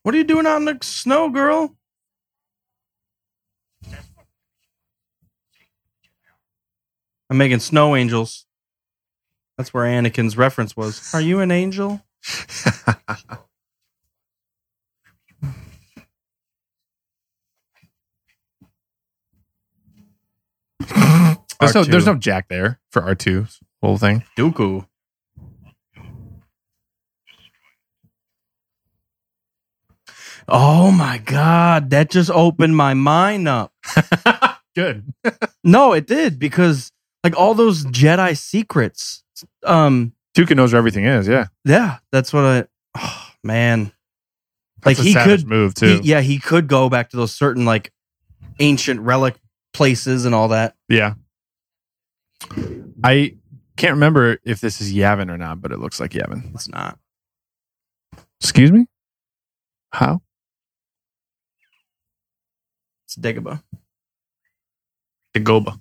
What 0.03 0.15
are 0.15 0.17
you 0.17 0.23
doing 0.23 0.45
out 0.45 0.57
in 0.57 0.65
the 0.65 0.77
snow, 0.81 1.29
girl? 1.29 1.75
I'm 7.33 7.39
making 7.39 7.61
snow 7.61 7.95
angels. 7.95 8.45
That's 9.57 9.73
where 9.73 9.85
Anakin's 9.85 10.37
reference 10.37 10.77
was. 10.77 11.15
Are 11.15 11.19
you 11.19 11.39
an 11.39 11.49
angel? 11.49 11.99
There's 21.59 21.73
no, 21.73 21.83
there's 21.85 22.05
no 22.05 22.13
Jack 22.13 22.49
there 22.49 22.79
for 22.91 23.01
R2's 23.01 23.61
whole 23.81 23.97
thing. 23.97 24.25
Dooku. 24.37 24.85
Oh 30.47 30.91
my 30.91 31.17
god, 31.17 31.89
that 31.89 32.11
just 32.11 32.29
opened 32.29 32.77
my 32.77 32.93
mind 32.93 33.47
up. 33.47 33.73
Good. 34.75 35.13
No, 35.65 35.93
it 35.93 36.05
did 36.07 36.39
because 36.39 36.91
like 37.23 37.37
all 37.37 37.53
those 37.53 37.85
Jedi 37.85 38.37
secrets. 38.37 39.23
Um, 39.63 40.13
Dooku 40.35 40.55
knows 40.55 40.73
where 40.73 40.77
everything 40.79 41.05
is. 41.05 41.27
Yeah. 41.27 41.47
yeah, 41.65 41.97
that's 42.11 42.33
what 42.33 42.43
I. 42.43 42.65
Oh 42.97 43.27
man, 43.43 43.91
That's 44.81 44.99
like 44.99 45.07
he 45.07 45.13
could 45.13 45.47
move 45.47 45.73
he- 45.79 45.97
too. 45.97 46.01
yeah, 46.03 46.21
he 46.21 46.39
could 46.39 46.67
go 46.67 46.89
back 46.89 47.09
to 47.11 47.17
those 47.17 47.33
certain 47.33 47.65
like 47.65 47.91
ancient 48.59 48.99
relic 49.01 49.35
places 49.73 50.25
and 50.25 50.35
all 50.35 50.49
that. 50.49 50.75
Yeah. 50.89 51.15
I 53.03 53.35
can't 53.77 53.93
remember 53.93 54.37
if 54.43 54.61
this 54.61 54.79
is 54.81 54.93
Yavin 54.93 55.29
or 55.31 55.37
not, 55.37 55.61
but 55.61 55.71
it 55.71 55.79
looks 55.79 55.99
like 55.99 56.11
Yavin. 56.11 56.53
It's 56.53 56.67
not. 56.69 56.99
Excuse 58.39 58.71
me? 58.71 58.85
How? 59.91 60.21
It's 63.05 63.15
Dagobah. 63.15 63.63
Dagobah. 65.35 65.79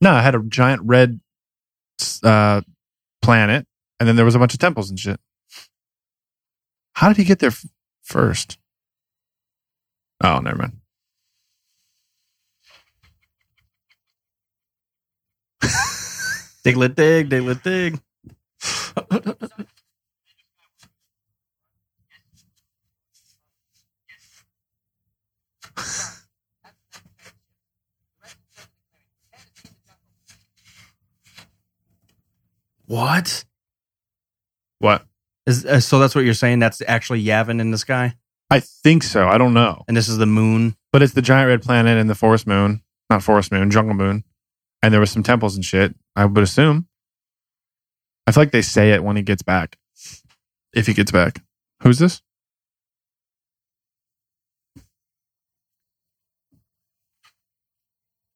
No, 0.00 0.12
I 0.12 0.22
had 0.22 0.34
a 0.34 0.42
giant 0.42 0.82
red 0.84 1.20
uh, 2.22 2.62
planet, 3.22 3.66
and 4.00 4.08
then 4.08 4.16
there 4.16 4.24
was 4.24 4.34
a 4.34 4.38
bunch 4.38 4.54
of 4.54 4.60
temples 4.60 4.90
and 4.90 4.98
shit. 4.98 5.20
How 6.94 7.08
did 7.08 7.16
he 7.18 7.24
get 7.24 7.38
there 7.40 7.50
f- 7.50 7.64
first? 8.02 8.58
Oh, 10.22 10.40
never 10.40 10.56
mind. 10.58 10.78
Diglett 16.64 16.94
dig, 16.96 17.28
diglett 17.30 17.62
dig. 17.62 18.00
What? 32.86 33.44
What? 34.78 35.04
Is 35.46 35.64
uh, 35.64 35.80
so 35.80 35.98
that's 35.98 36.14
what 36.14 36.24
you're 36.24 36.34
saying? 36.34 36.58
That's 36.58 36.82
actually 36.86 37.22
Yavin 37.24 37.60
in 37.60 37.70
the 37.70 37.78
sky, 37.78 38.16
I 38.50 38.60
think 38.60 39.02
so. 39.02 39.28
I 39.28 39.38
don't 39.38 39.54
know. 39.54 39.84
and 39.88 39.96
this 39.96 40.08
is 40.08 40.18
the 40.18 40.26
moon. 40.26 40.76
But 40.92 41.02
it's 41.02 41.14
the 41.14 41.22
giant 41.22 41.48
red 41.48 41.62
planet 41.62 41.98
and 41.98 42.08
the 42.08 42.14
forest 42.14 42.46
moon. 42.46 42.82
Not 43.10 43.22
forest 43.22 43.52
moon, 43.52 43.70
jungle 43.70 43.94
moon. 43.94 44.24
And 44.82 44.92
there 44.92 45.00
was 45.00 45.10
some 45.10 45.22
temples 45.22 45.56
and 45.56 45.64
shit. 45.64 45.94
I 46.14 46.24
would 46.24 46.42
assume. 46.42 46.86
I 48.26 48.32
feel 48.32 48.42
like 48.42 48.52
they 48.52 48.62
say 48.62 48.92
it 48.92 49.04
when 49.04 49.16
he 49.16 49.22
gets 49.22 49.42
back. 49.42 49.78
If 50.74 50.86
he 50.86 50.94
gets 50.94 51.10
back. 51.10 51.42
Who's 51.82 51.98
this? 51.98 52.22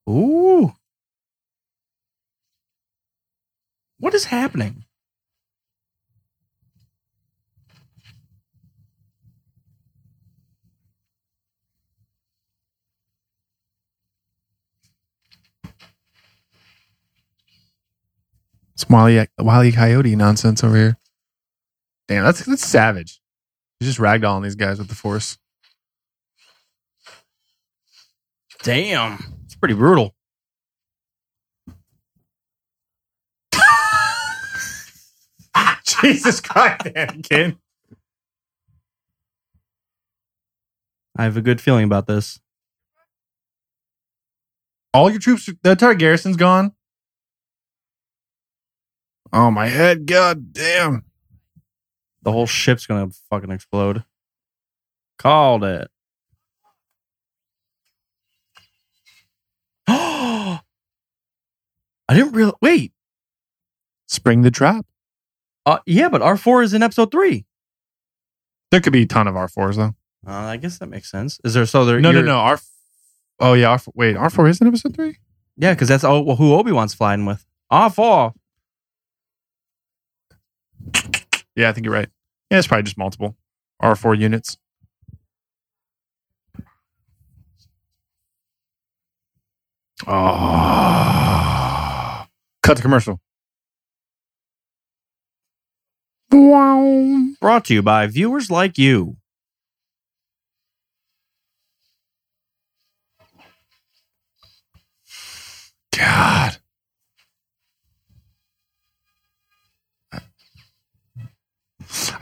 Ooh. 0.09 0.73
What 4.01 4.15
is 4.15 4.25
happening? 4.25 4.85
It's 18.73 18.89
Wily, 18.89 19.29
Wily 19.39 19.71
Coyote 19.71 20.17
nonsense 20.17 20.65
over 20.65 20.75
here. 20.75 20.97
Damn, 22.09 22.25
that's 22.25 22.47
that's 22.47 22.67
savage. 22.67 23.21
He's 23.79 23.91
just 23.91 24.01
ragdolling 24.01 24.43
these 24.43 24.55
guys 24.55 24.79
with 24.79 24.89
the 24.89 24.95
force. 24.95 25.37
Damn. 28.63 29.23
It's 29.45 29.55
pretty 29.55 29.75
brutal. 29.75 30.15
Jesus 36.01 36.41
Christ, 36.41 36.85
Anakin. 36.85 37.57
I 41.17 41.25
have 41.25 41.37
a 41.37 41.43
good 41.43 41.61
feeling 41.61 41.85
about 41.85 42.07
this. 42.07 42.41
All 44.95 45.11
your 45.11 45.21
troops, 45.21 45.49
the 45.63 45.71
entire 45.71 45.95
garrison's 45.95 46.37
gone. 46.37 46.73
Oh, 49.33 49.51
my 49.51 49.69
head. 49.69 50.07
God 50.07 50.53
damn. 50.53 51.05
The 52.23 52.33
whole 52.33 52.47
ship's 52.47 52.87
gonna 52.87 53.11
fucking 53.31 53.51
explode. 53.51 54.05
Called 55.19 55.65
it. 55.65 55.91
I 59.87 60.61
didn't 62.09 62.33
real 62.33 62.59
wait. 62.61 62.93
Spring 64.07 64.43
the 64.43 64.51
trap. 64.51 64.87
Uh, 65.67 65.79
yeah, 65.87 66.09
but 66.09 66.23
R 66.23 66.37
four 66.37 66.63
is 66.63 66.75
in 66.75 66.83
episode 66.83 67.11
three. 67.11 67.45
There 68.71 68.81
could 68.81 68.93
be 68.93 69.03
a 69.03 69.07
ton 69.07 69.27
of 69.27 69.35
R4s, 69.35 69.77
though. 69.77 69.95
Uh, 70.27 70.33
I 70.33 70.57
guess 70.57 70.79
that 70.79 70.87
makes 70.89 71.11
sense. 71.11 71.41
Is 71.45 71.55
there 71.55 71.67
so 71.67 71.85
there? 71.85 72.01
No, 72.01 72.13
no, 72.13 72.23
no. 72.23 72.37
R. 72.37 72.61
Oh 73.41 73.55
yeah. 73.55 73.77
R4, 73.77 73.89
wait, 73.95 74.17
R4 74.17 74.51
is 74.51 74.61
in 74.61 74.67
episode 74.69 74.95
three. 74.95 75.17
Yeah, 75.57 75.75
because 75.75 75.89
that's 75.89 76.05
all, 76.05 76.37
who 76.37 76.55
Obi 76.55 76.73
Wan's 76.73 76.95
flying 76.95 77.27
with. 77.27 77.45
R 77.71 77.91
four. 77.91 78.33
Yeah, 81.57 81.69
I 81.69 81.73
think 81.73 81.85
you're 81.85 81.95
right. 81.95 82.09
Yeah, 82.51 82.59
it's 82.59 82.67
probably 82.67 82.85
just 82.85 82.99
multiple 82.99 83.37
R4 83.83 84.19
units. 84.19 84.57
Oh. 90.07 90.17
Cut 92.63 92.77
the 92.77 92.83
commercial. 92.83 93.21
Brought 96.31 97.65
to 97.67 97.75
you 97.75 97.83
by 97.83 98.07
viewers 98.07 98.51
like 98.51 98.79
you. 98.79 99.17
God. 105.97 106.57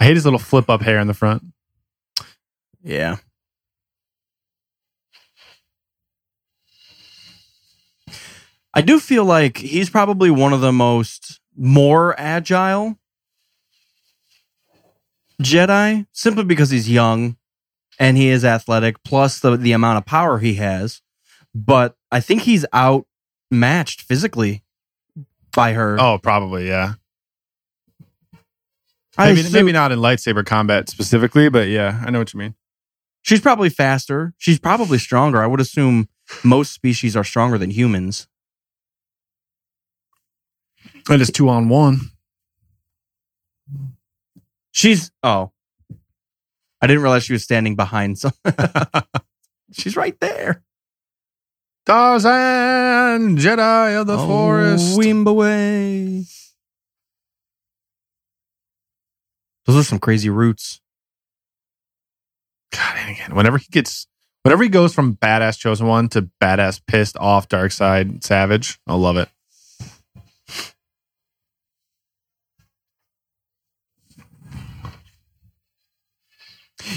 I 0.01 0.05
hate 0.05 0.15
his 0.15 0.25
little 0.25 0.39
flip 0.39 0.71
up 0.71 0.83
hair 0.83 0.99
in 0.99 1.07
the 1.07 1.15
front. 1.15 1.43
Yeah. 2.83 3.17
I 8.73 8.81
do 8.81 9.01
feel 9.01 9.25
like 9.25 9.59
he's 9.59 9.91
probably 9.91 10.31
one 10.31 10.53
of 10.53 10.61
the 10.61 10.73
most 10.73 11.41
more 11.57 12.19
agile 12.19 12.98
Jedi 15.43 16.07
simply 16.13 16.45
because 16.45 16.71
he's 16.71 16.91
young 16.91 17.37
and 17.99 18.17
he 18.17 18.29
is 18.29 18.45
athletic 18.45 19.03
plus 19.05 19.41
the 19.41 19.57
the 19.57 19.73
amount 19.73 19.99
of 19.99 20.07
power 20.07 20.39
he 20.39 20.55
has. 20.55 21.01
But 21.55 21.97
I 22.11 22.21
think 22.21 22.43
he's 22.43 22.65
outmatched 22.75 24.03
physically 24.03 24.63
by 25.53 25.73
her. 25.73 25.97
Oh, 26.01 26.19
probably, 26.23 26.69
yeah. 26.69 26.95
I 29.17 29.29
Maybe, 29.29 29.41
assume- 29.41 29.53
maybe 29.53 29.73
not 29.73 29.91
in 29.91 29.99
lightsaber 29.99 30.45
combat 30.47 30.89
specifically, 30.89 31.49
but 31.49 31.69
yeah, 31.69 32.03
I 32.07 32.11
know 32.11 32.19
what 32.21 32.33
you 32.33 32.39
mean. 32.39 32.55
She's 33.23 33.41
probably 33.41 33.69
faster. 33.69 34.33
She's 34.39 34.61
probably 34.61 34.99
stronger. 34.99 35.43
I 35.43 35.47
would 35.47 35.61
assume 35.61 36.09
most 36.45 36.73
species 36.73 37.17
are 37.17 37.25
stronger 37.25 37.59
than 37.59 37.71
humans. 37.71 38.29
And 41.11 41.21
it's 41.21 41.33
two 41.33 41.49
on 41.49 41.69
one. 41.69 42.11
She's 44.79 45.11
oh. 45.25 45.51
I 46.81 46.87
didn't 46.87 47.03
realize 47.03 47.25
she 47.25 47.33
was 47.33 47.43
standing 47.43 47.75
behind 47.75 48.17
some 48.17 48.31
She's 49.73 49.97
right 49.97 50.17
there. 50.21 50.63
Tarzan, 51.85 53.39
Jedi 53.39 54.01
of 54.01 54.07
the 54.07 54.17
oh, 54.17 54.27
forest. 54.29 54.95
Oh, 54.95 55.01
Wimbaway. 55.01 56.33
Those 59.67 59.77
are 59.79 59.83
some 59.83 59.99
crazy 59.99 60.31
roots. 60.31 60.81
God, 62.73 62.99
again, 63.11 63.35
Whenever 63.35 63.59
he 63.59 63.67
gets, 63.73 64.07
whenever 64.45 64.63
he 64.63 64.69
goes 64.69 64.95
from 64.95 65.17
badass 65.17 65.59
chosen 65.59 65.89
one 65.89 66.09
to 66.11 66.31
badass 66.41 66.81
pissed 66.87 67.17
off 67.17 67.49
dark 67.49 67.73
side 67.73 68.23
savage, 68.23 68.79
I 68.87 68.95
love 68.95 69.17
it. 69.17 69.29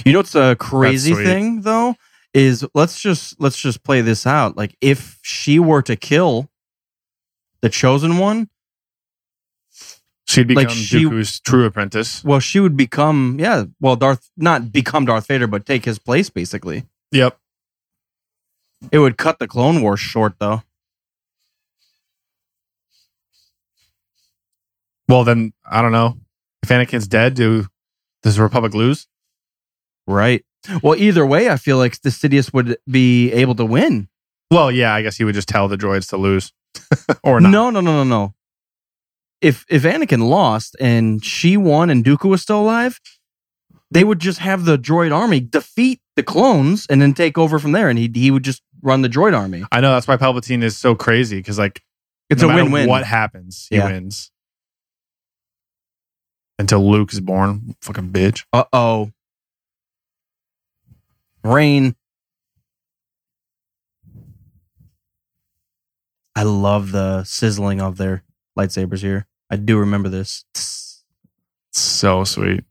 You 0.06 0.14
know 0.14 0.20
what's 0.20 0.36
a 0.36 0.56
crazy 0.56 1.14
thing 1.14 1.62
though 1.62 1.96
is 2.34 2.66
let's 2.74 3.00
just 3.02 3.40
let's 3.40 3.58
just 3.58 3.84
play 3.84 4.02
this 4.02 4.26
out. 4.26 4.56
Like 4.58 4.76
if 4.82 5.20
she 5.22 5.60
were 5.60 5.82
to 5.84 5.96
kill 5.96 6.50
the 7.62 7.70
chosen 7.70 8.18
one, 8.18 8.50
She'd 10.28 10.48
become 10.48 10.64
Like 10.64 10.70
she- 10.72 11.04
Dooku's 11.04 11.40
true 11.42 11.66
apprentice. 11.66 12.24
well, 12.24 12.40
she 12.40 12.60
would 12.62 12.78
become 12.78 13.38
yeah, 13.40 13.66
well, 13.82 13.96
Darth 13.98 14.30
not 14.38 14.72
become 14.72 15.06
Darth 15.06 15.28
Vader, 15.28 15.48
but 15.48 15.66
take 15.66 15.84
his 15.86 16.00
place 16.00 16.30
basically. 16.30 16.86
Yep. 17.12 17.38
It 18.92 19.00
would 19.00 19.18
cut 19.18 19.40
the 19.40 19.48
Clone 19.48 19.82
Wars 19.82 20.00
short 20.00 20.36
though. 20.40 20.64
Well, 25.08 25.24
then 25.24 25.54
I 25.70 25.82
don't 25.82 25.92
know. 25.92 26.18
If 26.64 26.70
Anakin's 26.70 27.08
dead, 27.08 27.34
do 27.34 27.68
does 28.24 28.38
the 28.38 28.44
Republic 28.44 28.74
lose? 28.74 29.08
Right. 30.08 30.44
Well, 30.84 30.96
either 30.96 31.26
way, 31.26 31.50
I 31.50 31.58
feel 31.58 31.78
like 31.78 32.00
the 32.02 32.10
Sidious 32.10 32.54
would 32.54 32.78
be 32.90 33.32
able 33.32 33.56
to 33.56 33.66
win. 33.66 34.08
Well, 34.52 34.72
yeah, 34.72 34.94
I 34.94 35.02
guess 35.02 35.18
he 35.18 35.24
would 35.24 35.34
just 35.36 35.48
tell 35.48 35.68
the 35.68 35.78
droids 35.78 36.10
to 36.10 36.18
lose, 36.18 36.52
or 37.24 37.40
not. 37.40 37.50
No, 37.50 37.70
no, 37.70 37.80
no, 37.82 38.04
no, 38.04 38.04
no. 38.04 38.34
If 39.42 39.66
if 39.70 39.84
Anakin 39.84 40.28
lost 40.28 40.76
and 40.80 41.24
she 41.26 41.58
won 41.58 41.90
and 41.90 42.04
Dooku 42.06 42.30
was 42.30 42.42
still 42.44 42.62
alive, 42.62 43.00
they 43.90 44.04
would 44.04 44.20
just 44.20 44.40
have 44.40 44.66
the 44.66 44.78
droid 44.78 45.12
army 45.16 45.40
defeat 45.40 46.00
the 46.16 46.22
clones 46.24 46.86
and 46.90 47.02
then 47.02 47.14
take 47.14 47.38
over 47.38 47.58
from 47.58 47.72
there, 47.72 47.90
and 47.90 47.98
he 47.98 48.12
he 48.14 48.30
would 48.30 48.44
just 48.44 48.62
run 48.84 49.02
the 49.02 49.10
droid 49.10 49.36
army. 49.36 49.64
I 49.72 49.82
know 49.82 49.94
that's 49.94 50.08
why 50.08 50.18
Palpatine 50.18 50.62
is 50.64 50.78
so 50.78 50.94
crazy 50.94 51.38
because 51.38 51.58
like 51.58 51.82
It's 52.30 52.42
no 52.44 52.50
a 52.52 52.56
win-win. 52.56 52.88
What 52.88 53.04
happens? 53.06 53.66
He 53.70 53.78
Yeah. 53.78 53.86
wins 53.88 54.32
until 56.60 56.88
Luke 56.90 57.12
is 57.14 57.20
born. 57.20 57.76
Fucking 57.82 58.12
bitch. 58.12 58.44
Uh 58.54 58.66
oh. 58.74 59.12
Rain. 61.44 61.96
I 66.36 66.44
love 66.44 66.92
the 66.92 67.24
sizzling 67.24 67.82
of 67.82 67.98
their 67.98 68.24
lightsabers 68.58 69.02
here. 69.02 69.28
I 69.50 69.58
do 69.58 69.78
remember 69.78 70.10
this. 70.10 70.46
So 71.72 72.24
sweet. 72.24 72.64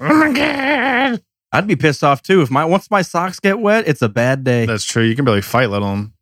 Oh 0.00 0.14
my 0.14 0.32
god. 0.32 1.22
I'd 1.52 1.66
be 1.66 1.76
pissed 1.76 2.02
off 2.02 2.22
too 2.22 2.42
if 2.42 2.50
my 2.50 2.64
once 2.64 2.90
my 2.90 3.02
socks 3.02 3.38
get 3.38 3.60
wet, 3.60 3.86
it's 3.86 4.02
a 4.02 4.08
bad 4.08 4.42
day. 4.44 4.66
That's 4.66 4.84
true. 4.84 5.04
You 5.04 5.14
can 5.14 5.24
barely 5.24 5.42
fight, 5.42 5.70
let 5.70 5.82
alone 5.82 6.12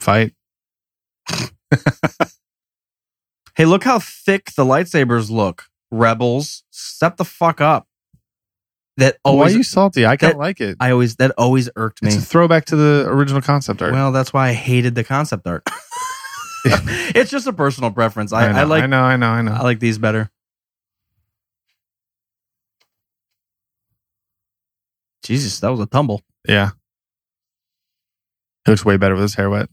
fight. 0.00 0.34
Hey, 3.54 3.66
look 3.66 3.84
how 3.84 3.98
thick 3.98 4.52
the 4.56 4.64
lightsabers 4.64 5.30
look. 5.30 5.64
Rebels, 5.90 6.64
step 6.70 7.16
the 7.16 7.24
fuck 7.24 7.60
up. 7.60 7.86
That 8.98 9.16
Why 9.22 9.30
always 9.30 9.54
are 9.54 9.58
you 9.58 9.62
salty? 9.62 10.06
I 10.06 10.16
kind 10.16 10.34
of 10.34 10.38
like 10.38 10.60
it. 10.60 10.76
I 10.78 10.90
always 10.90 11.16
that 11.16 11.32
always 11.38 11.70
irked 11.76 12.02
me. 12.02 12.08
It's 12.08 12.18
a 12.18 12.20
throwback 12.20 12.66
to 12.66 12.76
the 12.76 13.06
original 13.08 13.40
concept 13.40 13.80
art. 13.80 13.92
Well, 13.92 14.12
that's 14.12 14.32
why 14.32 14.48
I 14.48 14.52
hated 14.52 14.94
the 14.94 15.04
concept 15.04 15.46
art. 15.46 15.66
it's 16.64 17.30
just 17.30 17.46
a 17.46 17.52
personal 17.52 17.90
preference. 17.90 18.32
I, 18.32 18.52
know, 18.52 18.58
I 18.58 18.62
like 18.64 18.84
I 18.84 18.86
know. 18.86 19.02
I 19.02 19.16
know. 19.16 19.28
I 19.28 19.42
know. 19.42 19.52
I 19.52 19.62
like 19.62 19.80
these 19.80 19.98
better. 19.98 20.30
Jesus, 25.24 25.58
that 25.60 25.70
was 25.70 25.80
a 25.80 25.86
tumble. 25.86 26.22
Yeah. 26.46 26.70
He 28.64 28.70
looks 28.70 28.84
way 28.84 28.96
better 28.96 29.14
with 29.14 29.22
his 29.22 29.34
hair 29.34 29.50
wet. 29.50 29.68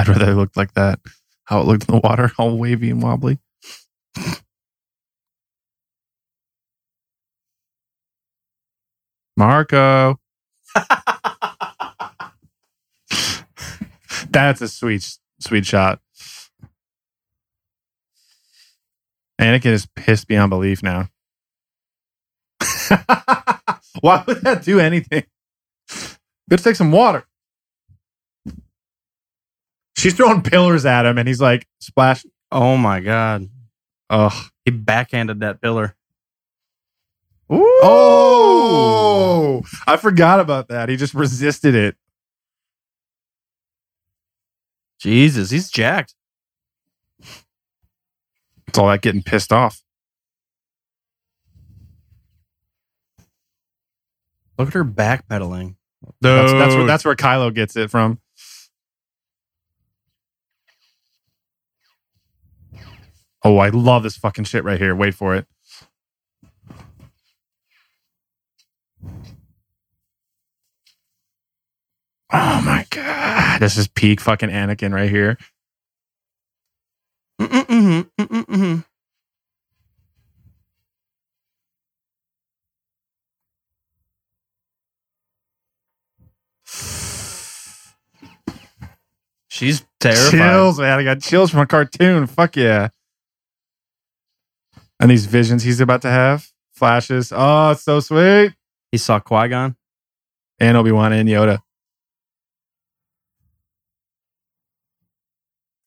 I'd 0.00 0.08
rather 0.08 0.30
it 0.32 0.34
looked 0.34 0.56
like 0.56 0.72
that. 0.74 0.98
How 1.44 1.60
it 1.60 1.66
looked 1.66 1.86
in 1.86 1.94
the 1.94 2.00
water, 2.00 2.32
all 2.38 2.56
wavy 2.56 2.88
and 2.90 3.02
wobbly. 3.02 3.38
Marco. 9.36 10.18
That's 14.30 14.62
a 14.62 14.68
sweet, 14.68 15.06
sweet 15.38 15.66
shot. 15.66 16.00
Anakin 19.38 19.66
is 19.66 19.86
pissed 19.94 20.28
beyond 20.28 20.48
belief 20.48 20.82
now. 20.82 21.10
Why 24.00 24.24
would 24.26 24.40
that 24.42 24.62
do 24.62 24.80
anything? 24.80 25.24
Let's 26.50 26.62
take 26.62 26.76
some 26.76 26.90
water. 26.90 27.26
She's 30.00 30.14
throwing 30.14 30.40
pillars 30.40 30.86
at 30.86 31.04
him, 31.04 31.18
and 31.18 31.28
he's 31.28 31.42
like, 31.42 31.68
splash. 31.78 32.24
Oh 32.50 32.78
my 32.78 33.00
god. 33.00 33.50
Ugh. 34.08 34.32
He 34.64 34.70
backhanded 34.70 35.40
that 35.40 35.60
pillar. 35.60 35.94
Oh, 37.50 38.00
I 39.86 39.98
forgot 39.98 40.40
about 40.40 40.68
that. 40.68 40.88
He 40.88 40.96
just 40.96 41.12
resisted 41.12 41.74
it. 41.74 41.96
Jesus, 44.98 45.50
he's 45.50 45.70
jacked. 45.70 46.14
It's 48.68 48.78
all 48.78 48.88
that 48.88 49.02
getting 49.02 49.22
pissed 49.22 49.52
off. 49.52 49.82
Look 54.58 54.68
at 54.68 54.74
her 54.74 54.84
backpedaling. 54.84 55.74
That's, 56.22 56.52
that's 56.52 56.72
where 56.72 56.78
Dude. 56.78 56.88
that's 56.88 57.04
where 57.04 57.16
Kylo 57.16 57.52
gets 57.52 57.76
it 57.76 57.90
from. 57.90 58.18
Oh, 63.44 63.58
I 63.58 63.70
love 63.70 64.02
this 64.02 64.16
fucking 64.16 64.44
shit 64.44 64.64
right 64.64 64.78
here. 64.80 64.94
Wait 64.94 65.14
for 65.14 65.34
it. 65.34 65.46
Oh 72.32 72.62
my 72.64 72.86
god, 72.90 73.60
this 73.60 73.76
is 73.76 73.88
peak 73.88 74.20
fucking 74.20 74.50
Anakin 74.50 74.92
right 74.94 75.10
here. 75.10 75.38
Mm-mm-mm, 77.40 77.66
mm-mm-mm. 77.68 78.08
Mm-hmm, 78.18 78.54
mm-hmm. 78.54 78.80
She's 89.48 89.84
terrified. 90.00 90.30
Chills, 90.30 90.78
man. 90.78 90.98
I 90.98 91.04
got 91.04 91.20
chills 91.20 91.50
from 91.50 91.60
a 91.60 91.66
cartoon. 91.66 92.26
Fuck 92.26 92.56
yeah. 92.56 92.88
And 95.00 95.10
these 95.10 95.24
visions 95.26 95.62
he's 95.62 95.80
about 95.80 96.02
to 96.02 96.10
have, 96.10 96.46
flashes. 96.72 97.32
Oh, 97.34 97.70
it's 97.70 97.82
so 97.82 98.00
sweet. 98.00 98.52
He 98.92 98.98
saw 98.98 99.18
Qui 99.18 99.48
Gon. 99.48 99.76
And 100.58 100.76
Obi 100.76 100.92
Wan 100.92 101.12
and 101.14 101.28
Yoda. 101.28 101.60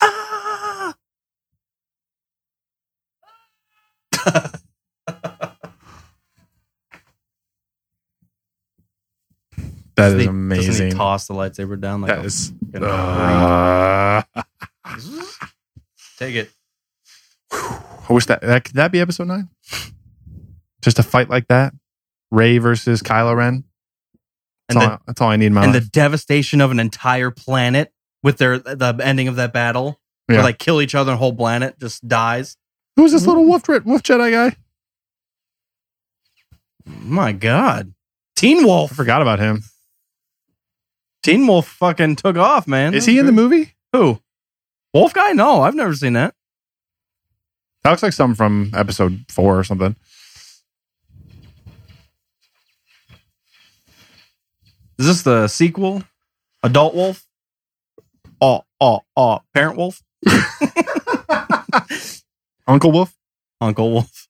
Ah! 0.01 0.95
That 9.95 10.13
is 10.13 10.21
he- 10.23 10.27
amazing. 10.27 10.87
He 10.87 10.93
toss 10.93 11.27
the 11.27 11.33
lightsaber 11.35 11.79
down 11.79 12.01
like 12.01 12.09
that 12.09 12.19
a 12.19 12.25
is. 12.25 12.51
Uh. 12.75 14.23
Take 16.17 16.35
it. 16.35 16.51
I 18.09 18.13
wish 18.13 18.25
that, 18.25 18.41
that 18.41 18.65
could 18.65 18.75
that 18.75 18.91
be 18.91 18.99
episode 18.99 19.27
nine. 19.27 19.49
Just 20.81 20.99
a 20.99 21.03
fight 21.03 21.29
like 21.29 21.47
that, 21.47 21.73
Rey 22.31 22.57
versus 22.57 23.01
Kylo 23.01 23.35
Ren. 23.35 23.63
That's, 24.67 24.75
And 24.75 24.83
all, 24.83 24.97
the, 24.97 25.03
that's 25.07 25.21
all 25.21 25.29
I 25.29 25.37
need 25.37 25.47
in 25.47 25.53
my 25.53 25.63
and 25.65 25.73
the 25.73 25.81
devastation 25.81 26.61
of 26.61 26.71
an 26.71 26.79
entire 26.79 27.31
planet 27.31 27.91
with 28.21 28.37
their 28.37 28.59
the 28.59 28.99
ending 29.01 29.27
of 29.27 29.35
that 29.37 29.53
battle. 29.53 29.99
Yeah. 30.29 30.35
Where 30.35 30.43
like 30.43 30.57
kill 30.57 30.81
each 30.81 30.95
other 30.95 31.11
and 31.11 31.19
whole 31.19 31.35
planet 31.35 31.79
just 31.79 32.07
dies. 32.07 32.57
Who's 32.95 33.11
this 33.11 33.25
little 33.25 33.45
wolf, 33.45 33.67
wolf 33.67 34.03
Jedi 34.03 34.31
guy? 34.31 34.55
My 36.85 37.31
God. 37.31 37.93
Teen 38.35 38.59
I 38.61 38.65
Wolf. 38.65 38.91
forgot 38.91 39.21
about 39.21 39.39
him. 39.39 39.63
Teen 41.23 41.47
Wolf 41.47 41.67
fucking 41.67 42.17
took 42.17 42.35
off, 42.37 42.67
man. 42.67 42.93
Is 42.93 43.05
he 43.05 43.17
in 43.17 43.25
the 43.25 43.31
movie? 43.31 43.75
Who? 43.93 44.19
Wolf 44.93 45.13
guy? 45.13 45.31
No, 45.31 45.61
I've 45.61 45.75
never 45.75 45.93
seen 45.93 46.13
that. 46.13 46.35
That 47.83 47.89
looks 47.89 48.03
like 48.03 48.13
something 48.13 48.35
from 48.35 48.71
episode 48.73 49.25
four 49.29 49.59
or 49.59 49.63
something. 49.63 49.95
Is 54.97 55.07
this 55.07 55.21
the 55.23 55.47
sequel? 55.47 56.03
Adult 56.63 56.95
Wolf? 56.95 57.27
Oh, 58.39 58.61
oh, 58.79 59.01
oh. 59.17 59.39
Parent 59.53 59.75
Wolf? 59.75 60.01
Uncle 62.67 62.91
Wolf. 62.91 63.13
Uncle 63.59 63.91
Wolf. 63.91 64.29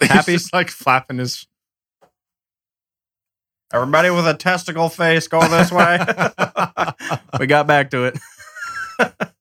He's 0.00 0.08
Happy? 0.08 0.32
just 0.32 0.52
like 0.52 0.70
flapping 0.70 1.18
his. 1.18 1.46
Everybody 3.72 4.10
with 4.10 4.28
a 4.28 4.34
testicle 4.34 4.88
face, 4.88 5.26
go 5.26 5.40
this 5.48 5.72
way. 5.72 5.98
we 7.40 7.46
got 7.48 7.66
back 7.66 7.90
to 7.90 8.04
it. 8.04 8.18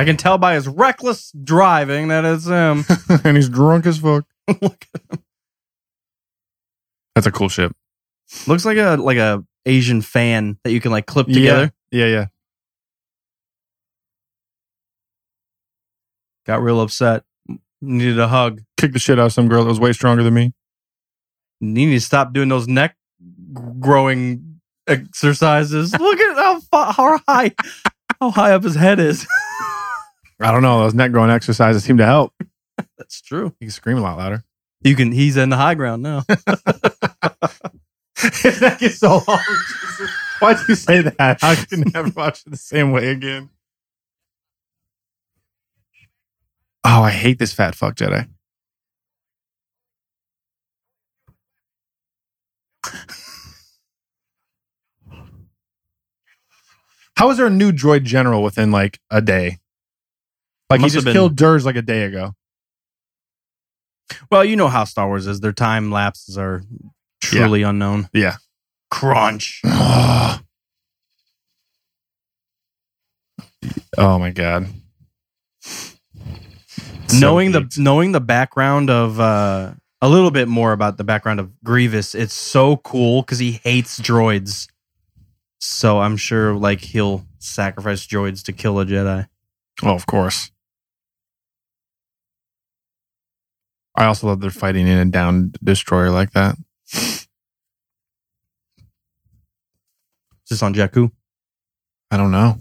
I 0.00 0.04
can 0.06 0.16
tell 0.16 0.38
by 0.38 0.54
his 0.54 0.66
reckless 0.66 1.30
driving 1.44 2.08
that 2.08 2.24
it's 2.24 2.46
him. 2.46 2.84
and 3.24 3.36
he's 3.36 3.50
drunk 3.50 3.84
as 3.84 3.98
fuck. 3.98 4.24
Look 4.48 4.86
at 4.94 5.02
him. 5.10 5.22
That's 7.14 7.26
a 7.26 7.30
cool 7.30 7.50
ship. 7.50 7.76
Looks 8.46 8.64
like 8.64 8.78
a 8.78 8.96
like 8.96 9.18
a 9.18 9.44
Asian 9.66 10.00
fan 10.00 10.56
that 10.64 10.72
you 10.72 10.80
can 10.80 10.90
like 10.90 11.04
clip 11.04 11.26
together. 11.26 11.70
Yeah, 11.90 12.06
yeah. 12.06 12.26
Got 16.46 16.62
real 16.62 16.80
upset. 16.80 17.24
Needed 17.82 18.18
a 18.18 18.28
hug. 18.28 18.62
Kick 18.78 18.94
the 18.94 18.98
shit 18.98 19.18
out 19.18 19.26
of 19.26 19.32
some 19.34 19.48
girl 19.48 19.64
that 19.64 19.68
was 19.68 19.80
way 19.80 19.92
stronger 19.92 20.22
than 20.22 20.32
me. 20.32 20.54
You 21.60 21.68
need 21.68 21.90
to 21.90 22.00
stop 22.00 22.32
doing 22.32 22.48
those 22.48 22.66
neck 22.66 22.96
growing 23.78 24.60
exercises. 24.86 25.92
Look 25.92 26.20
at 26.20 26.36
how 26.36 26.60
fa- 26.60 26.92
how 26.92 27.20
high 27.28 27.54
how 28.18 28.30
high 28.30 28.52
up 28.52 28.62
his 28.62 28.76
head 28.76 28.98
is. 28.98 29.26
I 30.40 30.52
don't 30.52 30.62
know. 30.62 30.80
Those 30.80 30.94
neck 30.94 31.12
growing 31.12 31.30
exercises 31.30 31.84
seem 31.84 31.98
to 31.98 32.06
help. 32.06 32.32
That's 32.98 33.20
true. 33.20 33.54
He 33.60 33.66
can 33.66 33.72
scream 33.72 33.98
a 33.98 34.00
lot 34.00 34.16
louder. 34.16 34.44
You 34.82 34.96
can. 34.96 35.12
He's 35.12 35.36
in 35.36 35.50
the 35.50 35.56
high 35.56 35.74
ground 35.74 36.02
now. 36.02 36.24
His 38.18 38.60
neck 38.60 38.82
is 38.82 38.98
so 38.98 39.22
long. 39.26 39.40
Jesus. 39.46 40.10
Why'd 40.40 40.56
you 40.68 40.74
say 40.74 41.02
that? 41.02 41.44
I 41.44 41.54
can 41.54 41.84
never 41.92 42.08
watch 42.16 42.42
it 42.46 42.50
the 42.50 42.56
same 42.56 42.92
way 42.92 43.08
again. 43.08 43.50
Oh, 46.82 47.02
I 47.02 47.10
hate 47.10 47.38
this 47.38 47.52
fat 47.52 47.74
fuck 47.74 47.94
Jedi. 47.96 48.26
How 57.16 57.28
is 57.28 57.36
there 57.36 57.46
a 57.46 57.50
new 57.50 57.70
droid 57.70 58.04
general 58.04 58.42
within 58.42 58.70
like 58.70 58.98
a 59.10 59.20
day? 59.20 59.58
Like 60.70 60.80
he 60.80 60.88
just 60.88 61.04
been- 61.04 61.12
killed 61.12 61.36
Durge 61.36 61.64
like 61.64 61.76
a 61.76 61.82
day 61.82 62.04
ago. 62.04 62.34
Well, 64.30 64.44
you 64.44 64.56
know 64.56 64.68
how 64.68 64.84
Star 64.84 65.06
Wars 65.06 65.26
is. 65.26 65.40
Their 65.40 65.52
time 65.52 65.90
lapses 65.90 66.36
are 66.38 66.62
truly 67.20 67.62
unknown. 67.62 68.08
Yeah. 68.12 68.36
Crunch. 68.90 69.60
oh 69.64 70.40
my 73.98 74.30
god. 74.30 74.66
So 75.60 77.18
knowing 77.18 77.52
the 77.52 77.72
knowing 77.76 78.12
the 78.12 78.20
background 78.20 78.90
of 78.90 79.18
uh 79.20 79.72
a 80.02 80.08
little 80.08 80.30
bit 80.30 80.48
more 80.48 80.72
about 80.72 80.96
the 80.96 81.04
background 81.04 81.40
of 81.40 81.52
Grievous, 81.62 82.14
it's 82.14 82.34
so 82.34 82.76
cool 82.78 83.22
because 83.22 83.38
he 83.38 83.60
hates 83.64 84.00
droids. 84.00 84.68
So 85.60 86.00
I'm 86.00 86.16
sure 86.16 86.54
like 86.54 86.80
he'll 86.80 87.26
sacrifice 87.38 88.06
droids 88.06 88.42
to 88.44 88.52
kill 88.52 88.80
a 88.80 88.86
Jedi. 88.86 89.28
Oh, 89.82 89.94
of 89.94 90.06
course. 90.06 90.50
I 93.96 94.04
also 94.04 94.26
love 94.26 94.40
their 94.40 94.50
fighting 94.50 94.86
in 94.86 94.98
a 94.98 95.04
down 95.04 95.52
destroyer 95.62 96.10
like 96.10 96.32
that. 96.32 96.56
Is 96.92 97.28
this 100.48 100.62
on 100.62 100.74
Jakku. 100.74 101.10
I 102.10 102.16
don't 102.16 102.30
know. 102.30 102.58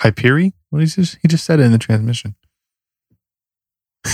Hypori? 0.00 0.52
What 0.70 0.82
is 0.82 0.96
this? 0.96 1.16
He 1.20 1.28
just 1.28 1.44
said 1.44 1.60
it 1.60 1.64
in 1.64 1.72
the 1.72 1.78
transmission. 1.78 2.34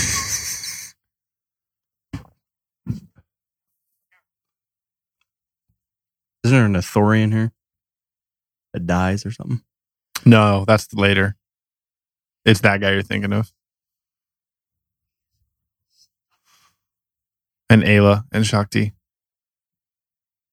Isn't 6.43 6.57
there 6.57 6.65
an 6.65 6.73
Ithorian 6.73 7.31
here 7.31 7.51
that 8.73 8.85
dies 8.85 9.25
or 9.25 9.31
something? 9.31 9.61
No, 10.25 10.65
that's 10.65 10.93
later. 10.93 11.35
It's 12.45 12.61
that 12.61 12.81
guy 12.81 12.91
you're 12.91 13.03
thinking 13.03 13.33
of. 13.33 13.51
And 17.69 17.83
Aayla 17.83 18.23
and 18.31 18.45
Shaak 18.45 18.69
Ti. 18.69 18.93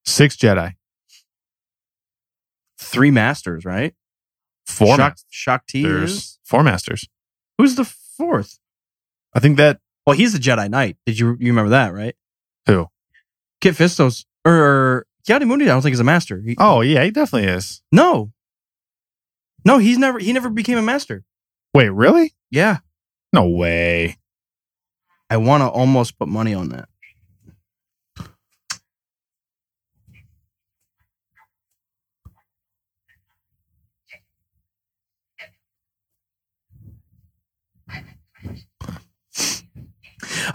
Six 0.04 0.36
Jedi. 0.36 0.74
Three 2.78 3.10
masters, 3.10 3.64
right? 3.64 3.94
Four 4.66 4.96
Shak- 4.96 5.18
Shaak 5.30 5.66
Ti 5.66 5.84
is? 5.84 6.38
Four 6.44 6.62
masters. 6.62 7.08
Who's 7.58 7.76
the 7.76 7.84
fourth? 7.84 8.58
I 9.34 9.40
think 9.40 9.56
that 9.58 9.80
Well, 10.06 10.16
he's 10.16 10.32
the 10.32 10.38
Jedi 10.38 10.68
Knight. 10.68 10.96
Did 11.06 11.18
you 11.18 11.36
you 11.40 11.48
remember 11.52 11.70
that, 11.70 11.92
right? 11.94 12.14
who? 12.66 12.88
Kit 13.60 13.74
Fistos 13.74 14.24
or 14.44 15.06
Ki-Adi-Mundi, 15.26 15.64
I 15.66 15.68
don't 15.68 15.82
think 15.82 15.94
is 15.94 16.00
a 16.00 16.04
master. 16.04 16.40
He- 16.44 16.56
Oh 16.58 16.80
yeah, 16.80 17.04
he 17.04 17.10
definitely 17.10 17.48
is. 17.48 17.82
no. 17.92 18.32
No, 19.66 19.78
he's 19.78 19.96
never 19.96 20.18
he 20.18 20.32
never 20.34 20.50
became 20.50 20.76
a 20.76 20.82
master. 20.82 21.24
Wait, 21.72 21.88
really? 21.88 22.34
Yeah. 22.50 22.78
No 23.32 23.48
way. 23.48 24.18
I 25.30 25.38
want 25.38 25.62
to 25.62 25.68
almost 25.68 26.18
put 26.18 26.28
money 26.28 26.52
on 26.52 26.68
that. 26.68 26.88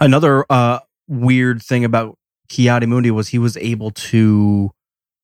Another 0.00 0.44
uh, 0.50 0.80
weird 1.08 1.62
thing 1.62 1.84
about 1.84 2.16
Ki-Adi-Mundi 2.48 3.10
was 3.10 3.28
he 3.28 3.38
was 3.38 3.56
able 3.58 3.90
to 3.90 4.70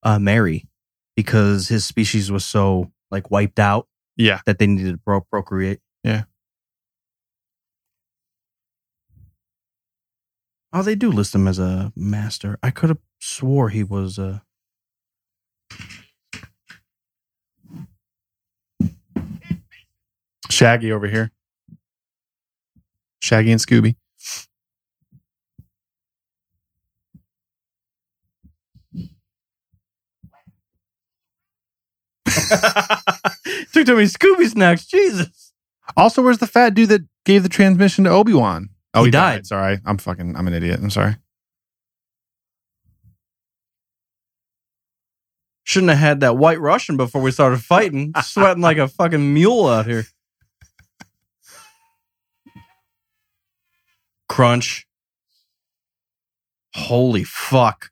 uh, 0.02 0.18
marry 0.18 0.68
because 1.16 1.68
his 1.68 1.84
species 1.84 2.30
was 2.30 2.44
so 2.44 2.92
like 3.10 3.30
wiped 3.30 3.58
out 3.58 3.88
Yeah. 4.16 4.40
that 4.46 4.58
they 4.58 4.66
needed 4.66 4.92
to 4.92 4.98
pro- 4.98 5.22
procreate. 5.22 5.80
Yeah. 6.04 6.24
Oh, 10.72 10.82
they 10.82 10.94
do 10.94 11.10
list 11.10 11.34
him 11.34 11.48
as 11.48 11.58
a 11.58 11.92
master. 11.96 12.58
I 12.62 12.70
could 12.70 12.90
have 12.90 12.98
swore 13.18 13.70
he 13.70 13.82
was 13.82 14.18
a. 14.18 14.42
Shaggy 20.50 20.92
over 20.92 21.06
here. 21.08 21.32
Shaggy 23.20 23.50
and 23.52 23.60
Scooby. 23.60 23.96
Took 33.72 33.86
too 33.86 33.94
many 33.94 34.06
Scooby 34.06 34.48
snacks. 34.48 34.86
Jesus. 34.86 35.52
Also, 35.96 36.22
where's 36.22 36.38
the 36.38 36.46
fat 36.46 36.74
dude 36.74 36.88
that 36.90 37.02
gave 37.24 37.42
the 37.42 37.48
transmission 37.48 38.04
to 38.04 38.10
Obi 38.10 38.32
Wan? 38.34 38.70
Oh, 38.94 39.00
He 39.02 39.06
he, 39.06 39.10
died. 39.10 39.36
died. 39.38 39.46
Sorry, 39.46 39.78
I'm 39.84 39.98
fucking. 39.98 40.36
I'm 40.36 40.46
an 40.46 40.54
idiot. 40.54 40.80
I'm 40.82 40.90
sorry. 40.90 41.16
Shouldn't 45.64 45.90
have 45.90 45.98
had 45.98 46.20
that 46.20 46.36
white 46.36 46.60
Russian 46.60 46.96
before 46.96 47.20
we 47.20 47.30
started 47.32 47.60
fighting. 47.60 48.12
Sweating 48.22 48.62
like 48.62 48.78
a 48.78 48.88
fucking 48.88 49.34
mule 49.34 49.66
out 49.66 49.86
here. 49.86 50.06
Crunch. 54.28 54.86
Holy 56.74 57.24
fuck. 57.24 57.90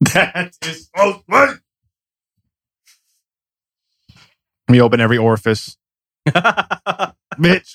That 0.00 0.56
is 0.62 0.90
so 0.96 1.22
funny. 1.30 1.58
We 4.70 4.80
open 4.80 5.00
every 5.00 5.18
orifice, 5.18 5.76
bitch. 6.28 7.74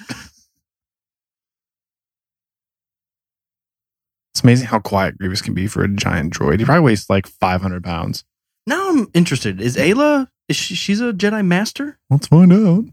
It's 4.34 4.44
amazing 4.44 4.68
how 4.68 4.80
quiet 4.80 5.18
Grievous 5.18 5.42
can 5.42 5.54
be 5.54 5.68
for 5.68 5.84
a 5.84 5.88
giant 5.88 6.34
droid. 6.34 6.60
He 6.60 6.66
probably 6.66 6.84
weighs 6.86 7.10
like 7.10 7.28
500 7.28 7.84
pounds. 7.84 8.24
now 8.68 8.90
I'm 8.90 9.08
interested. 9.14 9.62
Is 9.62 9.76
Aayla 9.78 10.28
is 10.48 10.56
she 10.56 10.76
she's 10.76 11.02
a 11.02 11.12
Jedi 11.14 11.46
master? 11.46 11.98
Let's 12.10 12.28
find 12.28 12.54
out. 12.54 12.86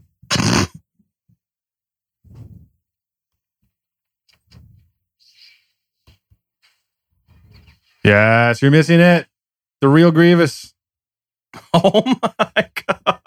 Yes, 8.03 8.61
you're 8.61 8.71
missing 8.71 8.99
it. 8.99 9.27
The 9.81 9.87
real 9.87 10.11
Grievous. 10.11 10.73
Oh 11.75 12.03
my 12.23 12.69
god. 12.87 13.19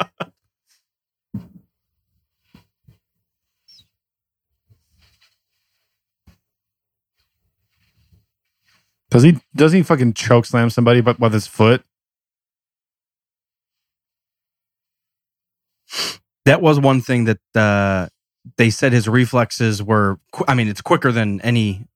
Does 9.16 9.22
he 9.22 9.40
does 9.54 9.72
he 9.72 9.82
fucking 9.82 10.12
choke 10.12 10.44
slam 10.44 10.68
somebody 10.68 11.00
but 11.00 11.18
with 11.18 11.32
his 11.32 11.46
foot? 11.46 11.82
That 16.44 16.60
was 16.60 16.78
one 16.78 17.00
thing 17.00 17.24
that 17.24 17.38
uh, 17.54 18.08
they 18.58 18.68
said 18.68 18.92
his 18.92 19.08
reflexes 19.08 19.82
were. 19.82 20.18
Qu- 20.32 20.44
I 20.46 20.52
mean, 20.52 20.68
it's 20.68 20.82
quicker 20.82 21.12
than 21.12 21.40
any 21.40 21.86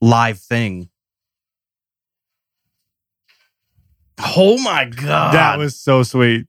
live 0.00 0.38
thing. 0.38 0.88
Oh 4.36 4.58
my 4.58 4.84
god! 4.84 5.34
that 5.34 5.58
was 5.58 5.74
so 5.74 6.04
sweet. 6.04 6.46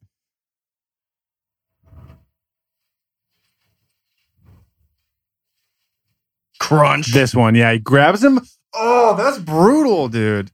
crunch. 6.60 7.14
This 7.14 7.34
one, 7.34 7.56
yeah, 7.56 7.74
he 7.74 7.80
grabs 7.80 8.24
him. 8.24 8.42
Oh, 8.80 9.16
that's 9.16 9.40
brutal, 9.40 10.08
dude. 10.08 10.52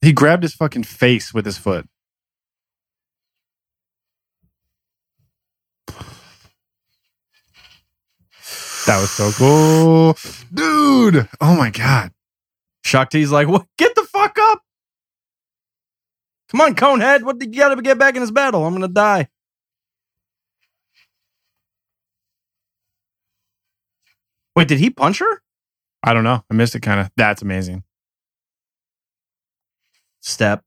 He 0.00 0.12
grabbed 0.12 0.42
his 0.44 0.54
fucking 0.54 0.84
face 0.84 1.34
with 1.34 1.44
his 1.44 1.58
foot. 1.58 1.86
That 8.86 9.00
was 9.00 9.10
so 9.10 9.30
cool. 9.32 10.16
Dude. 10.54 11.28
Oh 11.40 11.56
my 11.56 11.70
god. 11.70 12.12
Shaak 12.84 13.10
Ti's 13.10 13.32
like, 13.32 13.48
"What? 13.48 13.66
Get 13.76 13.94
the 13.96 14.04
fuck 14.04 14.38
up! 14.40 14.62
Come 16.50 16.60
on, 16.60 16.74
Conehead! 16.76 17.24
What? 17.24 17.38
did 17.38 17.52
You 17.52 17.60
gotta 17.60 17.82
get 17.82 17.98
back 17.98 18.14
in 18.14 18.20
this 18.20 18.30
battle. 18.30 18.64
I'm 18.64 18.74
gonna 18.74 18.88
die." 18.88 19.28
Wait, 24.54 24.68
did 24.68 24.78
he 24.78 24.88
punch 24.88 25.18
her? 25.18 25.42
I 26.06 26.14
don't 26.14 26.24
know. 26.24 26.42
I 26.48 26.54
missed 26.54 26.76
it 26.76 26.80
kind 26.80 27.00
of. 27.00 27.10
That's 27.16 27.42
amazing. 27.42 27.82
Step. 30.20 30.62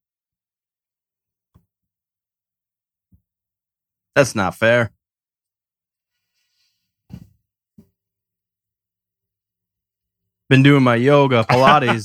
That's 4.15 4.35
not 4.35 4.53
fair. 4.53 4.91
Been 10.49 10.61
doing 10.63 10.83
my 10.83 10.95
yoga, 10.95 11.45
Pilates. 11.45 12.03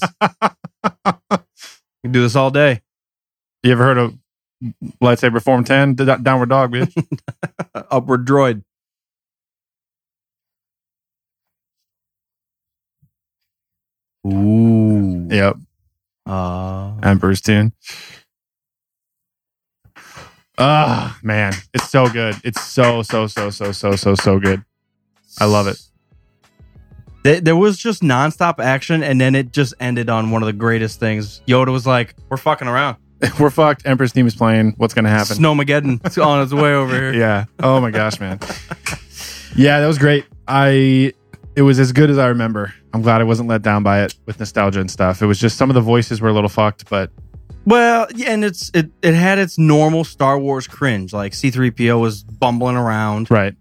can 2.02 2.12
do 2.12 2.22
this 2.22 2.36
all 2.36 2.50
day. 2.52 2.82
You 3.64 3.72
ever 3.72 3.82
heard 3.82 3.98
of 3.98 4.18
mm, 4.62 4.74
lightsaber 5.02 5.42
form 5.42 5.64
10? 5.64 5.94
D- 5.94 6.04
downward 6.22 6.50
dog, 6.50 6.72
bitch. 6.72 6.92
Upward 7.90 8.26
droid. 8.26 8.62
Yep. 14.24 15.56
Uh, 16.26 16.94
Emperor's 17.02 17.40
tune. 17.40 17.72
Ah, 20.56 21.18
man, 21.22 21.52
it's 21.72 21.90
so 21.90 22.08
good. 22.08 22.36
It's 22.44 22.62
so 22.62 23.02
so 23.02 23.26
so 23.26 23.50
so 23.50 23.72
so 23.72 23.96
so 23.96 24.14
so 24.14 24.38
good. 24.38 24.64
I 25.40 25.46
love 25.46 25.66
it. 25.66 25.78
There, 27.24 27.40
there 27.40 27.56
was 27.56 27.76
just 27.76 28.02
nonstop 28.02 28.60
action, 28.60 29.02
and 29.02 29.20
then 29.20 29.34
it 29.34 29.52
just 29.52 29.74
ended 29.80 30.08
on 30.08 30.30
one 30.30 30.42
of 30.42 30.46
the 30.46 30.52
greatest 30.52 31.00
things. 31.00 31.42
Yoda 31.48 31.72
was 31.72 31.86
like, 31.86 32.14
"We're 32.28 32.36
fucking 32.36 32.68
around. 32.68 32.98
We're 33.40 33.50
fucked. 33.50 33.84
Emperor's 33.86 34.12
theme 34.12 34.26
is 34.26 34.36
playing. 34.36 34.74
What's 34.76 34.94
gonna 34.94 35.08
happen? 35.08 35.36
Snowmageddon's 35.36 36.16
on 36.18 36.42
its 36.42 36.52
way 36.52 36.72
over 36.72 36.94
here." 36.94 37.12
Yeah. 37.18 37.46
Oh 37.60 37.80
my 37.80 37.90
gosh, 37.90 38.20
man. 38.20 38.38
Yeah, 39.56 39.80
that 39.80 39.86
was 39.86 39.98
great. 39.98 40.24
I 40.46 41.14
it 41.56 41.62
was 41.62 41.78
as 41.78 41.92
good 41.92 42.10
as 42.10 42.18
I 42.18 42.26
remember. 42.28 42.74
I'm 42.92 43.02
glad 43.02 43.20
I 43.20 43.24
wasn't 43.24 43.48
let 43.48 43.62
down 43.62 43.82
by 43.82 44.02
it 44.02 44.14
with 44.26 44.38
nostalgia 44.38 44.80
and 44.80 44.90
stuff. 44.90 45.22
It 45.22 45.26
was 45.26 45.38
just 45.38 45.56
some 45.56 45.70
of 45.70 45.74
the 45.74 45.80
voices 45.80 46.20
were 46.20 46.28
a 46.28 46.32
little 46.32 46.48
fucked, 46.48 46.88
but 46.90 47.10
Well, 47.64 48.06
yeah, 48.14 48.30
and 48.30 48.44
it's 48.44 48.70
it 48.74 48.90
it 49.02 49.14
had 49.14 49.38
its 49.38 49.58
normal 49.58 50.04
Star 50.04 50.38
Wars 50.38 50.66
cringe. 50.66 51.12
Like 51.12 51.32
C3PO 51.32 52.00
was 52.00 52.22
bumbling 52.24 52.76
around, 52.76 53.30
right. 53.30 53.54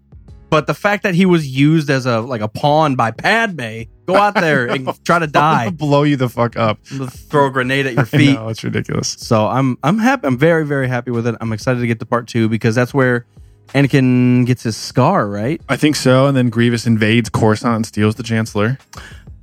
but 0.50 0.66
the 0.66 0.74
fact 0.74 1.02
that 1.04 1.14
he 1.14 1.24
was 1.26 1.46
used 1.46 1.88
as 1.90 2.04
a 2.06 2.20
like 2.20 2.40
a 2.40 2.48
pawn 2.48 2.96
by 2.96 3.10
Padme, 3.12 3.82
go 4.06 4.14
out 4.24 4.34
there 4.34 4.66
and 4.66 4.88
try 5.04 5.18
to 5.18 5.26
die, 5.26 5.70
blow 5.70 6.02
you 6.02 6.16
the 6.16 6.28
fuck 6.28 6.56
up. 6.56 6.84
throw 6.84 7.46
a 7.46 7.50
grenade 7.50 7.86
at 7.86 7.94
your 7.94 8.04
feet. 8.20 8.34
know, 8.34 8.48
it's 8.48 8.62
ridiculous. 8.64 9.08
So 9.08 9.46
I'm 9.46 9.78
I'm 9.82 9.98
happy. 9.98 10.26
I'm 10.26 10.36
very 10.38 10.66
very 10.66 10.88
happy 10.88 11.10
with 11.10 11.26
it. 11.26 11.34
I'm 11.40 11.52
excited 11.52 11.80
to 11.80 11.86
get 11.86 11.98
to 12.00 12.06
part 12.06 12.26
two 12.28 12.48
because 12.48 12.74
that's 12.74 12.92
where 12.92 13.24
Anakin 13.68 14.46
gets 14.46 14.62
his 14.62 14.76
scar. 14.76 15.26
Right. 15.28 15.60
I 15.68 15.76
think 15.76 15.96
so. 15.96 16.26
And 16.26 16.36
then 16.36 16.50
Grievous 16.50 16.86
invades 16.86 17.28
Coruscant 17.28 17.76
and 17.76 17.86
steals 17.86 18.14
the 18.14 18.22
Chancellor. 18.22 18.78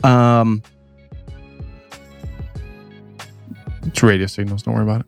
Um. 0.03 0.63
It's 3.83 4.01
radio 4.03 4.27
signals. 4.27 4.63
Don't 4.63 4.75
worry 4.75 4.83
about 4.83 5.01
it. 5.01 5.07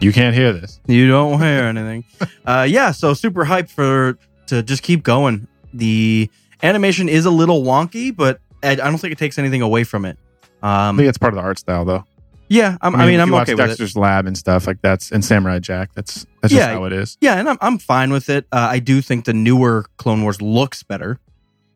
You 0.00 0.12
can't 0.12 0.34
hear 0.34 0.52
this. 0.52 0.80
You 0.86 1.08
don't 1.08 1.38
hear 1.38 1.64
anything. 1.64 2.04
uh, 2.46 2.66
yeah, 2.68 2.90
so 2.90 3.14
super 3.14 3.44
hyped 3.44 3.70
for 3.70 4.18
to 4.46 4.62
just 4.62 4.82
keep 4.82 5.02
going. 5.02 5.46
The 5.74 6.30
animation 6.62 7.08
is 7.08 7.26
a 7.26 7.30
little 7.30 7.62
wonky, 7.62 8.14
but 8.14 8.40
I, 8.62 8.72
I 8.72 8.76
don't 8.76 8.98
think 8.98 9.12
it 9.12 9.18
takes 9.18 9.38
anything 9.38 9.62
away 9.62 9.84
from 9.84 10.04
it. 10.04 10.18
Um, 10.62 10.96
I 10.96 10.98
think 10.98 11.08
it's 11.08 11.18
part 11.18 11.32
of 11.34 11.36
the 11.36 11.42
art 11.42 11.58
style, 11.58 11.84
though. 11.84 12.04
Yeah, 12.50 12.76
I'm, 12.82 12.94
I 12.94 13.06
mean, 13.06 13.24
you 13.26 13.32
watch 13.32 13.44
okay 13.48 13.54
with 13.54 13.64
it. 13.64 13.68
Dexter's 13.68 13.96
Lab 13.96 14.26
and 14.26 14.36
stuff 14.36 14.66
like 14.66 14.82
that's 14.82 15.10
and 15.12 15.24
Samurai 15.24 15.60
Jack. 15.60 15.94
That's 15.94 16.26
that's 16.42 16.52
just 16.52 16.54
Yeah. 16.54 16.74
how 16.74 16.84
it 16.84 16.92
is. 16.92 17.16
Yeah, 17.20 17.36
and 17.38 17.48
I'm 17.48 17.56
I'm 17.62 17.78
fine 17.78 18.10
with 18.12 18.28
it. 18.28 18.46
Uh, 18.52 18.68
I 18.70 18.80
do 18.80 19.00
think 19.00 19.24
the 19.24 19.32
newer 19.32 19.86
Clone 19.96 20.22
Wars 20.22 20.42
looks 20.42 20.82
better, 20.82 21.18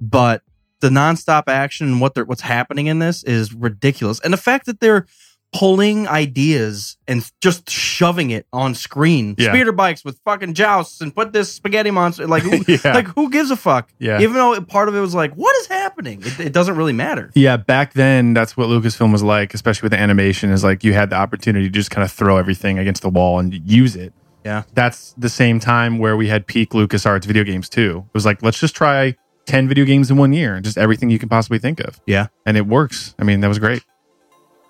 but 0.00 0.42
the 0.80 0.90
nonstop 0.90 1.44
action 1.46 1.86
and 1.86 2.00
what 2.00 2.14
they're 2.14 2.24
what's 2.24 2.42
happening 2.42 2.88
in 2.88 2.98
this 2.98 3.22
is 3.22 3.54
ridiculous. 3.54 4.20
And 4.20 4.32
the 4.32 4.36
fact 4.38 4.66
that 4.66 4.80
they're 4.80 5.06
pulling 5.54 6.08
ideas 6.08 6.96
and 7.06 7.30
just 7.40 7.70
shoving 7.70 8.30
it 8.30 8.44
on 8.52 8.74
screen, 8.74 9.36
Yeah. 9.38 9.50
speeder 9.52 9.70
bikes 9.72 10.04
with 10.04 10.18
fucking 10.24 10.54
jousts, 10.54 11.00
and 11.00 11.14
put 11.14 11.32
this 11.32 11.52
spaghetti 11.52 11.92
monster 11.92 12.26
like 12.26 12.42
who, 12.42 12.64
Yeah. 12.84 12.92
like 12.92 13.06
who 13.08 13.30
gives 13.30 13.50
a 13.52 13.56
fuck? 13.56 13.90
Yeah. 14.00 14.20
Even 14.20 14.34
though 14.34 14.60
part 14.62 14.88
of 14.88 14.96
it 14.96 15.00
was 15.00 15.14
like, 15.14 15.32
what 15.34 15.54
is 15.60 15.66
happening? 15.68 16.22
It, 16.24 16.40
it 16.40 16.52
doesn't 16.52 16.76
really 16.76 16.92
matter. 16.92 17.30
Yeah, 17.34 17.56
back 17.56 17.92
then 17.92 18.34
that's 18.34 18.56
what 18.56 18.68
Lucasfilm 18.68 19.12
was 19.12 19.22
like, 19.22 19.54
especially 19.54 19.86
with 19.86 19.92
the 19.92 19.98
animation, 20.00 20.50
is 20.50 20.64
like 20.64 20.82
you 20.82 20.92
had 20.92 21.10
the 21.10 21.16
opportunity 21.16 21.66
to 21.66 21.70
just 21.70 21.90
kind 21.92 22.04
of 22.04 22.10
throw 22.10 22.36
everything 22.36 22.78
against 22.80 23.02
the 23.02 23.08
wall 23.10 23.38
and 23.38 23.54
use 23.70 23.94
it. 23.94 24.12
Yeah. 24.44 24.64
That's 24.74 25.14
the 25.16 25.28
same 25.28 25.60
time 25.60 25.98
where 25.98 26.16
we 26.16 26.26
had 26.28 26.46
peak 26.48 26.70
LucasArts 26.70 27.24
video 27.26 27.44
games 27.44 27.68
too. 27.68 28.04
It 28.08 28.14
was 28.14 28.26
like, 28.26 28.42
let's 28.42 28.58
just 28.58 28.74
try 28.74 29.14
10 29.46 29.68
video 29.68 29.84
games 29.84 30.10
in 30.10 30.16
one 30.16 30.32
year 30.32 30.60
just 30.60 30.76
everything 30.78 31.10
you 31.10 31.18
can 31.18 31.28
possibly 31.28 31.58
think 31.58 31.78
of. 31.80 32.00
Yeah. 32.06 32.26
And 32.44 32.56
it 32.56 32.66
works. 32.66 33.14
I 33.18 33.24
mean, 33.24 33.40
that 33.40 33.48
was 33.48 33.58
great. 33.58 33.82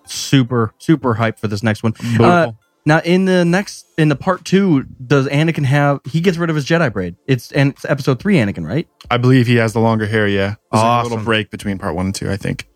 Super 0.07 0.75
super 0.79 1.15
hyped 1.15 1.39
for 1.39 1.49
this 1.49 1.63
next 1.63 1.83
one. 1.83 1.95
Uh, 2.21 2.53
Now, 2.87 2.99
in 3.01 3.25
the 3.25 3.47
next, 3.47 3.87
in 3.97 4.11
the 4.11 4.17
part 4.17 4.45
two, 4.45 4.83
does 5.07 5.27
Anakin 5.29 5.65
have? 5.65 6.01
He 6.05 6.21
gets 6.21 6.37
rid 6.37 6.51
of 6.51 6.57
his 6.57 6.67
Jedi 6.67 6.93
braid. 6.93 7.17
It's 7.27 7.51
and 7.53 7.71
it's 7.73 7.87
episode 7.87 8.21
three, 8.21 8.37
Anakin, 8.37 8.67
right? 8.67 8.87
I 9.11 9.17
believe 9.17 9.47
he 9.47 9.57
has 9.57 9.73
the 9.73 9.81
longer 9.81 10.05
hair, 10.07 10.29
yeah. 10.29 10.57
There's 10.71 10.83
like 10.83 11.07
a 11.07 11.09
little 11.09 11.25
break 11.25 11.51
between 11.51 11.79
part 11.79 11.95
one 11.95 12.07
and 12.07 12.15
two, 12.15 12.31
I 12.31 12.37
think. 12.37 12.69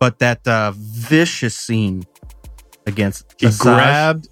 But 0.00 0.18
that 0.18 0.46
uh, 0.48 0.72
vicious 0.76 1.54
scene 1.54 2.04
against 2.86 3.34
He 3.38 3.46
Asajj- 3.46 3.60
grabbed. 3.60 4.28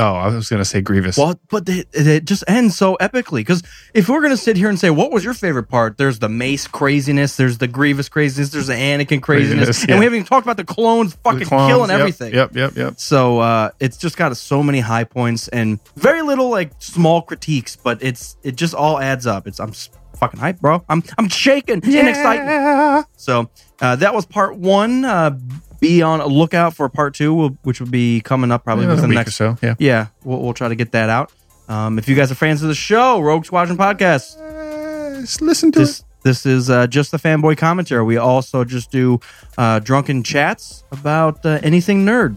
Oh, 0.00 0.14
I 0.14 0.28
was 0.28 0.48
going 0.48 0.60
to 0.60 0.64
say 0.64 0.80
Grievous. 0.80 1.18
Well, 1.18 1.40
but 1.50 1.68
it, 1.68 1.88
it 1.92 2.24
just 2.24 2.44
ends 2.46 2.76
so 2.76 2.96
epically. 3.00 3.40
Because 3.40 3.64
if 3.94 4.08
we're 4.08 4.22
gonna 4.22 4.36
sit 4.36 4.56
here 4.56 4.68
and 4.68 4.78
say 4.78 4.90
what 4.90 5.10
was 5.10 5.24
your 5.24 5.34
favorite 5.34 5.68
part, 5.68 5.98
there's 5.98 6.20
the 6.20 6.28
Mace 6.28 6.68
craziness, 6.68 7.36
there's 7.36 7.58
the 7.58 7.66
Grievous 7.66 8.08
craziness, 8.08 8.50
there's 8.50 8.68
the 8.68 8.74
Anakin 8.74 9.20
craziness, 9.20 9.66
Craziness, 9.66 9.84
and 9.84 9.98
we 9.98 10.04
haven't 10.04 10.18
even 10.18 10.26
talked 10.26 10.46
about 10.46 10.56
the 10.56 10.64
clones 10.64 11.14
The 11.14 11.20
fucking 11.20 11.46
clones, 11.46 11.72
killing 11.72 11.90
yep, 11.90 11.98
everything. 11.98 12.34
Yep, 12.34 12.54
yep, 12.54 12.76
yep. 12.76 13.00
So 13.00 13.40
uh, 13.40 13.70
it's 13.80 13.96
just 13.96 14.16
got 14.16 14.36
so 14.36 14.62
many 14.62 14.80
high 14.80 15.04
points 15.04 15.48
and 15.48 15.80
very 15.96 16.22
little 16.22 16.48
like 16.48 16.72
small 16.78 17.22
critiques, 17.22 17.74
but 17.76 18.02
it's 18.02 18.36
it 18.42 18.54
just 18.56 18.74
all 18.74 19.00
adds 19.00 19.26
up. 19.26 19.46
It's 19.48 19.58
I'm 19.58 19.72
fucking 20.16 20.38
hyped, 20.38 20.60
bro. 20.60 20.84
I'm 20.88 21.02
I'm 21.16 21.28
shaking 21.28 21.80
in 21.82 22.08
excitement. 22.08 23.06
So 23.16 23.50
uh, 23.80 23.96
that 23.96 24.14
was 24.14 24.26
part 24.26 24.56
one. 24.56 25.04
Uh, 25.04 25.38
be 25.80 26.02
on 26.02 26.20
a 26.20 26.26
lookout 26.26 26.74
for 26.74 26.88
part 26.88 27.14
two, 27.14 27.48
which 27.62 27.80
will 27.80 27.88
be 27.88 28.20
coming 28.20 28.50
up 28.50 28.64
probably 28.64 28.84
Yeah, 28.84 28.92
a 28.92 28.94
within 28.94 29.10
the 29.10 29.16
week 29.16 29.18
next. 29.26 29.40
or 29.40 29.56
so, 29.56 29.66
yeah. 29.66 29.74
Yeah, 29.78 30.06
we'll, 30.24 30.40
we'll 30.42 30.54
try 30.54 30.68
to 30.68 30.74
get 30.74 30.92
that 30.92 31.08
out. 31.08 31.32
Um, 31.68 31.98
if 31.98 32.08
you 32.08 32.14
guys 32.16 32.30
are 32.32 32.34
fans 32.34 32.62
of 32.62 32.68
the 32.68 32.74
show, 32.74 33.20
Rogue 33.20 33.44
Squadron 33.44 33.76
podcast, 33.76 34.38
Uh, 34.40 35.20
listen 35.44 35.70
to 35.72 35.78
this 35.80 36.04
this 36.24 36.44
is 36.46 36.68
uh, 36.68 36.86
just 36.86 37.10
the 37.12 37.16
fanboy 37.18 37.56
commentary. 37.56 38.02
We 38.02 38.16
also 38.16 38.64
just 38.64 38.90
do 38.90 39.20
uh, 39.56 39.78
drunken 39.78 40.22
chats 40.22 40.82
about 40.90 41.44
uh, 41.46 41.60
anything 41.62 42.04
nerd 42.04 42.36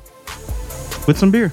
with 1.08 1.18
some 1.18 1.32
beer. 1.32 1.52